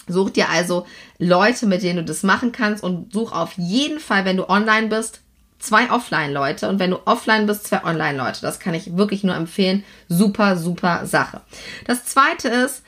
Such 0.07 0.31
dir 0.31 0.49
also 0.49 0.85
Leute, 1.17 1.65
mit 1.65 1.83
denen 1.83 1.97
du 1.97 2.03
das 2.03 2.23
machen 2.23 2.51
kannst 2.51 2.83
und 2.83 3.13
such 3.13 3.31
auf 3.31 3.53
jeden 3.57 3.99
Fall, 3.99 4.25
wenn 4.25 4.37
du 4.37 4.49
online 4.49 4.87
bist, 4.87 5.21
zwei 5.59 5.89
Offline-Leute 5.91 6.69
und 6.69 6.79
wenn 6.79 6.91
du 6.91 6.99
offline 7.05 7.47
bist, 7.47 7.67
zwei 7.67 7.83
Online-Leute. 7.83 8.41
Das 8.41 8.59
kann 8.59 8.73
ich 8.73 8.95
wirklich 8.95 9.23
nur 9.23 9.35
empfehlen. 9.35 9.83
Super, 10.07 10.57
super 10.57 11.05
Sache. 11.05 11.41
Das 11.85 12.05
zweite 12.05 12.47
ist, 12.49 12.83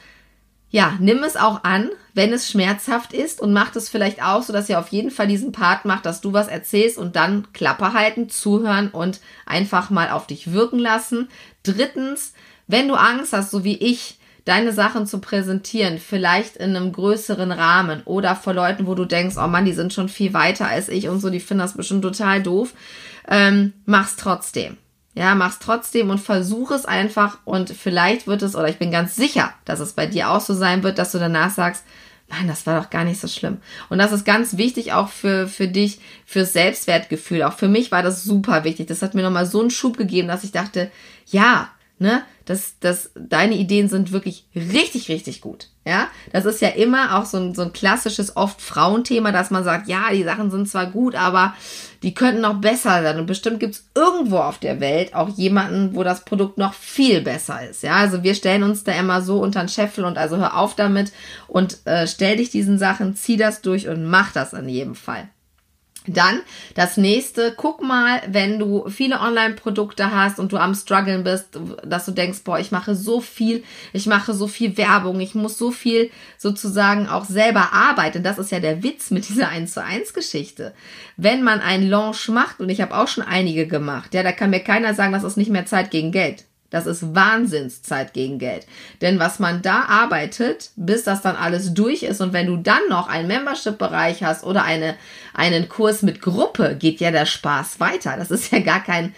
ja, 0.72 0.96
nimm 1.00 1.24
es 1.24 1.36
auch 1.36 1.64
an, 1.64 1.90
wenn 2.14 2.32
es 2.32 2.50
schmerzhaft 2.50 3.14
ist 3.14 3.42
und 3.42 3.54
mach 3.54 3.76
es 3.76 3.90
vielleicht 3.90 4.22
auch 4.24 4.44
so, 4.44 4.54
dass 4.54 4.70
ihr 4.70 4.80
auf 4.80 4.90
jeden 4.90 5.10
Fall 5.10 5.28
diesen 5.28 5.52
Part 5.52 5.86
macht, 5.86 6.06
dass 6.06 6.22
du 6.22 6.32
was 6.32 6.48
erzählst 6.48 6.98
und 6.98 7.16
dann 7.16 7.52
Klappe 7.54 7.94
halten, 7.94 8.30
zuhören 8.30 8.90
und 8.90 9.20
einfach 9.48 9.90
mal 9.90 10.12
auf 10.12 10.28
dich 10.28 10.54
wirken 10.54 10.78
lassen. 10.78 11.30
Drittens, 11.64 12.34
wenn 12.68 12.88
du 12.88 12.94
Angst 12.94 13.34
hast, 13.34 13.50
so 13.50 13.64
wie 13.64 13.78
ich, 13.78 14.19
deine 14.46 14.74
Sachen 14.74 15.06
zu 15.06 15.20
präsentieren, 15.20 16.00
vielleicht 16.00 16.58
in 16.58 16.76
einem 16.76 16.92
größeren 16.92 17.52
Rahmen 17.52 18.02
oder 18.06 18.36
vor 18.36 18.54
Leuten, 18.54 18.88
wo 18.88 18.96
du 18.96 19.06
denkst, 19.06 19.36
oh 19.38 19.48
Mann, 19.48 19.66
die 19.66 19.74
sind 19.74 19.94
schon 19.94 20.10
viel 20.10 20.34
weiter 20.34 20.68
als 20.68 20.90
ich 20.90 21.10
und 21.10 21.20
so, 21.20 21.30
die 21.30 21.40
finden 21.40 21.62
das 21.62 21.74
bestimmt 21.74 22.02
total 22.02 22.42
doof, 22.42 22.74
ähm, 23.28 23.74
mach's 23.86 24.16
trotzdem. 24.16 24.78
Ja, 25.16 25.36
mach's 25.36 25.60
trotzdem 25.60 26.10
und 26.10 26.20
versuch 26.20 26.72
es 26.72 26.86
einfach 26.86 27.40
und 27.44 27.72
vielleicht 27.72 28.28
wird 28.28 28.42
es, 28.42 28.56
oder 28.56 28.70
ich 28.70 28.78
bin 28.78 28.92
ganz 28.92 29.16
sicher, 29.16 29.54
dass 29.66 29.80
es 29.80 29.94
bei 29.94 30.06
dir 30.06 30.30
auch 30.30 30.42
so 30.42 30.54
sein 30.54 30.84
wird, 30.84 30.98
dass 30.98 31.12
du 31.12 31.20
danach 31.20 31.50
sagst, 31.52 31.84
Mann, 32.30 32.48
das 32.48 32.66
war 32.68 32.80
doch 32.80 32.90
gar 32.90 33.04
nicht 33.04 33.20
so 33.20 33.28
schlimm. 33.28 33.58
Und 33.90 33.98
das 33.98 34.12
ist 34.12 34.24
ganz 34.24 34.58
wichtig 34.58 34.94
auch 34.94 35.10
für, 35.10 35.48
für 35.48 35.68
dich, 35.68 36.00
fürs 36.26 36.54
Selbstwertgefühl. 36.54 37.44
Auch 37.44 37.54
für 37.54 37.68
mich 37.68 37.92
war 37.92 38.04
das 38.04 38.24
super 38.24 38.64
wichtig. 38.64 38.88
Das 38.88 39.02
hat 39.02 39.16
mir 39.16 39.24
nochmal 39.24 39.48
so 39.48 39.60
einen 39.60 39.72
Schub 39.72 39.98
gegeben, 39.98 40.28
dass 40.28 40.44
ich 40.44 40.52
dachte, 40.52 40.92
ja, 41.26 41.70
ne, 41.98 42.24
dass, 42.50 42.80
dass 42.80 43.12
deine 43.14 43.54
Ideen 43.54 43.90
sind 43.90 44.12
wirklich 44.12 44.48
richtig, 44.56 45.08
richtig 45.08 45.40
gut. 45.40 45.68
Ja, 45.86 46.08
das 46.34 46.46
ist 46.46 46.62
ja 46.62 46.70
immer 46.70 47.16
auch 47.16 47.26
so 47.26 47.38
ein, 47.38 47.54
so 47.54 47.62
ein 47.62 47.74
klassisches, 47.74 48.36
oft 48.36 48.60
Frauenthema, 48.60 49.32
dass 49.32 49.52
man 49.52 49.64
sagt, 49.64 49.88
ja, 49.88 50.10
die 50.12 50.24
Sachen 50.24 50.50
sind 50.50 50.68
zwar 50.68 50.88
gut, 50.88 51.14
aber 51.14 51.54
die 52.02 52.16
könnten 52.16 52.42
noch 52.42 52.56
besser 52.56 53.04
sein. 53.04 53.20
Und 53.20 53.28
bestimmt 53.28 53.60
gibt 53.60 53.76
es 53.76 53.88
irgendwo 53.94 54.38
auf 54.38 54.58
der 54.58 54.80
Welt 54.80 55.14
auch 55.14 55.30
jemanden, 55.30 55.96
wo 55.96 56.04
das 56.04 56.26
Produkt 56.26 56.58
noch 56.58 56.74
viel 56.74 57.22
besser 57.22 57.70
ist. 57.70 57.84
Ja, 57.84 57.98
also 57.98 58.24
wir 58.24 58.34
stellen 58.34 58.64
uns 58.64 58.84
da 58.84 58.94
immer 58.94 59.22
so 59.22 59.40
unter 59.40 59.60
den 59.60 59.70
Scheffel 59.70 60.04
und 60.04 60.18
also 60.18 60.38
hör 60.38 60.58
auf 60.58 60.74
damit 60.74 61.12
und 61.48 61.86
äh, 61.86 62.08
stell 62.08 62.38
dich 62.38 62.50
diesen 62.50 62.80
Sachen, 62.80 63.16
zieh 63.16 63.38
das 63.38 63.62
durch 63.62 63.88
und 63.88 64.06
mach 64.06 64.32
das 64.32 64.54
in 64.54 64.68
jedem 64.68 64.96
Fall. 64.96 65.30
Dann 66.14 66.42
das 66.76 66.98
nächste, 66.98 67.54
guck 67.56 67.82
mal, 67.82 68.22
wenn 68.28 68.60
du 68.60 68.90
viele 68.90 69.20
Online-Produkte 69.20 70.14
hast 70.14 70.40
und 70.40 70.52
du 70.52 70.58
am 70.58 70.76
struggeln 70.76 71.24
bist, 71.24 71.58
dass 71.84 72.06
du 72.06 72.12
denkst, 72.12 72.40
boah, 72.44 72.60
ich 72.60 72.72
mache 72.72 72.96
so 72.96 73.22
viel, 73.22 73.64
ich 73.94 74.06
mache 74.06 74.34
so 74.34 74.48
viel 74.48 74.78
Werbung, 74.78 75.20
ich 75.20 75.36
muss 75.36 75.58
so 75.58 75.72
viel 75.72 76.12
sozusagen 76.38 77.08
auch 77.08 77.26
selber 77.26 77.74
arbeiten. 77.74 78.24
Das 78.24 78.40
ist 78.40 78.52
ja 78.52 78.60
der 78.60 78.84
Witz 78.84 79.12
mit 79.12 79.28
dieser 79.30 79.50
1 79.50 79.74
zu 79.74 79.84
1 79.84 80.14
Geschichte. 80.14 80.74
Wenn 81.18 81.44
man 81.44 81.62
einen 81.62 81.90
Launch 81.90 82.30
macht, 82.30 82.60
und 82.60 82.70
ich 82.70 82.82
habe 82.82 82.96
auch 82.98 83.08
schon 83.08 83.24
einige 83.24 83.68
gemacht, 83.68 84.14
ja, 84.14 84.24
da 84.24 84.32
kann 84.32 84.50
mir 84.50 84.62
keiner 84.62 84.94
sagen, 84.94 85.14
das 85.14 85.24
ist 85.24 85.38
nicht 85.38 85.52
mehr 85.52 85.66
Zeit 85.66 85.92
gegen 85.92 86.12
Geld. 86.12 86.46
Das 86.70 86.86
ist 86.86 87.16
Wahnsinnszeit 87.16 88.14
gegen 88.14 88.40
Geld. 88.40 88.68
Denn 89.02 89.20
was 89.20 89.40
man 89.40 89.62
da 89.62 89.84
arbeitet, 89.84 90.72
bis 90.76 91.04
das 91.04 91.22
dann 91.22 91.36
alles 91.36 91.74
durch 91.74 92.04
ist 92.04 92.22
und 92.22 92.34
wenn 92.34 92.48
du 92.48 92.58
dann 92.58 92.88
noch 92.90 93.08
einen 93.08 93.28
Membership-Bereich 93.28 94.24
hast 94.24 94.44
oder 94.44 94.64
eine, 94.64 94.96
einen 95.34 95.68
Kurs 95.68 96.02
mit 96.02 96.22
Gruppe, 96.22 96.76
geht 96.76 97.00
ja 97.00 97.12
der 97.12 97.26
Spaß 97.26 97.80
weiter. 97.80 98.16
Das 98.18 98.32
ist 98.32 98.52
ja 98.52 98.60
gar 98.60 98.84
kein 98.84 99.14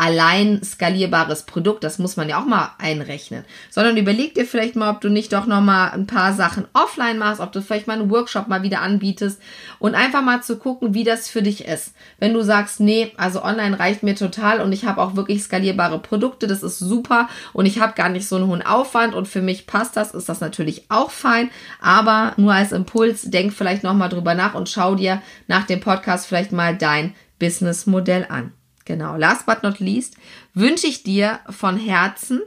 allein 0.00 0.62
skalierbares 0.64 1.42
Produkt, 1.42 1.84
das 1.84 1.98
muss 1.98 2.16
man 2.16 2.26
ja 2.26 2.40
auch 2.40 2.46
mal 2.46 2.70
einrechnen, 2.78 3.44
sondern 3.68 3.98
überleg 3.98 4.34
dir 4.34 4.46
vielleicht 4.46 4.74
mal, 4.74 4.90
ob 4.90 5.02
du 5.02 5.10
nicht 5.10 5.30
doch 5.34 5.44
noch 5.44 5.60
mal 5.60 5.90
ein 5.90 6.06
paar 6.06 6.32
Sachen 6.32 6.66
offline 6.72 7.18
machst, 7.18 7.38
ob 7.38 7.52
du 7.52 7.60
vielleicht 7.60 7.86
mal 7.86 8.00
einen 8.00 8.10
Workshop 8.10 8.48
mal 8.48 8.62
wieder 8.62 8.80
anbietest 8.80 9.42
und 9.78 9.94
einfach 9.94 10.22
mal 10.22 10.42
zu 10.42 10.56
gucken, 10.56 10.94
wie 10.94 11.04
das 11.04 11.28
für 11.28 11.42
dich 11.42 11.66
ist. 11.66 11.92
Wenn 12.18 12.32
du 12.32 12.40
sagst, 12.40 12.80
nee, 12.80 13.12
also 13.18 13.44
online 13.44 13.78
reicht 13.78 14.02
mir 14.02 14.14
total 14.14 14.62
und 14.62 14.72
ich 14.72 14.86
habe 14.86 15.02
auch 15.02 15.16
wirklich 15.16 15.42
skalierbare 15.42 15.98
Produkte, 15.98 16.46
das 16.46 16.62
ist 16.62 16.78
super 16.78 17.28
und 17.52 17.66
ich 17.66 17.78
habe 17.78 17.92
gar 17.92 18.08
nicht 18.08 18.26
so 18.26 18.36
einen 18.36 18.46
hohen 18.46 18.62
Aufwand 18.62 19.14
und 19.14 19.28
für 19.28 19.42
mich 19.42 19.66
passt 19.66 19.98
das, 19.98 20.14
ist 20.14 20.30
das 20.30 20.40
natürlich 20.40 20.86
auch 20.88 21.10
fein, 21.10 21.50
aber 21.78 22.32
nur 22.38 22.54
als 22.54 22.72
Impuls, 22.72 23.24
denk 23.24 23.52
vielleicht 23.52 23.82
noch 23.82 23.92
mal 23.92 24.08
drüber 24.08 24.34
nach 24.34 24.54
und 24.54 24.70
schau 24.70 24.94
dir 24.94 25.20
nach 25.46 25.66
dem 25.66 25.80
Podcast 25.80 26.26
vielleicht 26.26 26.52
mal 26.52 26.74
dein 26.74 27.14
Businessmodell 27.38 28.24
an. 28.30 28.54
Genau, 28.90 29.16
last 29.16 29.46
but 29.46 29.62
not 29.62 29.78
least 29.78 30.16
wünsche 30.52 30.88
ich 30.88 31.04
dir 31.04 31.38
von 31.48 31.76
Herzen, 31.76 32.40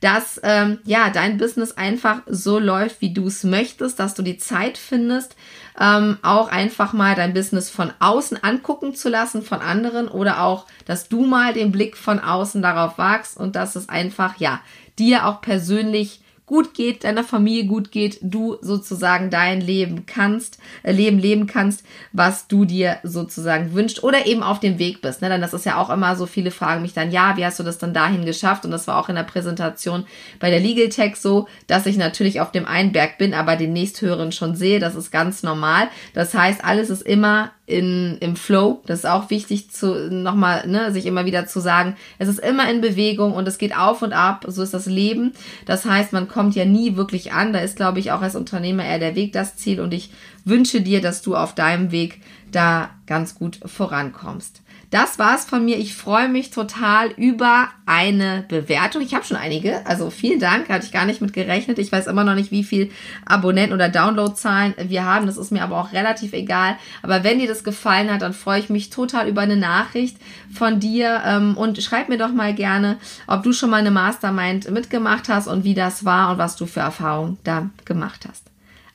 dass 0.00 0.40
ähm, 0.42 0.78
ja 0.84 1.10
dein 1.10 1.36
Business 1.36 1.72
einfach 1.72 2.22
so 2.26 2.58
läuft, 2.58 3.02
wie 3.02 3.12
du 3.12 3.26
es 3.26 3.44
möchtest, 3.44 4.00
dass 4.00 4.14
du 4.14 4.22
die 4.22 4.38
Zeit 4.38 4.78
findest, 4.78 5.36
ähm, 5.78 6.16
auch 6.22 6.48
einfach 6.48 6.94
mal 6.94 7.14
dein 7.14 7.34
Business 7.34 7.68
von 7.68 7.92
außen 7.98 8.42
angucken 8.42 8.94
zu 8.94 9.10
lassen 9.10 9.42
von 9.42 9.60
anderen 9.60 10.08
oder 10.08 10.42
auch, 10.42 10.64
dass 10.86 11.10
du 11.10 11.26
mal 11.26 11.52
den 11.52 11.70
Blick 11.70 11.98
von 11.98 12.18
außen 12.18 12.62
darauf 12.62 12.96
wagst 12.96 13.36
und 13.36 13.54
dass 13.54 13.76
es 13.76 13.90
einfach 13.90 14.38
ja 14.38 14.62
dir 14.98 15.26
auch 15.26 15.42
persönlich 15.42 16.22
gut 16.50 16.74
geht, 16.74 17.04
deiner 17.04 17.22
Familie 17.22 17.64
gut 17.64 17.92
geht, 17.92 18.18
du 18.22 18.56
sozusagen 18.60 19.30
dein 19.30 19.60
Leben 19.60 20.04
kannst, 20.04 20.58
äh, 20.82 20.90
Leben 20.90 21.20
leben 21.20 21.46
kannst, 21.46 21.84
was 22.12 22.48
du 22.48 22.64
dir 22.64 22.98
sozusagen 23.04 23.72
wünscht 23.72 24.02
oder 24.02 24.26
eben 24.26 24.42
auf 24.42 24.58
dem 24.58 24.80
Weg 24.80 25.00
bist. 25.00 25.22
Ne? 25.22 25.28
Denn 25.28 25.40
das 25.40 25.54
ist 25.54 25.64
ja 25.64 25.76
auch 25.76 25.90
immer 25.90 26.16
so, 26.16 26.26
viele 26.26 26.50
fragen 26.50 26.82
mich 26.82 26.92
dann, 26.92 27.12
ja, 27.12 27.36
wie 27.36 27.46
hast 27.46 27.60
du 27.60 27.62
das 27.62 27.78
dann 27.78 27.94
dahin 27.94 28.26
geschafft? 28.26 28.64
Und 28.64 28.72
das 28.72 28.88
war 28.88 28.98
auch 28.98 29.08
in 29.08 29.14
der 29.14 29.22
Präsentation 29.22 30.04
bei 30.40 30.50
der 30.50 30.58
Legal 30.58 30.88
Tech 30.88 31.14
so, 31.14 31.46
dass 31.68 31.86
ich 31.86 31.96
natürlich 31.96 32.40
auf 32.40 32.50
dem 32.50 32.66
einen 32.66 32.90
Berg 32.90 33.16
bin, 33.16 33.32
aber 33.32 33.54
den 33.54 33.72
nächsthöheren 33.72 34.32
schon 34.32 34.56
sehe. 34.56 34.80
Das 34.80 34.96
ist 34.96 35.12
ganz 35.12 35.44
normal. 35.44 35.88
Das 36.14 36.34
heißt, 36.34 36.64
alles 36.64 36.90
ist 36.90 37.02
immer 37.02 37.52
in, 37.70 38.18
im 38.18 38.36
Flow. 38.36 38.82
Das 38.86 39.00
ist 39.00 39.06
auch 39.06 39.30
wichtig 39.30 39.70
zu 39.70 40.10
nochmal, 40.10 40.66
ne, 40.66 40.92
sich 40.92 41.06
immer 41.06 41.24
wieder 41.24 41.46
zu 41.46 41.60
sagen, 41.60 41.96
es 42.18 42.28
ist 42.28 42.40
immer 42.40 42.68
in 42.68 42.80
Bewegung 42.80 43.32
und 43.32 43.46
es 43.46 43.58
geht 43.58 43.76
auf 43.76 44.02
und 44.02 44.12
ab. 44.12 44.44
So 44.48 44.62
ist 44.62 44.74
das 44.74 44.86
Leben. 44.86 45.32
Das 45.66 45.84
heißt, 45.84 46.12
man 46.12 46.28
kommt 46.40 46.54
ja 46.54 46.64
nie 46.64 46.96
wirklich 46.96 47.34
an. 47.34 47.52
Da 47.52 47.58
ist, 47.58 47.76
glaube 47.76 47.98
ich, 47.98 48.12
auch 48.12 48.22
als 48.22 48.34
Unternehmer 48.34 48.82
eher 48.82 48.98
der 48.98 49.14
Weg 49.14 49.34
das 49.34 49.56
Ziel 49.56 49.78
und 49.78 49.92
ich 49.92 50.10
wünsche 50.46 50.80
dir, 50.80 51.02
dass 51.02 51.20
du 51.20 51.36
auf 51.36 51.54
deinem 51.54 51.92
Weg 51.92 52.22
da 52.50 52.88
ganz 53.06 53.34
gut 53.34 53.60
vorankommst. 53.66 54.62
Das 54.90 55.20
war's 55.20 55.44
von 55.44 55.64
mir. 55.64 55.78
Ich 55.78 55.94
freue 55.94 56.28
mich 56.28 56.50
total 56.50 57.12
über 57.12 57.68
eine 57.86 58.44
Bewertung. 58.48 59.02
Ich 59.02 59.14
habe 59.14 59.24
schon 59.24 59.36
einige, 59.36 59.86
also 59.86 60.10
vielen 60.10 60.40
Dank, 60.40 60.68
hatte 60.68 60.84
ich 60.84 60.90
gar 60.90 61.04
nicht 61.04 61.20
mit 61.20 61.32
gerechnet. 61.32 61.78
Ich 61.78 61.92
weiß 61.92 62.08
immer 62.08 62.24
noch 62.24 62.34
nicht, 62.34 62.50
wie 62.50 62.64
viel 62.64 62.90
Abonnenten 63.24 63.72
oder 63.72 63.88
Downloadzahlen 63.88 64.74
wir 64.88 65.04
haben. 65.04 65.26
Das 65.26 65.36
ist 65.36 65.52
mir 65.52 65.62
aber 65.62 65.78
auch 65.78 65.92
relativ 65.92 66.32
egal. 66.32 66.76
Aber 67.02 67.22
wenn 67.22 67.38
dir 67.38 67.46
das 67.46 67.62
gefallen 67.62 68.10
hat, 68.12 68.22
dann 68.22 68.32
freue 68.32 68.58
ich 68.58 68.68
mich 68.68 68.90
total 68.90 69.28
über 69.28 69.42
eine 69.42 69.56
Nachricht 69.56 70.16
von 70.52 70.80
dir 70.80 71.22
ähm, 71.24 71.56
und 71.56 71.80
schreib 71.80 72.08
mir 72.08 72.18
doch 72.18 72.32
mal 72.32 72.52
gerne, 72.52 72.98
ob 73.28 73.44
du 73.44 73.52
schon 73.52 73.70
mal 73.70 73.76
eine 73.76 73.92
Mastermind 73.92 74.68
mitgemacht 74.72 75.28
hast 75.28 75.46
und 75.46 75.62
wie 75.62 75.74
das 75.74 76.04
war 76.04 76.32
und 76.32 76.38
was 76.38 76.56
du 76.56 76.66
für 76.66 76.80
Erfahrungen 76.80 77.38
da 77.44 77.70
gemacht 77.84 78.26
hast. 78.28 78.46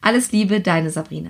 Alles 0.02 0.34
Liebe, 0.34 0.60
deine 0.60 0.90
Sabrina. 0.90 1.24